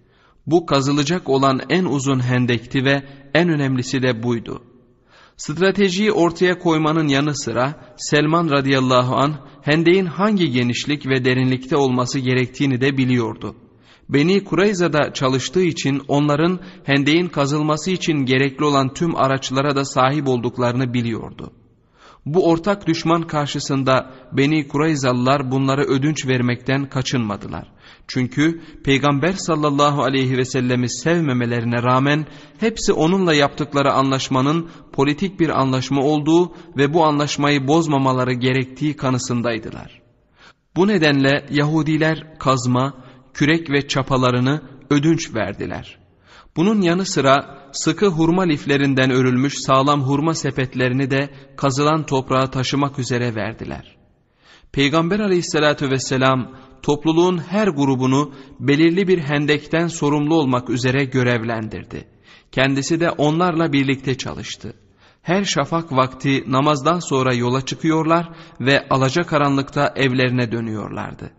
Bu 0.46 0.66
kazılacak 0.66 1.28
olan 1.28 1.60
en 1.68 1.84
uzun 1.84 2.20
hendekti 2.20 2.84
ve 2.84 3.02
en 3.34 3.48
önemlisi 3.48 4.02
de 4.02 4.22
buydu. 4.22 4.62
Stratejiyi 5.36 6.12
ortaya 6.12 6.58
koymanın 6.58 7.08
yanı 7.08 7.36
sıra 7.36 7.94
Selman 7.96 8.50
radıyallahu 8.50 9.16
an 9.16 9.34
hendeğin 9.62 10.06
hangi 10.06 10.50
genişlik 10.50 11.06
ve 11.06 11.24
derinlikte 11.24 11.76
olması 11.76 12.18
gerektiğini 12.18 12.80
de 12.80 12.96
biliyordu. 12.96 13.56
Beni 14.08 14.44
Kureyza'da 14.44 15.12
çalıştığı 15.12 15.62
için 15.62 16.02
onların 16.08 16.60
hendeğin 16.84 17.28
kazılması 17.28 17.90
için 17.90 18.12
gerekli 18.12 18.64
olan 18.64 18.94
tüm 18.94 19.16
araçlara 19.16 19.76
da 19.76 19.84
sahip 19.84 20.28
olduklarını 20.28 20.94
biliyordu. 20.94 21.52
Bu 22.26 22.48
ortak 22.48 22.86
düşman 22.86 23.22
karşısında 23.22 24.10
Beni 24.32 24.68
Kureyzalılar 24.68 25.50
bunları 25.50 25.82
ödünç 25.82 26.26
vermekten 26.26 26.88
kaçınmadılar. 26.88 27.72
Çünkü 28.08 28.60
Peygamber 28.84 29.32
sallallahu 29.32 30.02
aleyhi 30.02 30.36
ve 30.38 30.44
sellemi 30.44 30.90
sevmemelerine 30.90 31.82
rağmen 31.82 32.26
hepsi 32.60 32.92
onunla 32.92 33.34
yaptıkları 33.34 33.92
anlaşmanın 33.92 34.70
politik 34.92 35.40
bir 35.40 35.60
anlaşma 35.60 36.02
olduğu 36.02 36.54
ve 36.76 36.94
bu 36.94 37.04
anlaşmayı 37.04 37.68
bozmamaları 37.68 38.32
gerektiği 38.32 38.96
kanısındaydılar. 38.96 40.02
Bu 40.76 40.88
nedenle 40.88 41.46
Yahudiler 41.50 42.38
kazma, 42.38 42.94
kürek 43.34 43.70
ve 43.70 43.88
çapalarını 43.88 44.62
ödünç 44.90 45.34
verdiler. 45.34 45.98
Bunun 46.56 46.82
yanı 46.82 47.06
sıra 47.06 47.58
sıkı 47.72 48.06
hurma 48.06 48.42
liflerinden 48.42 49.10
örülmüş 49.10 49.54
sağlam 49.58 50.02
hurma 50.02 50.34
sepetlerini 50.34 51.10
de 51.10 51.30
kazılan 51.56 52.06
toprağa 52.06 52.50
taşımak 52.50 52.98
üzere 52.98 53.34
verdiler. 53.34 53.96
Peygamber 54.72 55.20
aleyhissalatü 55.20 55.90
vesselam 55.90 56.56
topluluğun 56.82 57.38
her 57.38 57.68
grubunu 57.68 58.32
belirli 58.60 59.08
bir 59.08 59.18
hendekten 59.18 59.86
sorumlu 59.86 60.34
olmak 60.34 60.70
üzere 60.70 61.04
görevlendirdi. 61.04 62.08
Kendisi 62.52 63.00
de 63.00 63.10
onlarla 63.10 63.72
birlikte 63.72 64.18
çalıştı. 64.18 64.74
Her 65.22 65.44
şafak 65.44 65.92
vakti 65.92 66.44
namazdan 66.46 66.98
sonra 66.98 67.34
yola 67.34 67.66
çıkıyorlar 67.66 68.28
ve 68.60 68.88
alacakaranlıkta 68.90 69.92
evlerine 69.96 70.52
dönüyorlardı. 70.52 71.30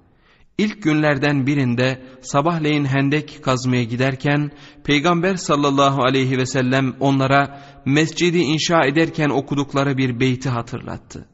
İlk 0.58 0.84
günlerden 0.84 1.48
birinde 1.48 2.02
sabahleyin 2.22 2.86
hendek 2.86 3.44
kazmaya 3.44 3.84
giderken 3.84 4.52
Peygamber 4.84 5.36
sallallahu 5.36 6.04
aleyhi 6.04 6.38
ve 6.38 6.46
sellem 6.46 6.94
onlara 7.00 7.62
mescidi 7.86 8.38
inşa 8.38 8.86
ederken 8.86 9.30
okudukları 9.30 9.98
bir 9.98 10.20
beyti 10.20 10.50
hatırlattı. 10.50 11.28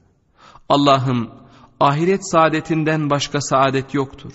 Allah'ım 0.69 1.38
ahiret 1.79 2.31
saadetinden 2.31 3.09
başka 3.09 3.41
saadet 3.41 3.93
yoktur. 3.93 4.33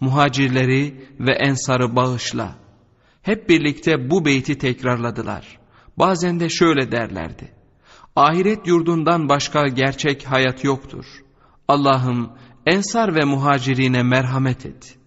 Muhacirleri 0.00 1.08
ve 1.20 1.32
ensarı 1.32 1.96
bağışla. 1.96 2.56
Hep 3.22 3.48
birlikte 3.48 4.10
bu 4.10 4.24
beyti 4.24 4.58
tekrarladılar. 4.58 5.58
Bazen 5.98 6.40
de 6.40 6.48
şöyle 6.48 6.92
derlerdi. 6.92 7.52
Ahiret 8.16 8.66
yurdundan 8.66 9.28
başka 9.28 9.68
gerçek 9.68 10.24
hayat 10.26 10.64
yoktur. 10.64 11.04
Allah'ım 11.68 12.32
ensar 12.66 13.14
ve 13.14 13.24
muhacirine 13.24 14.02
merhamet 14.02 14.66
et. 14.66 14.98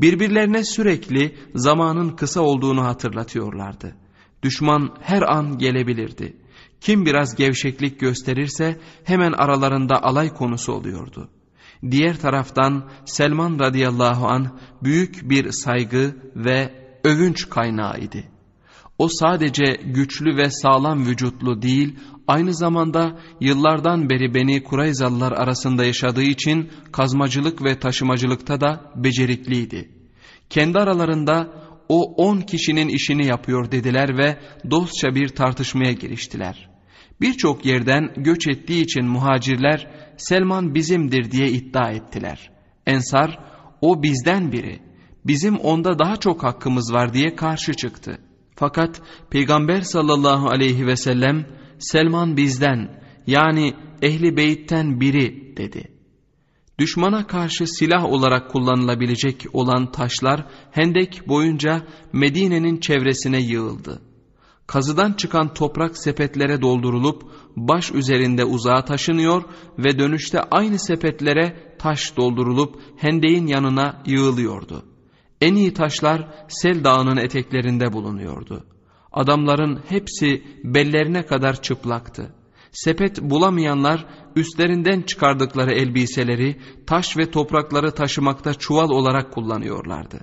Birbirlerine 0.00 0.64
sürekli 0.64 1.36
zamanın 1.54 2.16
kısa 2.16 2.40
olduğunu 2.40 2.84
hatırlatıyorlardı. 2.84 3.96
Düşman 4.42 4.96
her 5.00 5.22
an 5.22 5.58
gelebilirdi. 5.58 6.36
Kim 6.82 7.06
biraz 7.06 7.34
gevşeklik 7.34 8.00
gösterirse 8.00 8.80
hemen 9.04 9.32
aralarında 9.32 10.02
alay 10.02 10.28
konusu 10.28 10.72
oluyordu. 10.72 11.28
Diğer 11.90 12.16
taraftan 12.20 12.90
Selman 13.04 13.58
radıyallahu 13.58 14.26
an 14.26 14.58
büyük 14.82 15.30
bir 15.30 15.50
saygı 15.50 16.16
ve 16.36 16.72
övünç 17.04 17.48
kaynağıydı. 17.48 18.24
O 18.98 19.08
sadece 19.08 19.80
güçlü 19.84 20.36
ve 20.36 20.50
sağlam 20.50 21.06
vücutlu 21.06 21.62
değil, 21.62 21.98
aynı 22.26 22.54
zamanda 22.54 23.20
yıllardan 23.40 24.10
beri 24.10 24.34
Beni 24.34 24.62
Kurayzalılar 24.62 25.32
arasında 25.32 25.84
yaşadığı 25.84 26.22
için 26.22 26.70
kazmacılık 26.92 27.64
ve 27.64 27.78
taşımacılıkta 27.78 28.60
da 28.60 28.92
becerikliydi. 28.96 29.90
Kendi 30.50 30.78
aralarında 30.78 31.52
o 31.88 32.14
on 32.14 32.40
kişinin 32.40 32.88
işini 32.88 33.26
yapıyor 33.26 33.70
dediler 33.70 34.18
ve 34.18 34.38
dostça 34.70 35.14
bir 35.14 35.28
tartışmaya 35.28 35.92
giriştiler. 35.92 36.71
Birçok 37.22 37.66
yerden 37.66 38.14
göç 38.16 38.48
ettiği 38.48 38.82
için 38.82 39.04
muhacirler 39.04 39.86
Selman 40.16 40.74
bizimdir 40.74 41.30
diye 41.30 41.48
iddia 41.48 41.90
ettiler. 41.90 42.50
Ensar 42.86 43.38
o 43.80 44.02
bizden 44.02 44.52
biri, 44.52 44.80
bizim 45.26 45.56
onda 45.56 45.98
daha 45.98 46.16
çok 46.16 46.42
hakkımız 46.42 46.92
var 46.92 47.14
diye 47.14 47.36
karşı 47.36 47.74
çıktı. 47.74 48.18
Fakat 48.56 49.02
Peygamber 49.30 49.80
sallallahu 49.80 50.48
aleyhi 50.48 50.86
ve 50.86 50.96
sellem 50.96 51.46
Selman 51.78 52.36
bizden 52.36 53.02
yani 53.26 53.74
ehli 54.02 54.36
beyitten 54.36 55.00
biri 55.00 55.56
dedi. 55.56 55.88
Düşmana 56.78 57.26
karşı 57.26 57.66
silah 57.66 58.04
olarak 58.04 58.50
kullanılabilecek 58.50 59.46
olan 59.52 59.92
taşlar 59.92 60.46
hendek 60.70 61.28
boyunca 61.28 61.82
Medine'nin 62.12 62.80
çevresine 62.80 63.40
yığıldı. 63.40 64.11
Kazıdan 64.66 65.12
çıkan 65.12 65.54
toprak 65.54 65.98
sepetlere 65.98 66.62
doldurulup 66.62 67.22
baş 67.56 67.92
üzerinde 67.92 68.44
uzağa 68.44 68.84
taşınıyor 68.84 69.42
ve 69.78 69.98
dönüşte 69.98 70.40
aynı 70.40 70.78
sepetlere 70.78 71.76
taş 71.78 72.16
doldurulup 72.16 72.80
hendeğin 72.96 73.46
yanına 73.46 74.02
yığılıyordu. 74.06 74.82
En 75.40 75.54
iyi 75.54 75.74
taşlar 75.74 76.46
Sel 76.48 76.84
Dağı'nın 76.84 77.16
eteklerinde 77.16 77.92
bulunuyordu. 77.92 78.64
Adamların 79.12 79.80
hepsi 79.88 80.42
bellerine 80.64 81.26
kadar 81.26 81.62
çıplaktı. 81.62 82.34
Sepet 82.72 83.22
bulamayanlar 83.22 84.06
üstlerinden 84.36 85.02
çıkardıkları 85.02 85.72
elbiseleri 85.72 86.60
taş 86.86 87.16
ve 87.16 87.30
toprakları 87.30 87.90
taşımakta 87.90 88.54
çuval 88.54 88.90
olarak 88.90 89.32
kullanıyorlardı. 89.32 90.20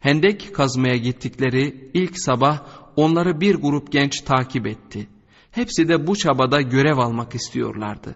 Hendek 0.00 0.54
kazmaya 0.54 0.96
gittikleri 0.96 1.90
ilk 1.94 2.20
sabah 2.20 2.60
onları 2.96 3.40
bir 3.40 3.54
grup 3.54 3.92
genç 3.92 4.20
takip 4.20 4.66
etti. 4.66 5.08
Hepsi 5.50 5.88
de 5.88 6.06
bu 6.06 6.16
çabada 6.16 6.60
görev 6.60 6.98
almak 6.98 7.34
istiyorlardı. 7.34 8.14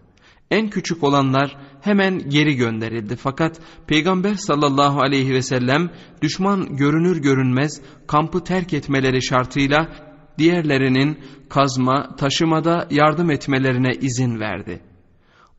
En 0.50 0.70
küçük 0.70 1.04
olanlar 1.04 1.56
hemen 1.80 2.18
geri 2.28 2.56
gönderildi 2.56 3.16
fakat 3.16 3.60
Peygamber 3.86 4.34
sallallahu 4.34 5.00
aleyhi 5.00 5.34
ve 5.34 5.42
sellem 5.42 5.90
düşman 6.22 6.76
görünür 6.76 7.22
görünmez 7.22 7.82
kampı 8.06 8.44
terk 8.44 8.72
etmeleri 8.72 9.22
şartıyla 9.22 9.88
diğerlerinin 10.38 11.18
kazma, 11.48 12.16
taşımada 12.16 12.88
yardım 12.90 13.30
etmelerine 13.30 13.92
izin 14.00 14.40
verdi. 14.40 14.82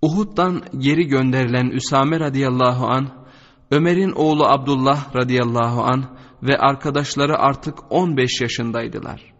Uhud'dan 0.01 0.61
geri 0.77 1.07
gönderilen 1.07 1.67
Üsame 1.67 2.19
radıyallahu 2.19 2.87
an, 2.87 3.07
Ömer'in 3.71 4.11
oğlu 4.11 4.45
Abdullah 4.45 5.15
radıyallahu 5.15 5.83
an 5.83 6.05
ve 6.43 6.57
arkadaşları 6.57 7.37
artık 7.37 7.75
15 7.89 8.41
yaşındaydılar. 8.41 9.33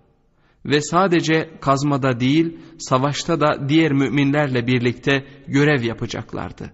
Ve 0.65 0.81
sadece 0.81 1.49
kazmada 1.61 2.19
değil, 2.19 2.57
savaşta 2.79 3.39
da 3.39 3.69
diğer 3.69 3.91
müminlerle 3.91 4.67
birlikte 4.67 5.25
görev 5.47 5.83
yapacaklardı. 5.83 6.73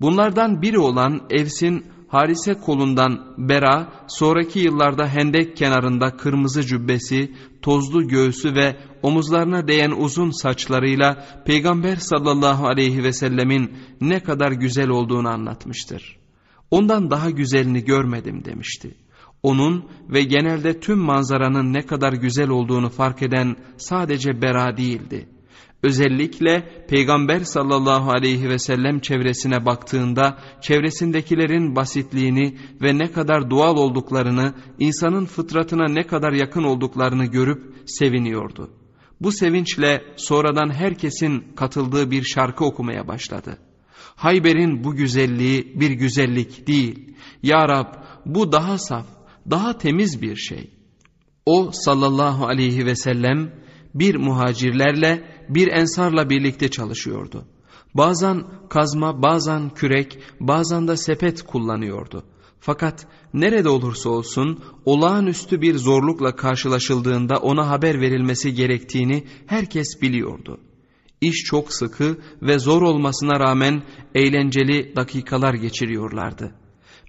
Bunlardan 0.00 0.62
biri 0.62 0.78
olan 0.78 1.20
Evs'in 1.30 1.86
Harise 2.08 2.54
kolundan 2.54 3.34
Bera, 3.38 3.92
sonraki 4.08 4.58
yıllarda 4.58 5.08
hendek 5.08 5.56
kenarında 5.56 6.16
kırmızı 6.16 6.62
cübbesi, 6.62 7.32
tozlu 7.62 8.08
göğsü 8.08 8.54
ve 8.54 8.76
omuzlarına 9.02 9.68
değen 9.68 9.90
uzun 9.90 10.30
saçlarıyla 10.30 11.26
Peygamber 11.44 11.96
sallallahu 11.96 12.66
aleyhi 12.66 13.02
ve 13.02 13.12
sellemin 13.12 13.72
ne 14.00 14.22
kadar 14.22 14.52
güzel 14.52 14.88
olduğunu 14.88 15.28
anlatmıştır. 15.28 16.18
Ondan 16.70 17.10
daha 17.10 17.30
güzelini 17.30 17.84
görmedim 17.84 18.44
demişti. 18.44 18.94
Onun 19.46 19.84
ve 20.08 20.22
genelde 20.22 20.80
tüm 20.80 20.98
manzaranın 20.98 21.72
ne 21.72 21.86
kadar 21.86 22.12
güzel 22.12 22.48
olduğunu 22.48 22.88
fark 22.88 23.22
eden 23.22 23.56
sadece 23.76 24.42
Bera 24.42 24.76
değildi. 24.76 25.28
Özellikle 25.82 26.84
Peygamber 26.88 27.40
sallallahu 27.40 28.10
aleyhi 28.10 28.48
ve 28.48 28.58
sellem 28.58 29.00
çevresine 29.00 29.66
baktığında 29.66 30.38
çevresindekilerin 30.60 31.76
basitliğini 31.76 32.56
ve 32.82 32.98
ne 32.98 33.12
kadar 33.12 33.50
doğal 33.50 33.76
olduklarını, 33.76 34.54
insanın 34.78 35.26
fıtratına 35.26 35.88
ne 35.88 36.06
kadar 36.06 36.32
yakın 36.32 36.62
olduklarını 36.62 37.24
görüp 37.24 37.74
seviniyordu. 37.86 38.70
Bu 39.20 39.32
sevinçle 39.32 40.02
sonradan 40.16 40.70
herkesin 40.74 41.44
katıldığı 41.56 42.10
bir 42.10 42.22
şarkı 42.22 42.64
okumaya 42.64 43.08
başladı. 43.08 43.58
Hayber'in 44.16 44.84
bu 44.84 44.94
güzelliği 44.94 45.80
bir 45.80 45.90
güzellik 45.90 46.66
değil. 46.66 47.16
Ya 47.42 47.68
Rab 47.68 47.94
bu 48.26 48.52
daha 48.52 48.78
saf, 48.78 49.15
daha 49.50 49.78
temiz 49.78 50.22
bir 50.22 50.36
şey. 50.36 50.70
O 51.46 51.70
sallallahu 51.72 52.46
aleyhi 52.46 52.86
ve 52.86 52.96
sellem 52.96 53.52
bir 53.94 54.14
muhacirlerle 54.14 55.24
bir 55.48 55.68
ensarla 55.68 56.30
birlikte 56.30 56.70
çalışıyordu. 56.70 57.46
Bazen 57.94 58.42
kazma, 58.68 59.22
bazen 59.22 59.70
kürek, 59.70 60.18
bazen 60.40 60.88
de 60.88 60.96
sepet 60.96 61.42
kullanıyordu. 61.42 62.24
Fakat 62.60 63.06
nerede 63.34 63.68
olursa 63.68 64.10
olsun 64.10 64.64
olağanüstü 64.84 65.60
bir 65.60 65.74
zorlukla 65.74 66.36
karşılaşıldığında 66.36 67.36
ona 67.36 67.68
haber 67.68 68.00
verilmesi 68.00 68.54
gerektiğini 68.54 69.24
herkes 69.46 70.02
biliyordu. 70.02 70.60
İş 71.20 71.44
çok 71.44 71.72
sıkı 71.72 72.18
ve 72.42 72.58
zor 72.58 72.82
olmasına 72.82 73.40
rağmen 73.40 73.82
eğlenceli 74.14 74.96
dakikalar 74.96 75.54
geçiriyorlardı. 75.54 76.54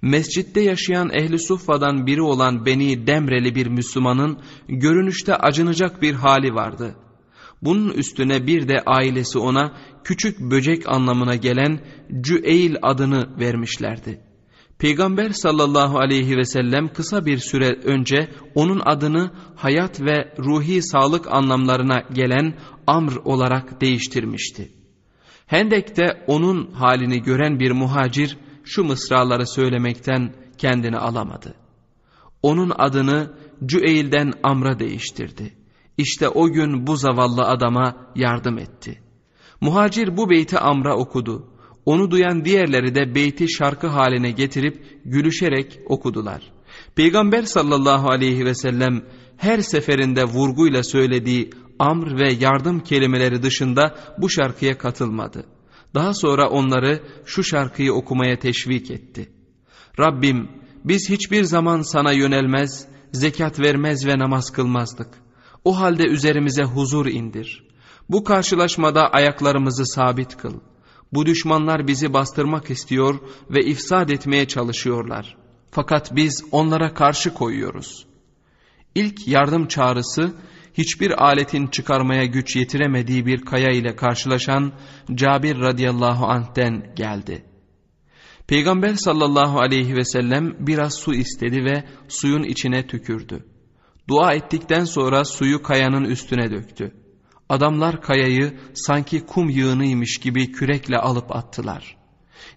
Mescitte 0.02 0.60
yaşayan 0.60 1.10
ehli 1.12 1.38
suffa'dan 1.38 2.06
biri 2.06 2.22
olan 2.22 2.66
Beni 2.66 3.06
Demreli 3.06 3.54
bir 3.54 3.66
Müslümanın 3.66 4.38
görünüşte 4.68 5.36
acınacak 5.36 6.02
bir 6.02 6.14
hali 6.14 6.54
vardı. 6.54 6.96
Bunun 7.62 7.90
üstüne 7.90 8.46
bir 8.46 8.68
de 8.68 8.80
ailesi 8.86 9.38
ona 9.38 9.76
küçük 10.04 10.40
böcek 10.40 10.88
anlamına 10.88 11.34
gelen 11.34 11.80
Cüeil 12.20 12.76
adını 12.82 13.38
vermişlerdi. 13.40 14.20
Peygamber 14.78 15.30
sallallahu 15.30 15.98
aleyhi 15.98 16.36
ve 16.36 16.44
sellem 16.44 16.88
kısa 16.88 17.26
bir 17.26 17.38
süre 17.38 17.72
önce 17.84 18.30
onun 18.54 18.82
adını 18.84 19.30
hayat 19.56 20.00
ve 20.00 20.34
ruhi 20.38 20.82
sağlık 20.82 21.32
anlamlarına 21.32 22.02
gelen 22.12 22.54
Amr 22.86 23.16
olarak 23.24 23.80
değiştirmişti. 23.80 24.72
Hendek'te 25.46 26.24
onun 26.26 26.70
halini 26.72 27.22
gören 27.22 27.60
bir 27.60 27.70
muhacir 27.70 28.36
şu 28.68 28.84
mısraları 28.84 29.46
söylemekten 29.46 30.34
kendini 30.58 30.96
alamadı. 30.98 31.54
Onun 32.42 32.72
adını 32.78 33.32
Cüeyl'den 33.66 34.32
Amr'a 34.42 34.78
değiştirdi. 34.78 35.54
İşte 35.98 36.28
o 36.28 36.48
gün 36.48 36.86
bu 36.86 36.96
zavallı 36.96 37.42
adama 37.42 37.96
yardım 38.16 38.58
etti. 38.58 39.02
Muhacir 39.60 40.16
bu 40.16 40.30
beyti 40.30 40.58
Amr'a 40.58 40.96
okudu. 40.96 41.48
Onu 41.86 42.10
duyan 42.10 42.44
diğerleri 42.44 42.94
de 42.94 43.14
beyti 43.14 43.48
şarkı 43.48 43.86
haline 43.86 44.30
getirip 44.30 45.00
gülüşerek 45.04 45.80
okudular. 45.86 46.52
Peygamber 46.94 47.42
sallallahu 47.42 48.10
aleyhi 48.10 48.44
ve 48.44 48.54
sellem 48.54 49.04
her 49.36 49.58
seferinde 49.58 50.24
vurguyla 50.24 50.82
söylediği 50.82 51.50
amr 51.78 52.18
ve 52.20 52.32
yardım 52.32 52.80
kelimeleri 52.80 53.42
dışında 53.42 53.94
bu 54.18 54.30
şarkıya 54.30 54.78
katılmadı. 54.78 55.44
Daha 55.94 56.14
sonra 56.14 56.48
onları 56.48 57.02
şu 57.24 57.44
şarkıyı 57.44 57.92
okumaya 57.92 58.38
teşvik 58.38 58.90
etti. 58.90 59.32
Rabbim 59.98 60.48
biz 60.84 61.10
hiçbir 61.10 61.44
zaman 61.44 61.82
sana 61.82 62.12
yönelmez, 62.12 62.88
zekat 63.12 63.60
vermez 63.60 64.06
ve 64.06 64.18
namaz 64.18 64.50
kılmazdık. 64.50 65.08
O 65.64 65.78
halde 65.80 66.06
üzerimize 66.06 66.62
huzur 66.62 67.06
indir. 67.06 67.68
Bu 68.08 68.24
karşılaşmada 68.24 69.08
ayaklarımızı 69.08 69.86
sabit 69.86 70.36
kıl. 70.36 70.54
Bu 71.12 71.26
düşmanlar 71.26 71.86
bizi 71.86 72.12
bastırmak 72.12 72.70
istiyor 72.70 73.18
ve 73.50 73.64
ifsad 73.64 74.08
etmeye 74.08 74.48
çalışıyorlar. 74.48 75.36
Fakat 75.70 76.16
biz 76.16 76.44
onlara 76.52 76.94
karşı 76.94 77.34
koyuyoruz. 77.34 78.06
İlk 78.94 79.28
yardım 79.28 79.68
çağrısı 79.68 80.32
hiçbir 80.78 81.24
aletin 81.24 81.66
çıkarmaya 81.66 82.24
güç 82.24 82.56
yetiremediği 82.56 83.26
bir 83.26 83.40
kaya 83.40 83.70
ile 83.70 83.96
karşılaşan 83.96 84.72
Cabir 85.14 85.60
radıyallahu 85.60 86.26
anh'ten 86.26 86.92
geldi. 86.96 87.44
Peygamber 88.46 88.94
sallallahu 88.94 89.60
aleyhi 89.60 89.96
ve 89.96 90.04
sellem 90.04 90.66
biraz 90.66 90.94
su 90.94 91.14
istedi 91.14 91.64
ve 91.64 91.84
suyun 92.08 92.42
içine 92.42 92.86
tükürdü. 92.86 93.44
Dua 94.08 94.34
ettikten 94.34 94.84
sonra 94.84 95.24
suyu 95.24 95.62
kayanın 95.62 96.04
üstüne 96.04 96.50
döktü. 96.50 96.94
Adamlar 97.48 98.02
kayayı 98.02 98.58
sanki 98.74 99.26
kum 99.26 99.48
yığınıymış 99.48 100.18
gibi 100.18 100.52
kürekle 100.52 100.96
alıp 100.96 101.36
attılar. 101.36 101.96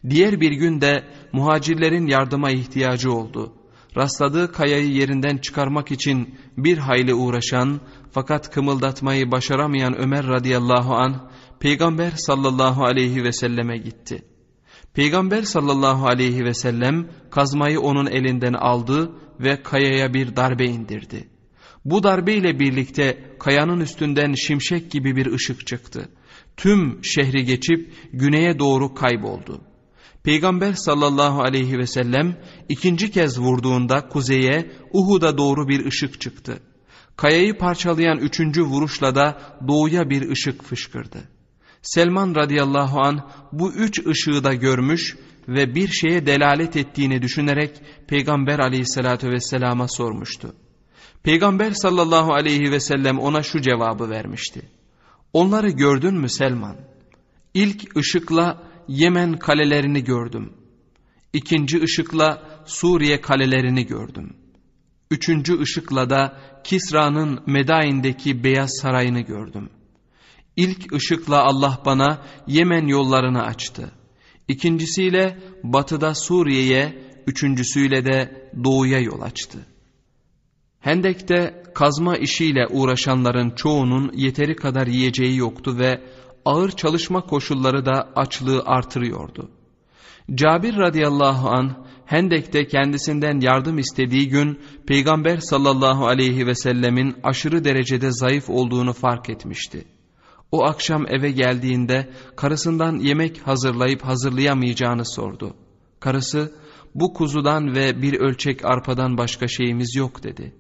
Diğer 0.10 0.42
bir 0.42 0.52
gün 0.52 0.82
de 0.82 1.04
muhacirlerin 1.34 2.08
yardıma 2.08 2.52
ihtiyacı 2.52 3.12
oldu. 3.12 3.54
Rastladığı 3.98 4.52
kayayı 4.52 4.92
yerinden 4.92 5.38
çıkarmak 5.38 5.92
için 5.92 6.36
bir 6.58 6.78
hayli 6.78 7.14
uğraşan 7.14 7.82
fakat 8.12 8.52
kımıldatmayı 8.52 9.32
başaramayan 9.32 9.98
Ömer 9.98 10.28
radıyallahu 10.28 10.96
an 10.96 11.32
Peygamber 11.60 12.12
sallallahu 12.12 12.84
aleyhi 12.84 13.24
ve 13.24 13.32
selleme 13.32 13.78
gitti. 13.78 14.26
Peygamber 14.94 15.42
sallallahu 15.42 16.08
aleyhi 16.08 16.46
ve 16.46 16.54
sellem 16.54 17.08
kazmayı 17.32 17.80
onun 17.80 18.06
elinden 18.06 18.54
aldı 18.54 19.12
ve 19.40 19.64
kayaya 19.64 20.14
bir 20.14 20.36
darbe 20.36 20.66
indirdi. 20.66 21.28
Bu 21.86 22.04
darbe 22.04 22.34
ile 22.34 22.60
birlikte 22.60 23.36
kayanın 23.40 23.80
üstünden 23.80 24.34
şimşek 24.34 24.92
gibi 24.92 25.16
bir 25.16 25.34
ışık 25.34 25.68
çıktı. 25.68 26.10
Tüm 26.58 27.04
şehri 27.04 27.46
geçip 27.46 27.94
güneye 28.14 28.60
doğru 28.60 28.94
kayboldu. 28.94 29.62
Peygamber 30.24 30.74
sallallahu 30.74 31.42
aleyhi 31.42 31.78
ve 31.78 31.88
sellem 31.88 32.38
ikinci 32.70 33.12
kez 33.12 33.40
vurduğunda 33.40 34.08
kuzeye 34.08 34.72
Uhud'a 34.94 35.38
doğru 35.38 35.68
bir 35.68 35.86
ışık 35.86 36.22
çıktı. 36.22 36.60
Kayayı 37.22 37.58
parçalayan 37.58 38.18
üçüncü 38.18 38.64
vuruşla 38.64 39.16
da 39.16 39.42
doğuya 39.68 40.10
bir 40.10 40.30
ışık 40.30 40.64
fışkırdı. 40.64 41.18
Selman 41.82 42.36
radıyallahu 42.36 43.00
an 43.02 43.30
bu 43.52 43.74
üç 43.74 44.08
ışığı 44.08 44.44
da 44.44 44.54
görmüş 44.54 45.18
ve 45.48 45.76
bir 45.76 45.88
şeye 45.88 46.26
delalet 46.26 46.76
ettiğini 46.76 47.22
düşünerek 47.22 47.72
Peygamber 48.08 48.60
aleyhissalatü 48.60 49.30
vesselama 49.30 49.88
sormuştu. 49.88 50.56
Peygamber 51.24 51.72
sallallahu 51.72 52.34
aleyhi 52.34 52.72
ve 52.72 52.80
sellem 52.80 53.20
ona 53.20 53.44
şu 53.44 53.62
cevabı 53.62 54.10
vermişti. 54.10 54.62
Onları 55.34 55.70
gördün 55.70 56.16
mü 56.16 56.30
Selman? 56.30 56.78
İlk 57.54 57.98
ışıkla 57.98 58.64
Yemen 58.88 59.34
kalelerini 59.38 60.04
gördüm. 60.04 60.54
İkinci 61.34 61.82
ışıkla 61.82 62.44
Suriye 62.66 63.22
kalelerini 63.22 63.86
gördüm. 63.86 64.34
Üçüncü 65.12 65.62
ışıkla 65.62 66.10
da 66.10 66.38
Kisra'nın 66.64 67.40
Medain'deki 67.46 68.44
Beyaz 68.44 68.72
Sarayı'nı 68.82 69.22
gördüm. 69.22 69.70
İlk 70.56 70.94
ışıkla 70.94 71.44
Allah 71.44 71.82
bana 71.86 72.22
Yemen 72.48 72.88
yollarını 72.88 73.44
açtı. 73.44 73.92
İkincisiyle 74.48 75.40
batıda 75.64 76.16
Suriye'ye, 76.16 77.04
üçüncüsüyle 77.28 78.06
de 78.06 78.50
doğuya 78.64 79.00
yol 79.00 79.22
açtı. 79.22 79.58
Hendek'te 80.80 81.64
kazma 81.76 82.18
işiyle 82.18 82.68
uğraşanların 82.68 83.50
çoğunun 83.50 84.12
yeteri 84.14 84.56
kadar 84.56 84.88
yiyeceği 84.88 85.38
yoktu 85.38 85.78
ve 85.80 86.02
ağır 86.46 86.72
çalışma 86.72 87.22
koşulları 87.22 87.86
da 87.86 88.10
açlığı 88.16 88.64
artırıyordu. 88.66 89.52
Cabir 90.36 90.78
radıyallahu 90.78 91.50
an 91.50 91.86
Hendek'te 92.12 92.68
kendisinden 92.68 93.40
yardım 93.40 93.78
istediği 93.78 94.30
gün 94.30 94.60
Peygamber 94.88 95.38
sallallahu 95.38 96.08
aleyhi 96.08 96.48
ve 96.48 96.56
sellemin 96.56 97.16
aşırı 97.24 97.64
derecede 97.64 98.12
zayıf 98.12 98.50
olduğunu 98.50 98.94
fark 98.94 99.30
etmişti. 99.30 99.86
O 100.52 100.64
akşam 100.64 101.08
eve 101.08 101.32
geldiğinde 101.32 102.10
karısından 102.36 102.96
yemek 102.96 103.48
hazırlayıp 103.48 104.02
hazırlayamayacağını 104.02 105.06
sordu. 105.06 105.56
Karısı 106.00 106.52
bu 106.96 107.14
kuzudan 107.14 107.76
ve 107.76 108.02
bir 108.02 108.20
ölçek 108.20 108.66
arpadan 108.66 109.18
başka 109.18 109.48
şeyimiz 109.48 109.96
yok 109.96 110.24
dedi. 110.24 110.56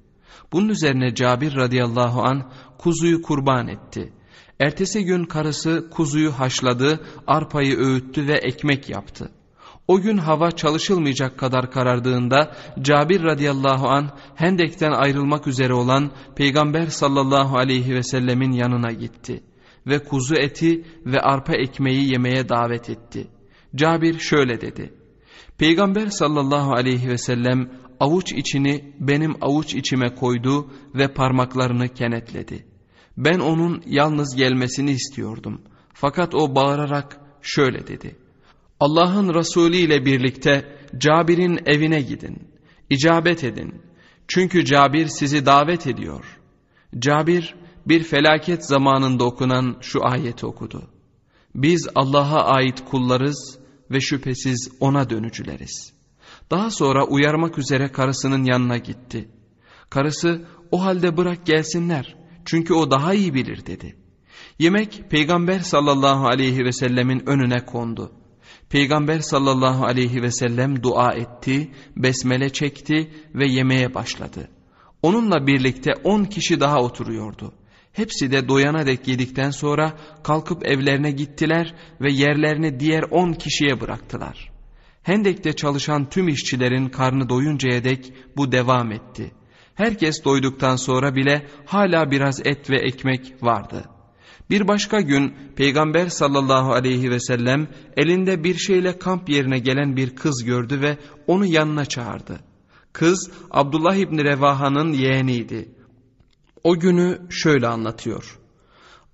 Bunun 0.51 0.69
üzerine 0.69 1.15
Cabir 1.15 1.55
radıyallahu 1.55 2.21
an 2.21 2.51
kuzuyu 2.77 3.21
kurban 3.21 3.67
etti. 3.67 4.13
Ertesi 4.59 5.05
gün 5.05 5.25
karısı 5.25 5.89
kuzuyu 5.91 6.31
haşladı, 6.31 6.99
arpayı 7.27 7.77
öğüttü 7.77 8.27
ve 8.27 8.33
ekmek 8.33 8.89
yaptı. 8.89 9.31
O 9.91 10.01
gün 10.01 10.17
hava 10.17 10.51
çalışılmayacak 10.51 11.37
kadar 11.37 11.71
karardığında 11.71 12.55
Cabir 12.81 13.23
radıyallahu 13.23 13.87
an 13.87 14.09
Hendek'ten 14.35 14.91
ayrılmak 14.91 15.47
üzere 15.47 15.73
olan 15.73 16.11
Peygamber 16.35 16.87
sallallahu 16.87 17.57
aleyhi 17.57 17.95
ve 17.95 18.03
sellemin 18.03 18.51
yanına 18.51 18.91
gitti 18.91 19.43
ve 19.87 19.99
kuzu 20.03 20.35
eti 20.35 20.83
ve 21.05 21.19
arpa 21.19 21.53
ekmeği 21.53 22.11
yemeye 22.11 22.49
davet 22.49 22.89
etti. 22.89 23.27
Cabir 23.75 24.19
şöyle 24.19 24.61
dedi. 24.61 24.93
Peygamber 25.57 26.07
sallallahu 26.07 26.71
aleyhi 26.73 27.09
ve 27.09 27.17
sellem 27.17 27.69
avuç 27.99 28.31
içini 28.31 28.93
benim 28.99 29.35
avuç 29.41 29.75
içime 29.75 30.15
koydu 30.15 30.71
ve 30.95 31.13
parmaklarını 31.13 31.87
kenetledi. 31.87 32.65
Ben 33.17 33.39
onun 33.39 33.83
yalnız 33.85 34.35
gelmesini 34.35 34.91
istiyordum. 34.91 35.61
Fakat 35.93 36.35
o 36.35 36.55
bağırarak 36.55 37.19
şöyle 37.41 37.87
dedi. 37.87 38.20
Allah'ın 38.81 39.33
Resulü 39.33 39.75
ile 39.75 40.05
birlikte 40.05 40.75
Cabir'in 40.97 41.59
evine 41.65 42.01
gidin. 42.01 42.37
İcabet 42.89 43.43
edin. 43.43 43.81
Çünkü 44.27 44.65
Cabir 44.65 45.07
sizi 45.07 45.45
davet 45.45 45.87
ediyor. 45.87 46.39
Cabir 46.99 47.55
bir 47.85 48.03
felaket 48.03 48.65
zamanında 48.65 49.25
okunan 49.25 49.77
şu 49.81 50.05
ayeti 50.05 50.45
okudu. 50.45 50.83
Biz 51.55 51.87
Allah'a 51.95 52.43
ait 52.43 52.85
kullarız 52.85 53.59
ve 53.91 53.99
şüphesiz 53.99 54.69
ona 54.79 55.09
dönücüleriz. 55.09 55.93
Daha 56.51 56.71
sonra 56.71 57.05
uyarmak 57.05 57.57
üzere 57.57 57.91
karısının 57.91 58.43
yanına 58.43 58.77
gitti. 58.77 59.29
Karısı 59.89 60.45
o 60.71 60.83
halde 60.83 61.17
bırak 61.17 61.45
gelsinler 61.45 62.15
çünkü 62.45 62.73
o 62.73 62.91
daha 62.91 63.13
iyi 63.13 63.33
bilir 63.33 63.65
dedi. 63.65 63.95
Yemek 64.59 65.03
peygamber 65.09 65.59
sallallahu 65.59 66.27
aleyhi 66.27 66.65
ve 66.65 66.71
sellemin 66.71 67.23
önüne 67.25 67.65
kondu. 67.65 68.20
Peygamber 68.71 69.19
sallallahu 69.19 69.85
aleyhi 69.85 70.21
ve 70.21 70.31
sellem 70.31 70.83
dua 70.83 71.13
etti, 71.13 71.71
besmele 71.97 72.49
çekti 72.49 73.11
ve 73.35 73.47
yemeye 73.47 73.93
başladı. 73.93 74.47
Onunla 75.01 75.47
birlikte 75.47 75.91
on 76.03 76.23
kişi 76.23 76.59
daha 76.59 76.79
oturuyordu. 76.79 77.53
Hepsi 77.93 78.31
de 78.31 78.47
doyana 78.47 78.85
dek 78.85 79.07
yedikten 79.07 79.49
sonra 79.51 79.93
kalkıp 80.23 80.65
evlerine 80.65 81.11
gittiler 81.11 81.75
ve 82.01 82.11
yerlerini 82.11 82.79
diğer 82.79 83.03
on 83.03 83.33
kişiye 83.33 83.81
bıraktılar. 83.81 84.51
Hendek'te 85.03 85.53
çalışan 85.53 86.09
tüm 86.09 86.27
işçilerin 86.27 86.89
karnı 86.89 87.29
doyuncaya 87.29 87.83
dek 87.83 88.13
bu 88.37 88.51
devam 88.51 88.91
etti. 88.91 89.31
Herkes 89.75 90.25
doyduktan 90.25 90.75
sonra 90.75 91.15
bile 91.15 91.47
hala 91.65 92.11
biraz 92.11 92.39
et 92.45 92.69
ve 92.69 92.77
ekmek 92.77 93.43
vardı. 93.43 93.85
Bir 94.51 94.67
başka 94.67 95.01
gün 95.01 95.33
Peygamber 95.55 96.07
sallallahu 96.07 96.73
aleyhi 96.73 97.11
ve 97.11 97.19
sellem 97.19 97.67
elinde 97.97 98.43
bir 98.43 98.55
şeyle 98.55 98.99
kamp 98.99 99.29
yerine 99.29 99.59
gelen 99.59 99.95
bir 99.95 100.15
kız 100.15 100.43
gördü 100.43 100.81
ve 100.81 100.97
onu 101.27 101.45
yanına 101.45 101.85
çağırdı. 101.85 102.39
Kız 102.93 103.31
Abdullah 103.51 103.95
İbni 103.95 104.23
Revaha'nın 104.23 104.93
yeğeniydi. 104.93 105.75
O 106.63 106.79
günü 106.79 107.19
şöyle 107.29 107.67
anlatıyor. 107.67 108.39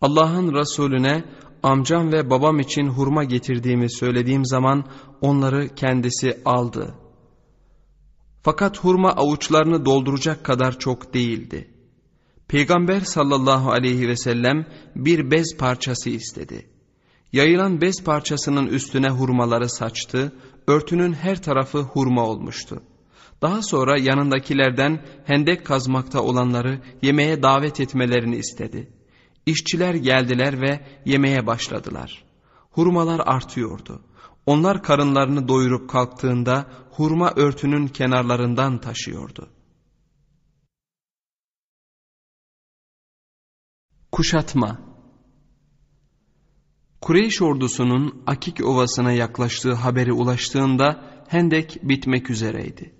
Allah'ın 0.01 0.53
Resulüne 0.53 1.23
amcam 1.63 2.11
ve 2.11 2.29
babam 2.29 2.59
için 2.59 2.87
hurma 2.87 3.23
getirdiğimi 3.23 3.91
söylediğim 3.91 4.45
zaman 4.45 4.85
onları 5.21 5.75
kendisi 5.75 6.41
aldı. 6.45 6.95
Fakat 8.43 8.79
hurma 8.79 9.11
avuçlarını 9.11 9.85
dolduracak 9.85 10.43
kadar 10.43 10.79
çok 10.79 11.13
değildi. 11.13 11.76
Peygamber 12.47 13.01
sallallahu 13.01 13.71
aleyhi 13.71 14.07
ve 14.07 14.15
sellem 14.15 14.65
bir 14.95 15.31
bez 15.31 15.57
parçası 15.57 16.09
istedi. 16.09 16.69
Yayılan 17.33 17.81
bez 17.81 18.03
parçasının 18.03 18.67
üstüne 18.67 19.09
hurmaları 19.09 19.69
saçtı, 19.69 20.33
örtünün 20.67 21.13
her 21.13 21.41
tarafı 21.41 21.77
hurma 21.77 22.25
olmuştu. 22.25 22.81
Daha 23.41 23.61
sonra 23.61 23.99
yanındakilerden 23.99 25.05
hendek 25.25 25.65
kazmakta 25.65 26.21
olanları 26.21 26.81
yemeğe 27.01 27.43
davet 27.43 27.79
etmelerini 27.79 28.35
istedi. 28.35 28.87
İşçiler 29.45 29.93
geldiler 29.93 30.61
ve 30.61 30.79
yemeye 31.05 31.47
başladılar. 31.47 32.23
Hurmalar 32.71 33.21
artıyordu. 33.25 34.01
Onlar 34.45 34.83
karınlarını 34.83 35.47
doyurup 35.47 35.89
kalktığında 35.89 36.65
hurma 36.91 37.33
örtünün 37.35 37.87
kenarlarından 37.87 38.77
taşıyordu. 38.77 39.49
Kuşatma 44.11 44.79
Kureyş 47.01 47.41
ordusunun 47.41 48.23
Akik 48.27 48.65
Ovası'na 48.65 49.11
yaklaştığı 49.11 49.73
haberi 49.73 50.13
ulaştığında 50.13 51.03
Hendek 51.27 51.79
bitmek 51.83 52.29
üzereydi. 52.29 52.93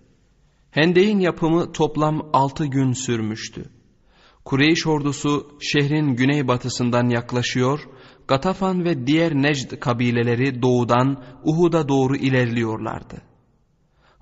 Hendeğin 0.72 1.20
yapımı 1.20 1.72
toplam 1.72 2.30
altı 2.34 2.66
gün 2.66 2.92
sürmüştü. 2.92 3.66
Kureyş 4.46 4.88
ordusu 4.88 5.58
şehrin 5.62 6.16
güneybatısından 6.16 7.10
yaklaşıyor, 7.10 7.80
Gatafan 8.28 8.86
ve 8.86 9.08
diğer 9.08 9.34
Necd 9.34 9.80
kabileleri 9.80 10.62
doğudan 10.62 11.24
Uhud'a 11.44 11.88
doğru 11.88 12.16
ilerliyorlardı. 12.16 13.22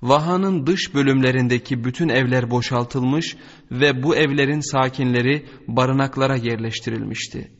Vaha'nın 0.06 0.68
dış 0.68 0.94
bölümlerindeki 0.94 1.84
bütün 1.84 2.10
evler 2.10 2.52
boşaltılmış 2.52 3.38
ve 3.72 4.04
bu 4.04 4.16
evlerin 4.16 4.72
sakinleri 4.72 5.46
barınaklara 5.68 6.36
yerleştirilmişti. 6.36 7.52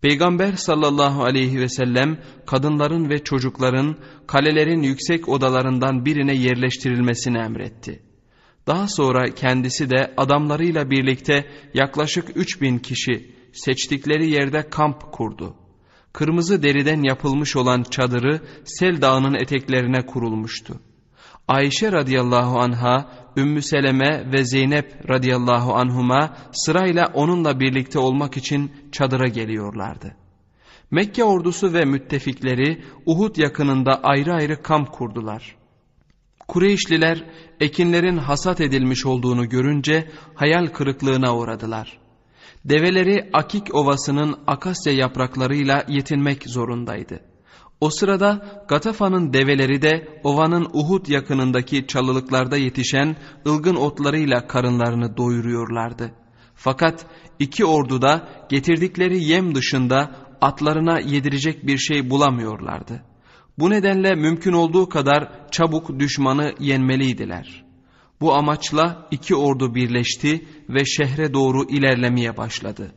Peygamber 0.00 0.52
sallallahu 0.52 1.24
aleyhi 1.24 1.60
ve 1.60 1.68
sellem 1.68 2.18
kadınların 2.46 3.10
ve 3.10 3.24
çocukların 3.24 3.96
kalelerin 4.26 4.82
yüksek 4.82 5.28
odalarından 5.28 6.04
birine 6.04 6.34
yerleştirilmesini 6.34 7.38
emretti. 7.38 8.02
Daha 8.66 8.88
sonra 8.88 9.34
kendisi 9.34 9.90
de 9.90 10.14
adamlarıyla 10.16 10.90
birlikte 10.90 11.46
yaklaşık 11.74 12.36
3000 12.36 12.78
kişi 12.78 13.34
seçtikleri 13.52 14.30
yerde 14.30 14.68
kamp 14.70 15.12
kurdu. 15.12 15.56
Kırmızı 16.12 16.62
deriden 16.62 17.02
yapılmış 17.02 17.56
olan 17.56 17.82
çadırı 17.82 18.40
Sel 18.64 19.00
Dağı'nın 19.02 19.34
eteklerine 19.34 20.06
kurulmuştu. 20.06 20.80
Ayşe 21.48 21.92
radıyallahu 21.92 22.58
anha, 22.58 23.10
Ümmü 23.36 23.62
Seleme 23.62 24.32
ve 24.32 24.44
Zeynep 24.44 25.10
radıyallahu 25.10 25.74
anhuma 25.74 26.36
sırayla 26.52 27.10
onunla 27.14 27.60
birlikte 27.60 27.98
olmak 27.98 28.36
için 28.36 28.72
çadıra 28.92 29.28
geliyorlardı. 29.28 30.16
Mekke 30.90 31.24
ordusu 31.24 31.72
ve 31.74 31.84
müttefikleri 31.84 32.82
Uhud 33.06 33.36
yakınında 33.36 34.00
ayrı 34.02 34.34
ayrı 34.34 34.62
kamp 34.62 34.92
kurdular. 34.92 35.56
Kureyşliler 36.48 37.24
ekinlerin 37.60 38.16
hasat 38.16 38.60
edilmiş 38.60 39.06
olduğunu 39.06 39.48
görünce 39.48 40.10
hayal 40.34 40.66
kırıklığına 40.66 41.36
uğradılar. 41.36 41.98
Develeri 42.64 43.30
Akik 43.32 43.74
Ovası'nın 43.74 44.38
akasya 44.46 44.92
yapraklarıyla 44.92 45.84
yetinmek 45.88 46.42
zorundaydı. 46.48 47.31
O 47.82 47.90
sırada 47.90 48.62
Gatafa'nın 48.68 49.32
develeri 49.32 49.82
de 49.82 50.20
ovanın 50.24 50.68
Uhud 50.72 51.06
yakınındaki 51.06 51.86
çalılıklarda 51.86 52.56
yetişen 52.56 53.16
ılgın 53.46 53.76
otlarıyla 53.76 54.46
karınlarını 54.46 55.16
doyuruyorlardı. 55.16 56.10
Fakat 56.54 57.06
iki 57.38 57.64
ordu 57.64 58.02
da 58.02 58.28
getirdikleri 58.48 59.24
yem 59.24 59.54
dışında 59.54 60.16
atlarına 60.40 61.00
yedirecek 61.00 61.66
bir 61.66 61.78
şey 61.78 62.10
bulamıyorlardı. 62.10 63.02
Bu 63.58 63.70
nedenle 63.70 64.14
mümkün 64.14 64.52
olduğu 64.52 64.88
kadar 64.88 65.50
çabuk 65.50 65.98
düşmanı 65.98 66.54
yenmeliydiler. 66.60 67.64
Bu 68.20 68.34
amaçla 68.34 69.08
iki 69.10 69.34
ordu 69.34 69.74
birleşti 69.74 70.46
ve 70.68 70.84
şehre 70.84 71.34
doğru 71.34 71.64
ilerlemeye 71.64 72.36
başladı. 72.36 72.94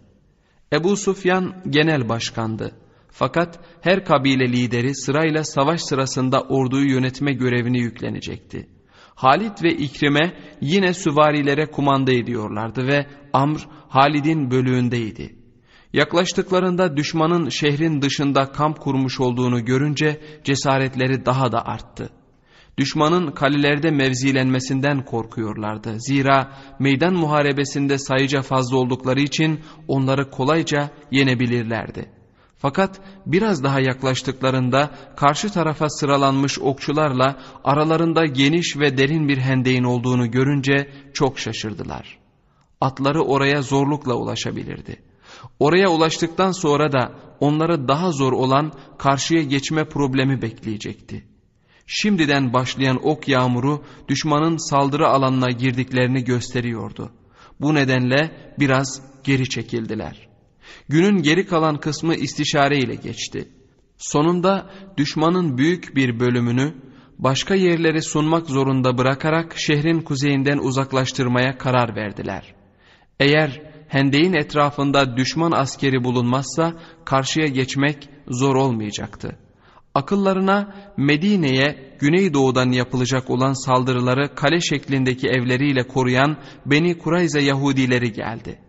Ebu 0.73 0.97
Sufyan 0.97 1.55
genel 1.69 2.09
başkandı. 2.09 2.84
Fakat 3.18 3.59
her 3.82 4.05
kabile 4.05 4.51
lideri 4.51 4.95
sırayla 4.95 5.43
savaş 5.43 5.82
sırasında 5.82 6.41
orduyu 6.41 6.89
yönetme 6.89 7.34
görevini 7.34 7.80
yüklenecekti. 7.80 8.70
Halit 9.16 9.63
ve 9.63 9.74
İkrime 9.74 10.34
yine 10.61 10.93
süvarilere 10.93 11.66
kumanda 11.66 12.11
ediyorlardı 12.11 12.88
ve 12.88 13.05
Amr 13.34 13.68
Halid'in 13.89 14.51
bölüğündeydi. 14.51 15.36
Yaklaştıklarında 15.93 16.97
düşmanın 16.97 17.49
şehrin 17.49 18.01
dışında 18.01 18.51
kamp 18.51 18.80
kurmuş 18.80 19.20
olduğunu 19.20 19.66
görünce 19.66 20.22
cesaretleri 20.43 21.26
daha 21.26 21.51
da 21.51 21.66
arttı. 21.66 22.09
Düşmanın 22.78 23.32
kalelerde 23.32 23.91
mevzilenmesinden 23.91 25.05
korkuyorlardı. 25.05 25.99
Zira 25.99 26.51
meydan 26.80 27.13
muharebesinde 27.13 27.97
sayıca 27.97 28.41
fazla 28.41 28.78
oldukları 28.78 29.22
için 29.22 29.59
onları 29.88 30.30
kolayca 30.30 30.89
yenebilirlerdi. 31.11 32.14
Fakat 32.57 33.01
biraz 33.25 33.63
daha 33.63 33.79
yaklaştıklarında 33.79 34.91
karşı 35.15 35.49
tarafa 35.49 35.89
sıralanmış 35.89 36.59
okçularla 36.59 37.39
aralarında 37.63 38.25
geniş 38.25 38.77
ve 38.77 38.97
derin 38.97 39.27
bir 39.27 39.37
hendeğin 39.37 39.83
olduğunu 39.83 40.31
görünce 40.31 40.91
çok 41.13 41.39
şaşırdılar. 41.39 42.17
Atları 42.81 43.23
oraya 43.23 43.61
zorlukla 43.61 44.13
ulaşabilirdi. 44.13 45.01
Oraya 45.59 45.89
ulaştıktan 45.89 46.51
sonra 46.51 46.91
da 46.91 47.11
onları 47.39 47.87
daha 47.87 48.11
zor 48.11 48.33
olan 48.33 48.73
karşıya 48.97 49.43
geçme 49.43 49.85
problemi 49.85 50.41
bekleyecekti. 50.41 51.25
Şimdiden 51.87 52.53
başlayan 52.53 53.07
ok 53.07 53.27
yağmuru 53.27 53.83
düşmanın 54.07 54.69
saldırı 54.69 55.07
alanına 55.07 55.51
girdiklerini 55.51 56.23
gösteriyordu. 56.23 57.11
Bu 57.61 57.75
nedenle 57.75 58.53
biraz 58.59 59.01
geri 59.23 59.49
çekildiler. 59.49 60.24
Günün 60.89 61.22
geri 61.22 61.47
kalan 61.47 61.80
kısmı 61.80 62.16
istişare 62.16 62.78
ile 62.78 62.95
geçti. 62.95 63.47
Sonunda 63.97 64.70
düşmanın 64.97 65.57
büyük 65.57 65.95
bir 65.95 66.20
bölümünü 66.20 66.74
başka 67.20 67.55
yerlere 67.55 68.01
sunmak 68.01 68.49
zorunda 68.49 68.97
bırakarak 68.97 69.55
şehrin 69.57 70.01
kuzeyinden 70.01 70.57
uzaklaştırmaya 70.57 71.57
karar 71.57 71.95
verdiler. 71.95 72.55
Eğer 73.20 73.61
hendeyin 73.88 74.34
etrafında 74.34 75.18
düşman 75.18 75.51
askeri 75.51 76.03
bulunmazsa 76.03 76.74
karşıya 77.05 77.47
geçmek 77.47 78.09
zor 78.28 78.55
olmayacaktı. 78.55 79.39
Akıllarına 79.93 80.76
Medine'ye 80.97 81.97
güneydoğudan 81.99 82.72
yapılacak 82.72 83.30
olan 83.30 83.66
saldırıları 83.66 84.36
kale 84.36 84.61
şeklindeki 84.61 85.28
evleriyle 85.28 85.88
koruyan 85.88 86.38
Beni 86.66 86.97
Kurayza 86.97 87.39
Yahudileri 87.39 88.13
geldi. 88.13 88.59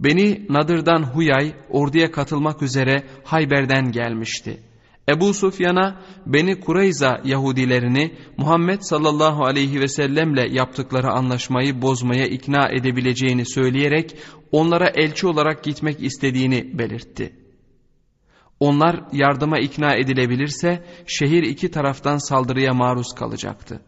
Beni 0.00 0.46
Nadır'dan 0.48 1.02
Huyay 1.02 1.54
orduya 1.68 2.10
katılmak 2.10 2.62
üzere 2.62 3.02
Hayber'den 3.24 3.92
gelmişti. 3.92 4.60
Ebu 5.08 5.34
Sufyan'a 5.34 6.00
Beni 6.26 6.60
Kurayza 6.60 7.20
Yahudilerini 7.24 8.14
Muhammed 8.36 8.78
sallallahu 8.80 9.44
aleyhi 9.44 9.80
ve 9.80 9.88
sellemle 9.88 10.48
yaptıkları 10.50 11.10
anlaşmayı 11.10 11.82
bozmaya 11.82 12.26
ikna 12.26 12.68
edebileceğini 12.68 13.46
söyleyerek 13.46 14.16
onlara 14.52 14.88
elçi 14.88 15.26
olarak 15.26 15.64
gitmek 15.64 16.02
istediğini 16.02 16.78
belirtti. 16.78 17.36
Onlar 18.60 19.00
yardıma 19.12 19.58
ikna 19.58 19.94
edilebilirse 19.94 20.84
şehir 21.06 21.42
iki 21.42 21.70
taraftan 21.70 22.18
saldırıya 22.18 22.74
maruz 22.74 23.14
kalacaktı. 23.14 23.80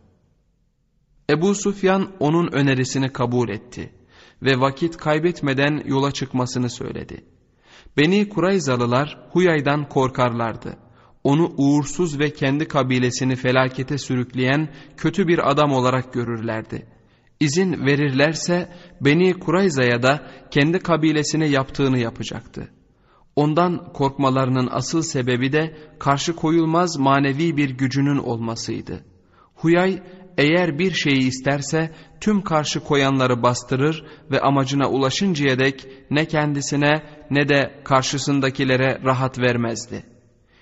Ebu 1.31 1.55
Sufyan 1.55 2.11
onun 2.21 2.53
önerisini 2.53 3.13
kabul 3.13 3.49
etti 3.49 3.96
ve 4.43 4.61
vakit 4.61 4.97
kaybetmeden 4.97 5.83
yola 5.87 6.13
çıkmasını 6.13 6.71
söyledi. 6.71 7.25
Beni 7.97 8.29
Kurayzalılar 8.29 9.29
Huyay'dan 9.31 9.89
korkarlardı. 9.89 10.77
Onu 11.25 11.53
uğursuz 11.57 12.19
ve 12.19 12.33
kendi 12.33 12.69
kabilesini 12.69 13.37
felakete 13.37 13.99
sürükleyen 13.99 14.69
kötü 14.97 15.29
bir 15.29 15.51
adam 15.51 15.73
olarak 15.73 16.13
görürlerdi. 16.13 16.87
İzin 17.41 17.87
verirlerse 17.87 18.69
Beni 19.01 19.35
Kurayza'ya 19.35 20.03
da 20.03 20.31
kendi 20.51 20.79
kabilesine 20.79 21.49
yaptığını 21.49 21.99
yapacaktı. 21.99 22.69
Ondan 23.37 23.93
korkmalarının 23.93 24.69
asıl 24.71 25.03
sebebi 25.03 25.53
de 25.53 25.77
karşı 25.99 26.37
koyulmaz 26.37 26.97
manevi 26.99 27.57
bir 27.57 27.71
gücünün 27.71 28.19
olmasıydı. 28.19 29.05
Huyay 29.55 30.03
eğer 30.39 30.79
bir 30.79 30.93
şeyi 30.93 31.29
isterse 31.29 31.91
tüm 32.21 32.43
karşı 32.43 32.81
koyanları 32.81 33.43
bastırır 33.43 34.05
ve 34.31 34.41
amacına 34.41 34.89
ulaşıncaya 34.91 35.59
dek 35.59 35.87
ne 36.11 36.25
kendisine 36.25 37.03
ne 37.31 37.49
de 37.49 37.81
karşısındakilere 37.85 39.01
rahat 39.05 39.39
vermezdi. 39.39 40.03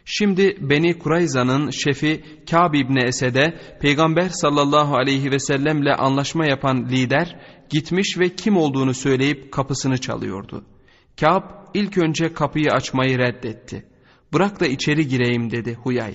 Şimdi 0.04 0.56
Beni 0.60 0.98
Kurayza'nın 0.98 1.70
şefi 1.70 2.24
Kâb 2.50 2.74
İbni 2.74 3.04
Esed'e 3.04 3.58
Peygamber 3.80 4.28
sallallahu 4.28 4.96
aleyhi 4.96 5.30
ve 5.30 5.38
sellemle 5.38 5.94
anlaşma 5.94 6.46
yapan 6.46 6.88
lider 6.88 7.36
gitmiş 7.70 8.18
ve 8.18 8.28
kim 8.28 8.56
olduğunu 8.56 8.94
söyleyip 8.94 9.52
kapısını 9.52 9.98
çalıyordu. 9.98 10.64
Kâb 11.20 11.42
ilk 11.74 11.98
önce 11.98 12.32
kapıyı 12.32 12.70
açmayı 12.72 13.18
reddetti. 13.18 13.86
Bırak 14.32 14.60
da 14.60 14.66
içeri 14.66 15.08
gireyim 15.08 15.50
dedi 15.50 15.74
Huyay. 15.74 16.14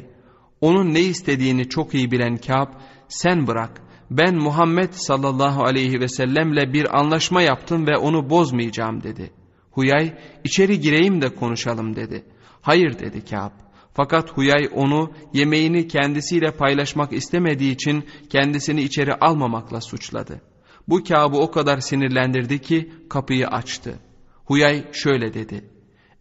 Onun 0.62 0.93
ne 0.93 1.01
istediğini 1.01 1.70
çok 1.70 1.93
iyi 1.93 2.12
bilen 2.12 2.38
Kâb 2.38 2.74
sen 3.10 3.47
bırak 3.47 3.82
ben 4.12 4.36
Muhammed 4.36 4.91
sallallahu 4.91 5.64
aleyhi 5.64 5.99
ve 5.99 6.07
sellemle 6.07 6.74
bir 6.74 6.99
anlaşma 6.99 7.41
yaptım 7.41 7.88
ve 7.88 7.97
onu 7.97 8.30
bozmayacağım 8.30 9.03
dedi. 9.03 9.32
Huyay 9.72 10.14
içeri 10.43 10.80
gireyim 10.80 11.22
de 11.22 11.36
konuşalım 11.36 11.95
dedi. 11.95 12.24
Hayır 12.62 12.99
dedi 12.99 13.26
Kâb. 13.26 13.51
Fakat 13.93 14.32
Huyay 14.32 14.70
onu 14.74 15.12
yemeğini 15.34 15.88
kendisiyle 15.88 16.51
paylaşmak 16.51 17.14
istemediği 17.14 17.72
için 17.72 18.05
kendisini 18.30 18.82
içeri 18.82 19.14
almamakla 19.14 19.82
suçladı. 19.82 20.41
Bu 20.88 21.03
Kâb'ı 21.03 21.38
o 21.38 21.51
kadar 21.51 21.80
sinirlendirdi 21.80 22.62
ki 22.62 22.91
kapıyı 23.10 23.47
açtı. 23.47 23.99
Huyay 24.45 24.84
şöyle 24.91 25.34
dedi. 25.34 25.70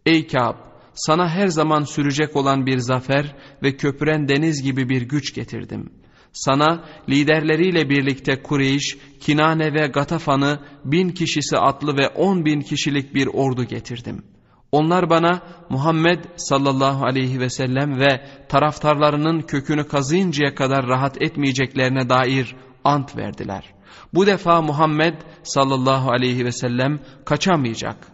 Ey 0.05 0.27
Kâb 0.27 0.55
sana 0.93 1.29
her 1.29 1.47
zaman 1.47 1.83
sürecek 1.83 2.35
olan 2.35 2.65
bir 2.65 2.77
zafer 2.77 3.35
ve 3.63 3.77
köpüren 3.77 4.27
deniz 4.27 4.63
gibi 4.63 4.89
bir 4.89 5.01
güç 5.01 5.33
getirdim. 5.33 5.89
Sana 6.33 6.83
liderleriyle 7.09 7.89
birlikte 7.89 8.43
Kureyş, 8.43 8.97
Kinane 9.19 9.73
ve 9.73 9.87
Gatafan'ı 9.87 10.59
bin 10.85 11.09
kişisi 11.09 11.57
atlı 11.57 11.97
ve 11.97 12.07
on 12.07 12.45
bin 12.45 12.61
kişilik 12.61 13.15
bir 13.15 13.27
ordu 13.27 13.63
getirdim. 13.63 14.23
Onlar 14.71 15.09
bana 15.09 15.41
Muhammed 15.69 16.19
sallallahu 16.35 17.05
aleyhi 17.05 17.39
ve 17.39 17.49
sellem 17.49 17.99
ve 17.99 18.27
taraftarlarının 18.49 19.41
kökünü 19.41 19.87
kazıyıncaya 19.87 20.55
kadar 20.55 20.87
rahat 20.87 21.21
etmeyeceklerine 21.21 22.09
dair 22.09 22.55
ant 22.83 23.17
verdiler. 23.17 23.63
Bu 24.13 24.27
defa 24.27 24.61
Muhammed 24.61 25.13
sallallahu 25.43 26.11
aleyhi 26.11 26.45
ve 26.45 26.51
sellem 26.51 26.99
kaçamayacak. 27.25 28.07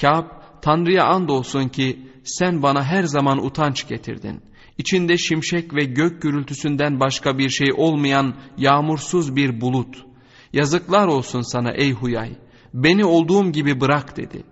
Kâb, 0.00 0.24
Tanrı'ya 0.62 1.04
andolsun 1.04 1.68
ki 1.68 2.08
sen 2.24 2.62
bana 2.62 2.84
her 2.84 3.02
zaman 3.02 3.44
utanç 3.44 3.88
getirdin. 3.88 4.42
İçinde 4.78 5.18
şimşek 5.18 5.74
ve 5.74 5.84
gök 5.84 6.22
gürültüsünden 6.22 7.00
başka 7.00 7.38
bir 7.38 7.50
şey 7.50 7.68
olmayan 7.76 8.34
yağmursuz 8.58 9.36
bir 9.36 9.60
bulut. 9.60 10.04
Yazıklar 10.52 11.06
olsun 11.06 11.40
sana 11.40 11.72
ey 11.72 11.92
Huyay, 11.92 12.30
beni 12.74 13.04
olduğum 13.04 13.52
gibi 13.52 13.80
bırak 13.80 14.16
dedi. 14.16 14.42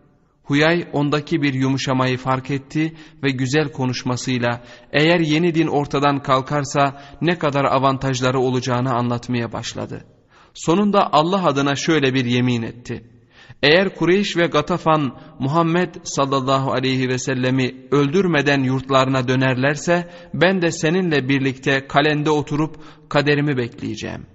Huyay 0.45 0.89
ondaki 0.93 1.43
bir 1.43 1.55
yumuşamayı 1.55 2.19
fark 2.19 2.51
etti 2.51 2.97
ve 3.23 3.31
güzel 3.31 3.73
konuşmasıyla 3.73 4.65
eğer 4.93 5.21
yeni 5.21 5.55
din 5.55 5.67
ortadan 5.67 6.23
kalkarsa 6.23 7.03
ne 7.21 7.39
kadar 7.39 7.65
avantajları 7.65 8.41
olacağını 8.41 8.95
anlatmaya 8.95 9.53
başladı. 9.53 10.05
Sonunda 10.55 11.13
Allah 11.13 11.47
adına 11.47 11.77
şöyle 11.77 12.15
bir 12.15 12.25
yemin 12.25 12.63
etti. 12.63 13.14
Eğer 13.65 13.95
Kureyş 13.95 14.37
ve 14.37 14.47
Gatafan 14.47 15.19
Muhammed 15.39 15.95
sallallahu 16.03 16.73
aleyhi 16.73 17.09
ve 17.09 17.19
sellemi 17.19 17.75
öldürmeden 17.91 18.61
yurtlarına 18.63 19.29
dönerlerse 19.29 20.11
ben 20.35 20.63
de 20.63 20.71
seninle 20.71 21.29
birlikte 21.29 21.87
kalende 21.87 22.31
oturup 22.31 22.77
kaderimi 23.09 23.57
bekleyeceğim. 23.57 24.27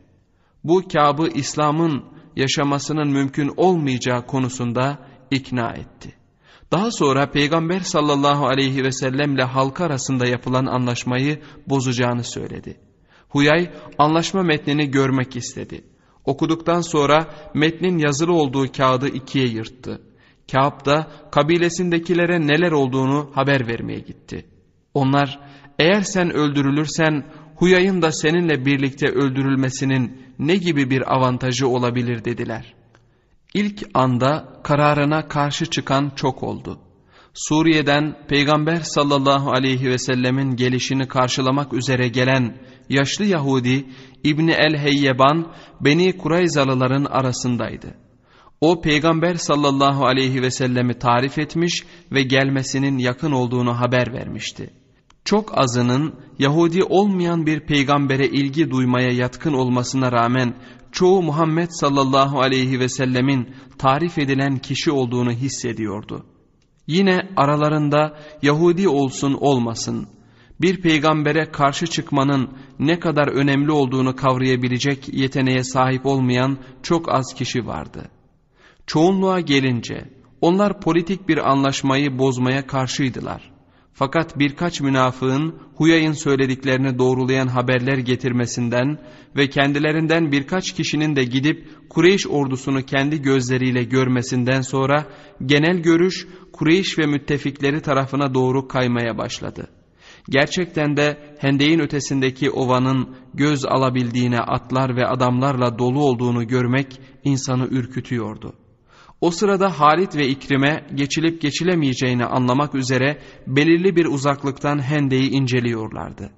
Bu 0.64 0.88
Kâb'ı 0.88 1.28
İslam'ın 1.28 2.04
yaşamasının 2.36 3.08
mümkün 3.08 3.54
olmayacağı 3.58 4.26
konusunda 4.26 5.00
ikna 5.32 5.72
etti. 5.72 6.14
Daha 6.72 6.92
sonra 6.92 7.32
Peygamber 7.32 7.80
sallallahu 7.80 8.48
aleyhi 8.48 8.84
ve 8.84 8.92
sellemle 8.92 9.44
halk 9.44 9.82
arasında 9.82 10.28
yapılan 10.28 10.66
anlaşmayı 10.66 11.42
bozacağını 11.68 12.24
söyledi. 12.24 12.78
Huyay 13.30 13.72
anlaşma 13.98 14.44
metnini 14.44 14.92
görmek 14.92 15.36
istedi. 15.36 15.84
Okuduktan 16.30 16.82
sonra 16.82 17.28
metnin 17.54 17.98
yazılı 17.98 18.34
olduğu 18.34 18.72
kağıdı 18.72 19.08
ikiye 19.08 19.48
yırttı. 19.48 20.02
Kâb 20.52 20.86
da 20.86 21.08
kabilesindekilere 21.32 22.48
neler 22.48 22.72
olduğunu 22.72 23.32
haber 23.34 23.68
vermeye 23.68 24.00
gitti. 24.00 24.46
Onlar 24.94 25.40
eğer 25.80 26.02
sen 26.02 26.34
öldürülürsen 26.34 27.26
Huyay'ın 27.56 28.02
da 28.02 28.12
seninle 28.12 28.66
birlikte 28.66 29.08
öldürülmesinin 29.08 30.22
ne 30.40 30.56
gibi 30.56 30.90
bir 30.90 31.16
avantajı 31.16 31.68
olabilir 31.68 32.26
dediler. 32.26 32.74
İlk 33.54 33.84
anda 33.94 34.60
kararına 34.64 35.28
karşı 35.28 35.66
çıkan 35.66 36.12
çok 36.16 36.44
oldu. 36.44 36.80
Suriye'den 37.34 38.16
Peygamber 38.28 38.80
sallallahu 38.80 39.52
aleyhi 39.52 39.86
ve 39.90 39.98
sellemin 39.98 40.56
gelişini 40.56 41.08
karşılamak 41.08 41.74
üzere 41.74 42.08
gelen 42.08 42.58
yaşlı 42.90 43.26
Yahudi 43.26 43.86
İbni 44.24 44.52
el-Heyyeban 44.52 45.52
Beni 45.82 46.18
Kurayzalıların 46.18 47.06
arasındaydı. 47.06 47.96
O 48.62 48.82
peygamber 48.82 49.36
sallallahu 49.36 50.06
aleyhi 50.06 50.42
ve 50.42 50.52
sellemi 50.52 51.00
tarif 51.00 51.38
etmiş 51.38 51.84
ve 52.12 52.24
gelmesinin 52.24 52.98
yakın 52.98 53.32
olduğunu 53.32 53.80
haber 53.80 54.14
vermişti. 54.14 54.70
Çok 55.26 55.58
azının 55.58 56.14
Yahudi 56.40 56.84
olmayan 56.84 57.46
bir 57.46 57.60
peygambere 57.60 58.28
ilgi 58.28 58.72
duymaya 58.72 59.12
yatkın 59.12 59.54
olmasına 59.54 60.12
rağmen 60.12 60.56
çoğu 60.92 61.22
Muhammed 61.22 61.68
sallallahu 61.70 62.40
aleyhi 62.40 62.80
ve 62.80 62.90
sellemin 62.90 63.50
tarif 63.78 64.18
edilen 64.18 64.58
kişi 64.58 64.92
olduğunu 64.92 65.32
hissediyordu. 65.32 66.26
Yine 66.88 67.20
aralarında 67.38 68.20
Yahudi 68.42 68.90
olsun 68.90 69.34
olmasın 69.34 70.08
bir 70.62 70.82
peygambere 70.82 71.52
karşı 71.52 71.88
çıkmanın 71.88 72.50
ne 72.80 73.00
kadar 73.00 73.28
önemli 73.28 73.72
olduğunu 73.72 74.16
kavrayabilecek 74.16 75.14
yeteneğe 75.14 75.64
sahip 75.64 76.06
olmayan 76.06 76.58
çok 76.84 77.14
az 77.14 77.34
kişi 77.34 77.66
vardı. 77.66 78.10
Çoğunluğa 78.88 79.40
gelince 79.40 80.10
onlar 80.42 80.82
politik 80.82 81.30
bir 81.30 81.52
anlaşmayı 81.52 82.18
bozmaya 82.18 82.68
karşıydılar. 82.68 83.52
Fakat 83.94 84.40
birkaç 84.40 84.82
münafığın 84.82 85.56
Huyay'ın 85.76 86.12
söylediklerini 86.12 87.00
doğrulayan 87.00 87.48
haberler 87.48 87.98
getirmesinden 87.98 89.00
ve 89.36 89.50
kendilerinden 89.50 90.32
birkaç 90.32 90.72
kişinin 90.72 91.16
de 91.16 91.24
gidip 91.24 91.68
Kureyş 91.90 92.28
ordusunu 92.28 92.86
kendi 92.86 93.22
gözleriyle 93.22 93.84
görmesinden 93.84 94.62
sonra 94.62 95.06
genel 95.46 95.78
görüş 95.78 96.28
Kureyş 96.54 97.00
ve 97.00 97.06
müttefikleri 97.06 97.82
tarafına 97.82 98.34
doğru 98.34 98.68
kaymaya 98.68 99.18
başladı. 99.18 99.68
Gerçekten 100.30 100.98
de 100.98 101.18
Hendeyin 101.40 101.80
ötesindeki 101.80 102.52
ovanın 102.52 103.16
göz 103.34 103.66
alabildiğine 103.66 104.40
atlar 104.40 104.96
ve 104.96 105.08
adamlarla 105.08 105.80
dolu 105.80 106.04
olduğunu 106.04 106.48
görmek 106.48 107.00
insanı 107.24 107.68
ürkütüyordu. 107.68 108.54
O 109.22 109.32
sırada 109.32 109.80
Halit 109.80 110.16
ve 110.16 110.28
İkrim'e 110.28 110.88
geçilip 110.96 111.42
geçilemeyeceğini 111.42 112.26
anlamak 112.26 112.76
üzere 112.76 113.22
belirli 113.48 113.96
bir 113.96 114.06
uzaklıktan 114.06 114.84
Hende'yi 114.84 115.30
inceliyorlardı. 115.30 116.32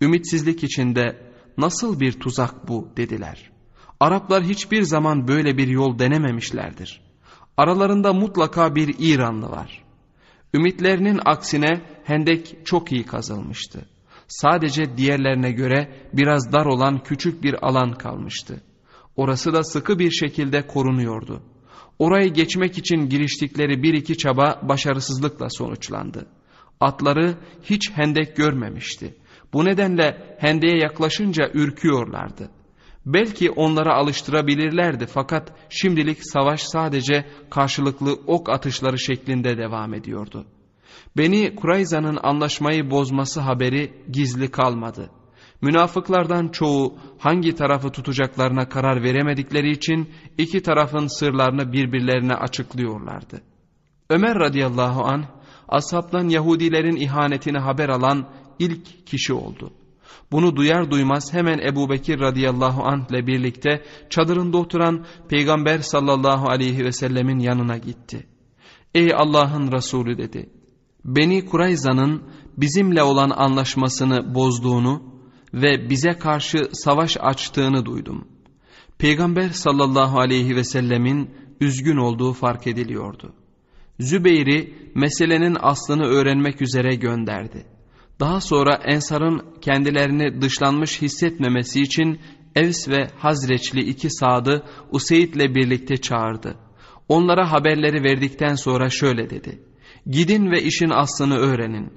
Ümitsizlik 0.00 0.64
içinde 0.64 1.16
nasıl 1.58 2.00
bir 2.00 2.12
tuzak 2.12 2.68
bu 2.68 2.88
dediler. 2.96 3.50
Araplar 4.00 4.44
hiçbir 4.44 4.82
zaman 4.82 5.28
böyle 5.28 5.58
bir 5.58 5.68
yol 5.68 5.98
denememişlerdir. 5.98 7.00
Aralarında 7.56 8.12
mutlaka 8.12 8.74
bir 8.74 8.94
İranlı 8.98 9.50
var. 9.50 9.87
Ümitlerinin 10.54 11.20
aksine 11.24 11.80
hendek 12.04 12.56
çok 12.64 12.92
iyi 12.92 13.04
kazılmıştı. 13.06 13.84
Sadece 14.28 14.96
diğerlerine 14.96 15.52
göre 15.52 15.92
biraz 16.12 16.52
dar 16.52 16.66
olan 16.66 17.02
küçük 17.02 17.42
bir 17.42 17.66
alan 17.68 17.92
kalmıştı. 17.92 18.62
Orası 19.16 19.52
da 19.52 19.62
sıkı 19.62 19.98
bir 19.98 20.10
şekilde 20.10 20.66
korunuyordu. 20.66 21.42
Orayı 21.98 22.32
geçmek 22.32 22.78
için 22.78 23.08
giriştikleri 23.08 23.82
bir 23.82 23.94
iki 23.94 24.18
çaba 24.18 24.60
başarısızlıkla 24.62 25.50
sonuçlandı. 25.50 26.26
Atları 26.80 27.34
hiç 27.62 27.90
hendek 27.90 28.36
görmemişti. 28.36 29.14
Bu 29.52 29.64
nedenle 29.64 30.36
hendeye 30.38 30.78
yaklaşınca 30.78 31.50
ürküyorlardı. 31.54 32.50
Belki 33.08 33.50
onlara 33.50 33.94
alıştırabilirlerdi 33.94 35.06
fakat 35.06 35.52
şimdilik 35.70 36.18
savaş 36.20 36.62
sadece 36.62 37.24
karşılıklı 37.50 38.12
ok 38.26 38.48
atışları 38.48 38.98
şeklinde 38.98 39.58
devam 39.58 39.94
ediyordu. 39.94 40.46
Beni 41.16 41.54
Kurayza'nın 41.56 42.18
anlaşmayı 42.22 42.90
bozması 42.90 43.40
haberi 43.40 43.92
gizli 44.12 44.50
kalmadı. 44.50 45.10
Münafıklardan 45.62 46.48
çoğu 46.48 46.98
hangi 47.18 47.54
tarafı 47.54 47.90
tutacaklarına 47.90 48.68
karar 48.68 49.02
veremedikleri 49.02 49.70
için 49.70 50.10
iki 50.38 50.62
tarafın 50.62 51.06
sırlarını 51.06 51.72
birbirlerine 51.72 52.34
açıklıyorlardı. 52.34 53.42
Ömer 54.10 54.38
radıyallahu 54.38 55.04
an 55.04 55.24
ashabtan 55.68 56.28
Yahudilerin 56.28 56.96
ihanetini 56.96 57.58
haber 57.58 57.88
alan 57.88 58.28
ilk 58.58 59.06
kişi 59.06 59.32
oldu. 59.32 59.72
Bunu 60.32 60.56
duyar 60.56 60.90
duymaz 60.90 61.32
hemen 61.32 61.58
Ebu 61.58 61.90
Bekir 61.90 62.20
radıyallahu 62.20 62.82
anh 62.84 63.10
ile 63.10 63.26
birlikte 63.26 63.82
çadırında 64.10 64.58
oturan 64.58 65.04
Peygamber 65.28 65.78
sallallahu 65.78 66.48
aleyhi 66.48 66.84
ve 66.84 66.92
sellemin 66.92 67.38
yanına 67.38 67.76
gitti. 67.76 68.26
Ey 68.94 69.14
Allah'ın 69.14 69.72
Resulü 69.72 70.18
dedi. 70.18 70.50
Beni 71.04 71.46
Kurayza'nın 71.46 72.22
bizimle 72.56 73.02
olan 73.02 73.30
anlaşmasını 73.30 74.34
bozduğunu 74.34 75.02
ve 75.54 75.90
bize 75.90 76.12
karşı 76.12 76.68
savaş 76.72 77.16
açtığını 77.20 77.86
duydum. 77.86 78.28
Peygamber 78.98 79.48
sallallahu 79.48 80.18
aleyhi 80.18 80.56
ve 80.56 80.64
sellemin 80.64 81.30
üzgün 81.60 81.96
olduğu 81.96 82.32
fark 82.32 82.66
ediliyordu. 82.66 83.32
Zübeyir'i 84.00 84.74
meselenin 84.94 85.56
aslını 85.60 86.04
öğrenmek 86.04 86.62
üzere 86.62 86.94
gönderdi. 86.94 87.77
Daha 88.20 88.40
sonra 88.40 88.74
Ensar'ın 88.74 89.42
kendilerini 89.60 90.42
dışlanmış 90.42 91.02
hissetmemesi 91.02 91.80
için 91.80 92.20
Evs 92.54 92.88
ve 92.88 93.06
Hazreçli 93.18 93.80
iki 93.80 94.10
sadı 94.10 94.64
Useyd'le 94.90 95.54
birlikte 95.54 95.96
çağırdı. 95.96 96.54
Onlara 97.08 97.52
haberleri 97.52 98.04
verdikten 98.04 98.54
sonra 98.54 98.90
şöyle 98.90 99.30
dedi. 99.30 99.62
Gidin 100.06 100.50
ve 100.50 100.62
işin 100.62 100.90
aslını 100.90 101.36
öğrenin. 101.36 101.92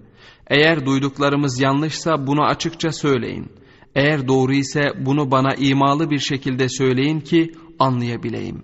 Eğer 0.47 0.85
duyduklarımız 0.85 1.61
yanlışsa 1.61 2.27
bunu 2.27 2.45
açıkça 2.45 2.91
söyleyin. 2.91 3.51
Eğer 3.95 4.27
doğru 4.27 4.53
ise 4.53 4.81
bunu 5.05 5.31
bana 5.31 5.53
imalı 5.55 6.09
bir 6.09 6.19
şekilde 6.19 6.69
söyleyin 6.69 7.19
ki 7.19 7.51
anlayabileyim. 7.79 8.63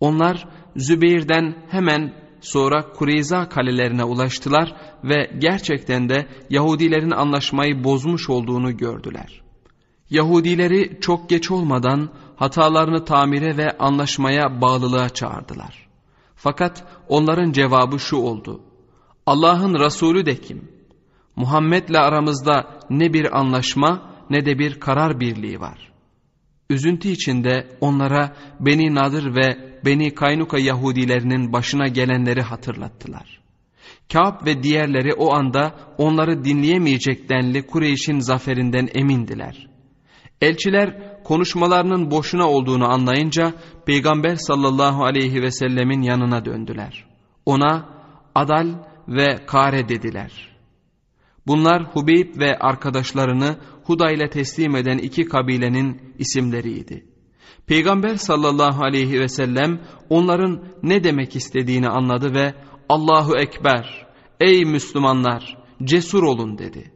Onlar 0.00 0.48
Zübeyir'den 0.76 1.54
hemen 1.68 2.25
sonra 2.40 2.92
Kureyza 2.92 3.48
kalelerine 3.48 4.04
ulaştılar 4.04 4.76
ve 5.04 5.30
gerçekten 5.38 6.08
de 6.08 6.26
Yahudilerin 6.50 7.10
anlaşmayı 7.10 7.84
bozmuş 7.84 8.30
olduğunu 8.30 8.76
gördüler. 8.76 9.42
Yahudileri 10.10 11.00
çok 11.00 11.28
geç 11.28 11.50
olmadan 11.50 12.10
hatalarını 12.36 13.04
tamire 13.04 13.56
ve 13.56 13.78
anlaşmaya 13.78 14.60
bağlılığa 14.60 15.08
çağırdılar. 15.08 15.88
Fakat 16.36 16.84
onların 17.08 17.52
cevabı 17.52 17.98
şu 17.98 18.16
oldu. 18.16 18.60
Allah'ın 19.26 19.74
Resulü 19.74 20.26
de 20.26 20.40
kim? 20.40 20.68
Muhammed'le 21.36 21.94
aramızda 21.94 22.80
ne 22.90 23.12
bir 23.12 23.38
anlaşma 23.38 24.02
ne 24.30 24.46
de 24.46 24.58
bir 24.58 24.80
karar 24.80 25.20
birliği 25.20 25.60
var. 25.60 25.92
Üzüntü 26.70 27.08
içinde 27.08 27.68
onlara 27.80 28.36
Beni 28.60 28.94
Nadir 28.94 29.36
ve 29.36 29.75
Beni 29.86 30.14
Kaynuka 30.14 30.58
Yahudilerinin 30.58 31.52
başına 31.52 31.88
gelenleri 31.88 32.42
hatırlattılar. 32.42 33.40
Kâb 34.12 34.46
ve 34.46 34.62
diğerleri 34.62 35.14
o 35.14 35.34
anda 35.34 35.74
onları 35.98 36.44
dinleyemeyecek 36.44 37.28
denli 37.28 37.66
Kureyş'in 37.66 38.18
zaferinden 38.18 38.88
emindiler. 38.94 39.68
Elçiler 40.40 41.22
konuşmalarının 41.24 42.10
boşuna 42.10 42.48
olduğunu 42.48 42.92
anlayınca 42.92 43.54
Peygamber 43.86 44.34
sallallahu 44.34 45.04
aleyhi 45.04 45.42
ve 45.42 45.50
sellemin 45.50 46.02
yanına 46.02 46.44
döndüler. 46.44 47.04
Ona 47.46 47.88
Adal 48.34 48.68
ve 49.08 49.46
Kare 49.46 49.88
dediler.'' 49.88 50.56
Bunlar 51.46 51.84
Hubeyb 51.84 52.38
ve 52.38 52.58
arkadaşlarını 52.58 53.56
Huda 53.84 54.10
ile 54.10 54.30
teslim 54.30 54.76
eden 54.76 54.98
iki 54.98 55.24
kabilenin 55.24 56.14
isimleriydi. 56.18 57.06
Peygamber 57.66 58.16
sallallahu 58.16 58.84
aleyhi 58.84 59.20
ve 59.20 59.28
sellem 59.28 59.80
onların 60.08 60.64
ne 60.82 61.04
demek 61.04 61.36
istediğini 61.36 61.88
anladı 61.88 62.34
ve 62.34 62.54
Allahu 62.88 63.38
Ekber, 63.38 64.06
ey 64.40 64.64
Müslümanlar 64.64 65.58
cesur 65.84 66.22
olun 66.22 66.58
dedi. 66.58 66.92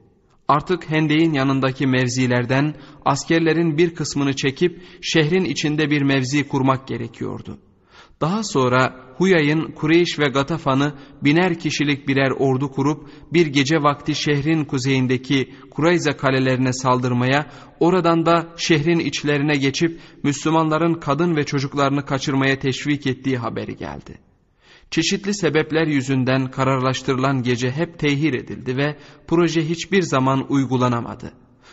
Artık 0.48 0.90
Hendek'in 0.90 1.32
yanındaki 1.32 1.86
mevzilerden 1.86 2.74
askerlerin 3.04 3.78
bir 3.78 3.94
kısmını 3.94 4.36
çekip 4.36 4.82
şehrin 5.02 5.44
içinde 5.44 5.90
bir 5.90 6.02
mevzi 6.02 6.48
kurmak 6.48 6.88
gerekiyordu. 6.88 7.58
Daha 8.20 8.42
sonra 8.42 8.96
Huyay'ın 9.16 9.72
Kureyş 9.72 10.18
ve 10.18 10.28
Gatafan'ı 10.28 10.94
biner 11.22 11.58
kişilik 11.58 12.08
birer 12.08 12.30
ordu 12.30 12.70
kurup 12.70 13.10
bir 13.32 13.46
gece 13.46 13.76
vakti 13.76 14.14
şehrin 14.14 14.64
kuzeyindeki 14.64 15.54
Kurayza 15.70 16.16
kalelerine 16.16 16.72
saldırmaya, 16.72 17.50
oradan 17.80 18.26
da 18.26 18.48
şehrin 18.56 18.98
içlerine 18.98 19.56
geçip 19.56 20.00
Müslümanların 20.22 20.94
kadın 20.94 21.36
ve 21.36 21.44
çocuklarını 21.44 22.04
kaçırmaya 22.04 22.58
teşvik 22.58 23.06
ettiği 23.06 23.38
haberi 23.38 23.76
geldi. 23.76 24.18
Çeşitli 24.90 25.34
sebepler 25.34 25.86
yüzünden 25.86 26.50
kararlaştırılan 26.50 27.42
gece 27.42 27.70
hep 27.70 27.98
tehir 27.98 28.34
edildi 28.34 28.76
ve 28.76 28.96
proje 29.28 29.68
hiçbir 29.68 30.02
zaman 30.02 30.46
uygulanamadı. 30.48 31.32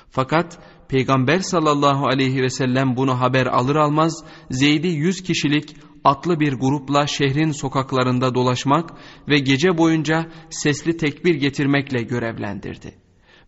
Fakat 0.10 0.60
Peygamber 0.90 1.40
sallallahu 1.40 2.08
aleyhi 2.08 2.42
ve 2.42 2.50
sellem 2.50 2.96
bunu 2.96 3.20
haber 3.20 3.46
alır 3.46 3.76
almaz 3.76 4.24
Zeyd'i 4.52 4.88
yüz 4.88 5.24
kişilik 5.24 5.76
atlı 6.08 6.40
bir 6.40 6.54
grupla 6.54 7.08
şehrin 7.08 7.52
sokaklarında 7.52 8.36
dolaşmak 8.36 8.94
ve 9.28 9.40
gece 9.40 9.78
boyunca 9.78 10.32
sesli 10.50 10.98
tekbir 10.98 11.36
getirmekle 11.36 12.04
görevlendirdi. 12.04 12.96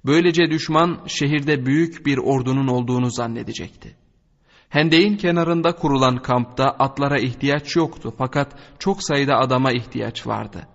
Böylece 0.05 0.49
düşman 0.49 0.99
şehirde 1.07 1.65
büyük 1.65 2.05
bir 2.05 2.17
ordunun 2.17 2.67
olduğunu 2.67 3.11
zannedecekti. 3.11 3.95
Hendeyin 4.69 5.17
kenarında 5.17 5.75
kurulan 5.75 6.21
kampta 6.21 6.63
atlara 6.63 7.19
ihtiyaç 7.19 7.75
yoktu 7.75 8.13
fakat 8.17 8.55
çok 8.79 9.03
sayıda 9.03 9.35
adama 9.35 9.71
ihtiyaç 9.71 10.27
vardı. 10.27 10.67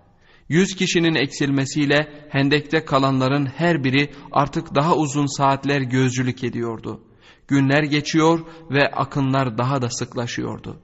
Yüz 0.49 0.75
kişinin 0.75 1.15
eksilmesiyle 1.15 2.27
hendekte 2.29 2.85
kalanların 2.85 3.45
her 3.45 3.83
biri 3.83 4.11
artık 4.31 4.75
daha 4.75 4.95
uzun 4.95 5.37
saatler 5.37 5.81
gözcülük 5.81 6.43
ediyordu. 6.43 7.01
Günler 7.47 7.83
geçiyor 7.83 8.39
ve 8.71 8.91
akınlar 8.91 9.57
daha 9.57 9.81
da 9.81 9.89
sıklaşıyordu. 9.89 10.79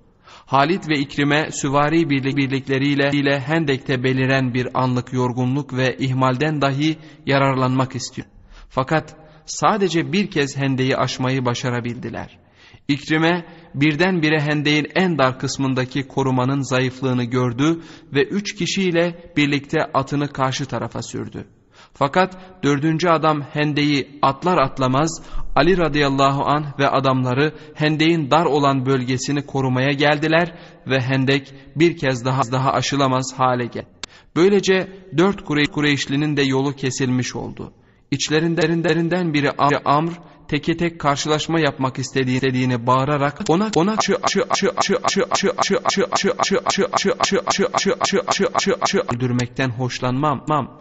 Halit 0.46 0.90
ve 0.90 1.00
İkrime 1.00 1.52
süvari 1.52 2.10
birlikleriyle 2.10 3.10
ile 3.14 3.40
Hendek'te 3.40 4.04
beliren 4.04 4.54
bir 4.54 4.68
anlık 4.74 5.14
yorgunluk 5.14 5.74
ve 5.74 5.98
ihmalden 5.98 6.62
dahi 6.62 6.98
yararlanmak 7.26 7.96
istiyor. 7.96 8.28
Fakat 8.70 9.16
sadece 9.46 10.12
bir 10.14 10.32
kez 10.32 10.58
Hendek'i 10.58 10.98
aşmayı 10.98 11.46
başarabildiler. 11.46 12.40
İkrime 12.88 13.46
birdenbire 13.76 14.40
hendeyin 14.40 14.88
en 14.96 15.18
dar 15.18 15.40
kısmındaki 15.40 16.08
korumanın 16.08 16.62
zayıflığını 16.62 17.24
gördü 17.24 17.82
ve 18.14 18.24
üç 18.24 18.56
kişiyle 18.56 19.34
birlikte 19.38 19.80
atını 19.94 20.28
karşı 20.28 20.66
tarafa 20.66 21.02
sürdü. 21.02 21.48
Fakat 21.94 22.38
dördüncü 22.64 23.10
adam 23.10 23.42
hendeyi 23.42 24.20
atlar 24.22 24.58
atlamaz 24.58 25.22
Ali 25.56 25.78
radıyallahu 25.78 26.46
an 26.46 26.66
ve 26.80 26.88
adamları 26.90 27.54
hendeyin 27.74 28.32
dar 28.32 28.46
olan 28.46 28.86
bölgesini 28.86 29.46
korumaya 29.46 29.92
geldiler 29.92 30.56
ve 30.88 31.02
hendek 31.02 31.54
bir 31.76 31.98
kez 31.98 32.26
daha 32.26 32.42
daha 32.52 32.72
aşılamaz 32.72 33.34
hale 33.38 33.66
geldi. 33.66 33.88
Böylece 34.36 34.88
dört 35.18 35.46
Kureyşlinin 35.72 36.38
de 36.38 36.42
yolu 36.42 36.76
kesilmiş 36.76 37.36
oldu. 37.36 37.74
İçlerinden 38.12 39.34
biri 39.34 39.52
Amr 39.86 40.12
teke 40.48 40.78
tek 40.78 41.00
karşılaşma 41.00 41.60
yapmak 41.60 42.00
istediğini 42.00 42.88
bağırarak 42.88 43.42
ona 43.50 43.70
ona 43.76 43.98
çı 43.98 44.18
çı 44.28 44.44
çı 44.56 44.72
çı 44.82 44.98
çı 45.08 45.30
çı 45.38 45.52
çı 45.64 45.80
çı 45.90 46.10
çı 46.30 46.62
çı 46.70 46.88
çı 46.98 47.68
çı 47.78 47.94
çı 48.04 48.16
çı 48.34 48.48
çı 48.60 48.76
çı 48.86 49.00
öldürmekten 49.16 49.70
hoşlanmam. 49.70 50.81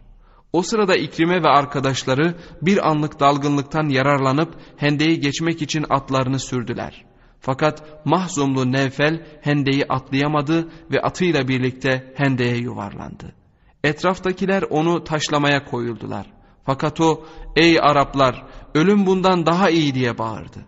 O 0.53 0.61
sırada 0.61 0.95
İkrime 0.95 1.43
ve 1.43 1.47
arkadaşları 1.47 2.35
bir 2.61 2.89
anlık 2.89 3.19
dalgınlıktan 3.19 3.89
yararlanıp 3.89 4.55
hendeyi 4.77 5.19
geçmek 5.19 5.61
için 5.61 5.85
atlarını 5.89 6.39
sürdüler. 6.39 7.05
Fakat 7.39 8.05
mahzumlu 8.05 8.71
Nevfel 8.71 9.25
hendeyi 9.41 9.85
atlayamadı 9.89 10.69
ve 10.91 11.01
atıyla 11.01 11.47
birlikte 11.47 12.13
hendeye 12.15 12.57
yuvarlandı. 12.57 13.35
Etraftakiler 13.83 14.63
onu 14.69 15.03
taşlamaya 15.03 15.65
koyuldular. 15.65 16.25
Fakat 16.65 17.01
o 17.01 17.25
ey 17.55 17.79
Araplar 17.79 18.45
ölüm 18.75 19.05
bundan 19.05 19.45
daha 19.45 19.69
iyi 19.69 19.93
diye 19.93 20.17
bağırdı. 20.17 20.65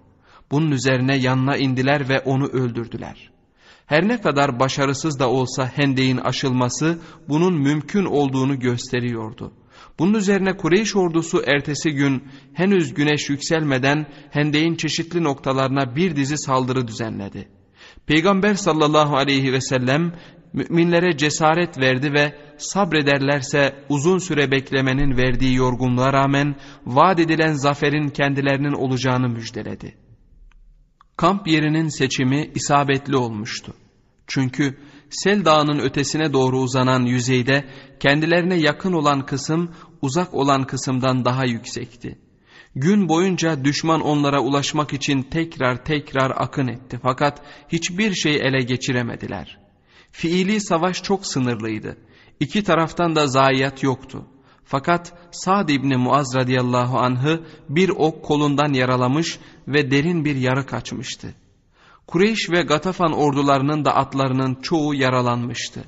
Bunun 0.52 0.72
üzerine 0.72 1.18
yanına 1.18 1.58
indiler 1.58 2.10
ve 2.10 2.20
onu 2.20 2.46
öldürdüler. 2.46 3.32
Her 3.86 4.08
ne 4.08 4.22
kadar 4.22 4.60
başarısız 4.60 5.20
da 5.20 5.30
olsa 5.30 5.66
hendeyin 5.66 6.18
aşılması 6.18 7.00
bunun 7.30 7.54
mümkün 7.54 8.06
olduğunu 8.06 8.60
gösteriyordu. 8.60 9.52
Bunun 10.00 10.14
üzerine 10.14 10.58
Kureyş 10.58 10.96
ordusu 10.96 11.44
ertesi 11.48 11.92
gün 11.92 12.24
henüz 12.54 12.94
güneş 12.94 13.30
yükselmeden 13.30 14.06
hendeyin 14.32 14.76
çeşitli 14.76 15.24
noktalarına 15.24 15.96
bir 15.96 16.16
dizi 16.16 16.38
saldırı 16.38 16.88
düzenledi. 16.88 17.48
Peygamber 18.08 18.54
sallallahu 18.54 19.18
aleyhi 19.18 19.54
ve 19.54 19.62
sellem 19.62 20.14
müminlere 20.54 21.18
cesaret 21.18 21.80
verdi 21.80 22.14
ve 22.14 22.36
sabrederlerse 22.58 23.76
uzun 23.90 24.18
süre 24.18 24.52
beklemenin 24.52 25.18
verdiği 25.18 25.56
yorgunluğa 25.56 26.14
rağmen 26.14 26.56
vaat 26.86 27.20
edilen 27.20 27.54
zaferin 27.54 28.10
kendilerinin 28.10 28.74
olacağını 28.74 29.30
müjdeledi. 29.30 29.96
Kamp 31.18 31.48
yerinin 31.48 31.88
seçimi 31.88 32.52
isabetli 32.56 33.18
olmuştu. 33.18 33.74
Çünkü 34.28 34.78
Sel 35.14 35.46
Dağı'nın 35.46 35.80
ötesine 35.80 36.34
doğru 36.34 36.60
uzanan 36.60 37.06
yüzeyde 37.06 37.66
kendilerine 38.00 38.56
yakın 38.56 38.94
olan 38.94 39.26
kısım 39.26 39.72
uzak 40.02 40.34
olan 40.34 40.64
kısımdan 40.64 41.26
daha 41.26 41.46
yüksekti. 41.46 42.18
Gün 42.76 43.10
boyunca 43.10 43.66
düşman 43.66 44.02
onlara 44.02 44.42
ulaşmak 44.42 44.94
için 44.94 45.24
tekrar 45.24 45.86
tekrar 45.86 46.32
akın 46.36 46.68
etti 46.68 47.00
fakat 47.04 47.42
hiçbir 47.70 48.14
şey 48.14 48.36
ele 48.36 48.64
geçiremediler. 48.64 49.60
Fiili 50.12 50.62
savaş 50.62 51.04
çok 51.04 51.28
sınırlıydı. 51.28 51.98
İki 52.40 52.64
taraftan 52.64 53.16
da 53.16 53.28
zayiat 53.28 53.84
yoktu. 53.84 54.26
Fakat 54.66 55.14
Sa'd 55.32 55.70
İbni 55.70 55.98
Muaz 55.98 56.36
radıyallahu 56.36 57.00
anh'ı 57.00 57.44
bir 57.70 57.90
ok 57.90 58.26
kolundan 58.26 58.74
yaralamış 58.74 59.40
ve 59.68 59.92
derin 59.92 60.26
bir 60.26 60.36
yarık 60.36 60.74
açmıştı. 60.74 61.34
Kureyş 62.08 62.50
ve 62.52 62.62
Gatafan 62.62 63.14
ordularının 63.14 63.86
da 63.86 63.96
atlarının 63.96 64.56
çoğu 64.56 64.96
yaralanmıştı. 64.96 65.84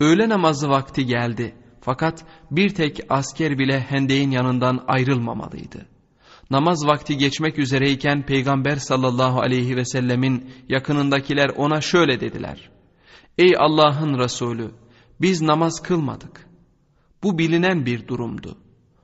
Öğle 0.00 0.28
namazı 0.28 0.68
vakti 0.68 1.06
geldi 1.06 1.54
fakat 1.80 2.24
bir 2.50 2.74
tek 2.74 3.00
asker 3.08 3.58
bile 3.58 3.80
hendeyin 3.80 4.30
yanından 4.30 4.84
ayrılmamalıydı. 4.86 5.86
Namaz 6.50 6.86
vakti 6.86 7.16
geçmek 7.16 7.58
üzereyken 7.58 8.26
Peygamber 8.26 8.76
sallallahu 8.76 9.40
aleyhi 9.40 9.76
ve 9.76 9.84
sellemin 9.84 10.50
yakınındakiler 10.68 11.48
ona 11.48 11.80
şöyle 11.80 12.20
dediler. 12.20 12.70
Ey 13.38 13.54
Allah'ın 13.58 14.18
Resulü 14.18 14.70
biz 15.20 15.42
namaz 15.42 15.82
kılmadık. 15.82 16.46
Bu 17.22 17.38
bilinen 17.38 17.86
bir 17.86 18.08
durumdu. 18.08 18.58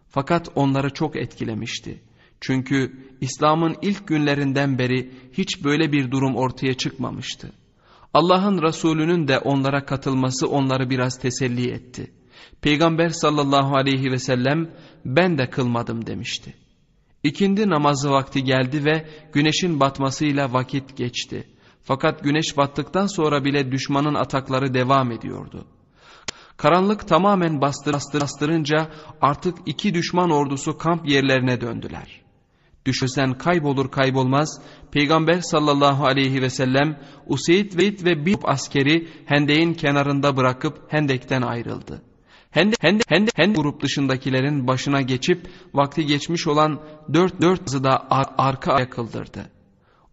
Fakat 0.09 0.49
onları 0.55 0.91
çok 0.91 1.17
etkilemişti. 1.17 2.03
Çünkü 2.41 2.93
İslam'ın 3.21 3.77
ilk 3.83 4.09
günlerinden 4.09 4.79
beri 4.79 5.11
hiç 5.33 5.65
böyle 5.65 5.93
bir 5.93 6.11
durum 6.11 6.37
ortaya 6.37 6.75
çıkmamıştı. 6.75 7.53
Allah'ın 8.15 8.63
Resulü'nün 8.63 9.29
de 9.29 9.39
onlara 9.39 9.85
katılması 9.85 10.49
onları 10.49 10.91
biraz 10.91 11.19
teselli 11.19 11.71
etti. 11.71 12.13
Peygamber 12.61 13.09
sallallahu 13.09 13.77
aleyhi 13.77 14.13
ve 14.13 14.19
sellem 14.19 14.71
ben 15.05 15.39
de 15.39 15.51
kılmadım 15.51 16.07
demişti. 16.07 16.55
İkindi 17.23 17.71
namazı 17.71 18.11
vakti 18.11 18.45
geldi 18.45 18.85
ve 18.85 19.09
güneşin 19.33 19.81
batmasıyla 19.81 20.53
vakit 20.53 20.97
geçti. 20.97 21.49
Fakat 21.83 22.25
güneş 22.25 22.57
battıktan 22.57 23.07
sonra 23.07 23.45
bile 23.45 23.73
düşmanın 23.73 24.15
atakları 24.15 24.75
devam 24.75 25.13
ediyordu. 25.13 25.65
Karanlık 26.57 27.09
tamamen 27.09 27.61
bastır, 27.61 27.93
bastırınca 27.93 28.91
artık 29.21 29.59
iki 29.67 29.95
düşman 29.95 30.31
ordusu 30.31 30.79
kamp 30.79 31.09
yerlerine 31.09 31.61
döndüler. 31.61 32.24
Düşösen 32.87 33.39
kaybolur 33.39 33.91
kaybolmaz 33.91 34.61
Peygamber 34.93 35.41
sallallahu 35.41 36.07
aleyhi 36.07 36.43
ve 36.43 36.51
sellem 36.51 36.99
Useyd 37.27 37.79
ve, 37.79 38.05
ve 38.05 38.27
bir 38.27 38.37
askeri 38.45 39.09
Hendek'in 39.27 39.75
kenarında 39.75 40.37
bırakıp 40.37 40.79
Hendek'ten 40.89 41.43
ayrıldı. 41.43 42.03
Hendek, 42.51 42.83
Hendek, 42.83 43.11
Hendek, 43.11 43.39
Hendek 43.39 43.57
grup 43.57 43.83
dışındakilerin 43.83 44.67
başına 44.67 45.01
geçip 45.01 45.47
vakti 45.75 46.07
geçmiş 46.07 46.47
olan 46.47 46.81
dört 47.15 47.41
dört 47.41 47.85
da 47.85 48.07
ar 48.11 48.27
arka 48.39 48.73
aya 48.73 48.91
kıldırdı. 48.91 49.54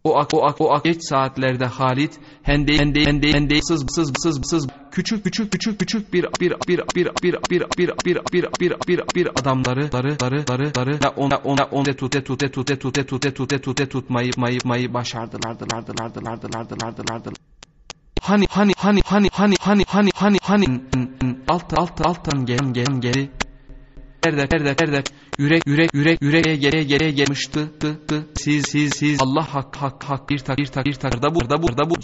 O 0.04 0.18
ak 0.18 0.34
o 0.34 0.46
ak 0.46 0.62
o 0.62 0.74
ak 0.74 0.84
geç 0.84 1.04
saatlerde 1.04 1.66
Halit 1.66 2.20
hende 2.44 2.78
hende 2.78 3.06
hende 3.06 3.34
hende 3.34 3.62
sız 3.62 3.86
sız 3.90 4.14
sız 4.24 4.42
sız 4.44 4.68
küçük 4.92 5.24
küçük 5.24 5.52
küçük 5.52 5.80
küçük 5.80 6.14
bir 6.14 6.26
bir 6.42 6.54
bir 6.68 6.82
bir 6.96 7.10
bir 7.24 7.36
bir 7.50 7.64
bir 7.78 7.92
bir 8.04 8.20
bir 8.34 8.48
bir 8.60 8.76
bir 8.88 9.04
bir 9.16 9.28
adamları 9.40 9.92
darı 9.92 10.20
darı 10.20 10.48
darı 10.48 10.76
darı 10.76 11.00
ve 11.04 11.08
ona 11.08 11.38
ona 11.38 11.64
ona 11.64 11.96
tute 11.96 12.24
tute 12.24 12.52
tute 12.52 12.80
tute 12.80 13.06
tute 13.06 13.34
tute 13.34 13.62
tute 13.62 13.90
tutmayı 13.90 14.32
mayı 14.38 14.60
mayı 14.66 14.94
başardılardılardılardılardılardılardılardılar. 14.94 17.34
Hani 18.22 18.46
hani 18.50 18.74
hani 18.78 19.02
hani 19.06 19.30
hani 19.32 19.56
hani 19.60 19.84
hani 19.88 20.10
hani 20.16 20.38
hani 20.42 20.82
alt 21.48 21.80
alt 21.80 22.08
alttan 22.08 22.46
gelen 22.46 22.74
gelen 22.74 23.02
geri 23.02 23.30
Erde 24.24 24.48
erde 24.52 24.76
erde 24.84 25.04
yürek 25.42 25.68
yürek 25.68 25.94
yürek 25.94 26.22
yüreğe 26.22 26.56
gere 26.56 26.84
gere 26.84 27.12
gelmişti 27.12 27.60
tı 27.80 28.00
tı 28.08 28.28
siz 28.36 28.66
siz 28.66 28.92
siz. 28.96 29.22
Allah 29.22 29.54
hak 29.54 29.76
hak 29.76 30.04
hak 30.04 30.30
bir 30.30 30.40
tak 30.40 30.58
bir 30.58 30.66
tak 30.66 30.86
bir 30.86 30.94
tak. 30.94 31.24
Da 31.24 31.36
bu 31.36 31.50
da 31.50 31.90
bu 31.90 31.96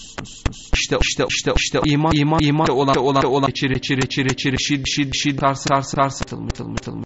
işte 0.74 0.98
işte 1.04 1.26
işte 1.30 1.54
işte. 1.58 1.80
İman 1.86 2.12
iman 2.16 2.40
iman 2.42 2.70
olan 2.70 2.96
olan 2.96 3.24
olan. 3.24 3.52
Çire 3.52 3.82
çire 3.82 4.10
çire 4.10 4.36
çire 4.36 4.58
şid 4.58 4.86
şid 4.86 5.14
şid. 5.14 5.40
Tars 5.40 5.64
tars 5.64 5.92
tars. 5.92 6.20
Tılmı 6.20 6.50
tılmı 6.50 6.76
tılmı 6.76 7.04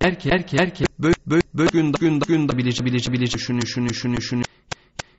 erkek 0.00 0.32
erkek 0.32 0.60
erkek 0.60 0.88
böyle 0.98 1.14
böyle 1.26 1.42
Böyle 1.54 1.70
gün 1.72 1.92
gün 1.92 2.20
gün 2.20 2.48
bilici 2.48 2.84
bilici 2.84 3.12
bilici. 3.12 3.38
Şunu 3.38 3.66
şunu 3.66 3.94
şunu 3.94 4.20
şunu. 4.22 4.42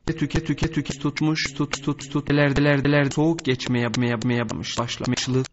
Tüke 0.05 0.43
tüke 0.43 0.71
tüke 0.71 0.99
tutmuş 0.99 1.53
tut 1.53 1.83
tut 1.83 2.11
tut. 2.11 2.29
İlerdelerdeler 2.31 3.05
soğuk 3.05 3.45
geçmeye 3.45 3.87
meye 3.97 4.15
meye 4.25 4.49
bamış 4.49 4.79
başlamışlı 4.79 5.43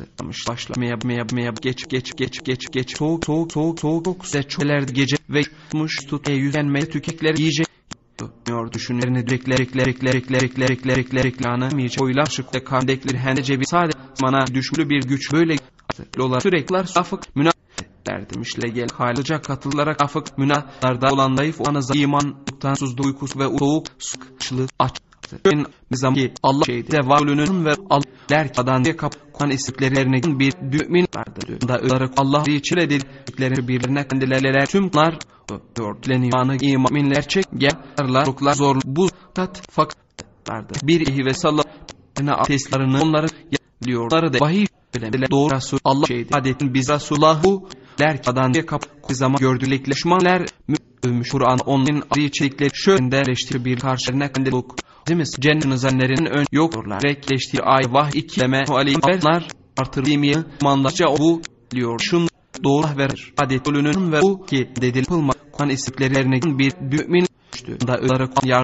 açmış 0.00 0.48
başlamaya 0.48 0.96
meye 1.32 1.52
geç 1.62 1.88
geç 1.88 2.16
geç 2.16 2.44
geç 2.44 2.72
geç 2.72 2.96
soğuk 2.96 3.24
soğuk 3.24 3.52
soğuk 3.52 3.80
soğuk 3.80 4.06
soğuk 4.06 4.26
seçeler 4.26 4.82
gece 4.82 5.16
ve 5.30 5.42
tutmuş 5.42 5.96
tut 6.08 6.28
e 6.28 6.32
yüzenmeye 6.32 6.88
tükekler 6.88 7.36
yiyecek 7.36 7.66
diyor 8.46 8.72
düşünlerini 8.72 9.26
direkler 9.26 9.58
ekler 9.58 9.86
ekler 9.86 10.14
ekler 10.14 10.42
ekler 10.42 10.70
ekler 10.70 10.96
ekler 10.96 11.24
eklanı 11.24 11.68
mice 11.74 12.04
oylar 12.04 12.26
şık 12.26 12.54
ve 12.54 12.64
kandeklir 12.64 13.18
hende 13.18 13.60
bir 13.60 13.64
sade 13.64 13.90
mana 14.20 14.46
düşmüşlü 14.46 14.90
bir 14.90 15.02
güç 15.02 15.32
böyle 15.32 15.56
lolar 16.18 16.40
sürekler 16.40 16.84
safık 16.84 17.36
münaf 17.36 17.54
der 18.06 18.30
demişle 18.30 18.68
gel 18.68 18.88
halıca 18.96 19.42
katılarak 19.42 20.02
afık 20.02 20.38
münahlarda 20.38 21.14
olan 21.14 21.34
zayıf 21.34 21.60
o 21.60 21.68
anıza 21.68 21.94
iman 21.94 22.36
utansızlığı 22.52 23.06
uykusu 23.06 23.38
ve 23.38 23.58
soğuk 23.58 23.86
sıkışlı 23.98 24.66
aç 24.78 24.96
en 25.44 25.66
nizam 25.90 26.14
ki 26.14 26.32
Allah 26.42 26.64
şeyde 26.64 26.98
varlığının 26.98 27.64
ve 27.64 27.74
Allah 27.90 28.04
der 28.30 28.52
ki 28.52 28.60
adan 28.60 28.84
diye 29.34 29.40
kapkan 29.40 29.50
istiklerine 29.50 30.22
bir 30.38 30.54
mümin 30.60 31.06
vardır. 31.16 31.68
Da 31.68 31.78
olarak 31.78 32.12
Allah 32.16 32.42
için 32.46 32.76
edildikleri 32.76 33.68
birbirine 33.68 34.08
kendilerine 34.08 34.66
tümler 34.66 35.18
dörtleniyor. 35.76 36.62
İmanlar 36.62 37.22
çek 37.22 37.44
gelirler 37.58 38.26
ruklar 38.26 38.54
zor 38.54 38.76
bu 38.84 39.08
tat 39.34 39.62
fakat 39.70 39.96
vardır. 40.48 40.78
Bir 40.82 41.00
ihi 41.00 41.24
ve 41.24 41.34
sallallahu 41.34 42.44
teslarını 42.46 43.02
onları 43.02 43.26
yapıyorlar 43.52 44.32
da 44.32 44.40
vahiy 44.40 44.66
bilemediler. 44.94 45.30
Doğru 45.30 45.54
Resul 45.54 45.78
Allah 45.84 46.06
şeydi. 46.06 46.28
Adetin 46.32 46.74
biz 46.74 46.88
Resulullah'u 46.88 47.68
der 47.98 48.22
ki 48.22 48.30
adan 48.30 48.54
diye 48.54 48.66
kapı 48.66 49.14
zaman 49.14 49.36
gördülekle 49.40 49.94
şumanlar 49.94 50.46
övmüş 51.04 51.30
Kur'an 51.30 51.58
onun 51.66 52.02
içerikleri 52.16 52.70
şöyle 52.74 53.64
bir 53.64 53.80
karşılarına 53.80 54.32
kendiluk. 54.32 54.83
Demiz 55.08 55.36
cennet 55.40 55.78
zannerin 55.78 56.26
ön 56.26 56.46
yokturlar. 56.52 57.02
Rekleştiği 57.02 57.62
ay 57.62 57.82
vah 57.90 58.14
ikileme 58.14 58.64
aleyhler 58.68 59.48
artırılmaya 59.76 60.44
mandaca 60.62 61.06
bu 61.18 61.42
diyor. 61.70 62.00
Şun 62.00 62.28
doğru 62.64 62.98
verir. 62.98 63.34
Adet 63.38 63.68
ölünün 63.68 64.12
ve 64.12 64.22
bu 64.22 64.46
ki 64.46 64.68
dedil 64.80 65.04
pılma 65.04 65.32
kan 65.58 65.68
istiklerine 65.70 66.58
bir 66.58 66.72
mümin 66.80 67.26
düştü. 67.52 67.78
Da 67.86 67.92
olarak 67.92 68.44
yar 68.44 68.62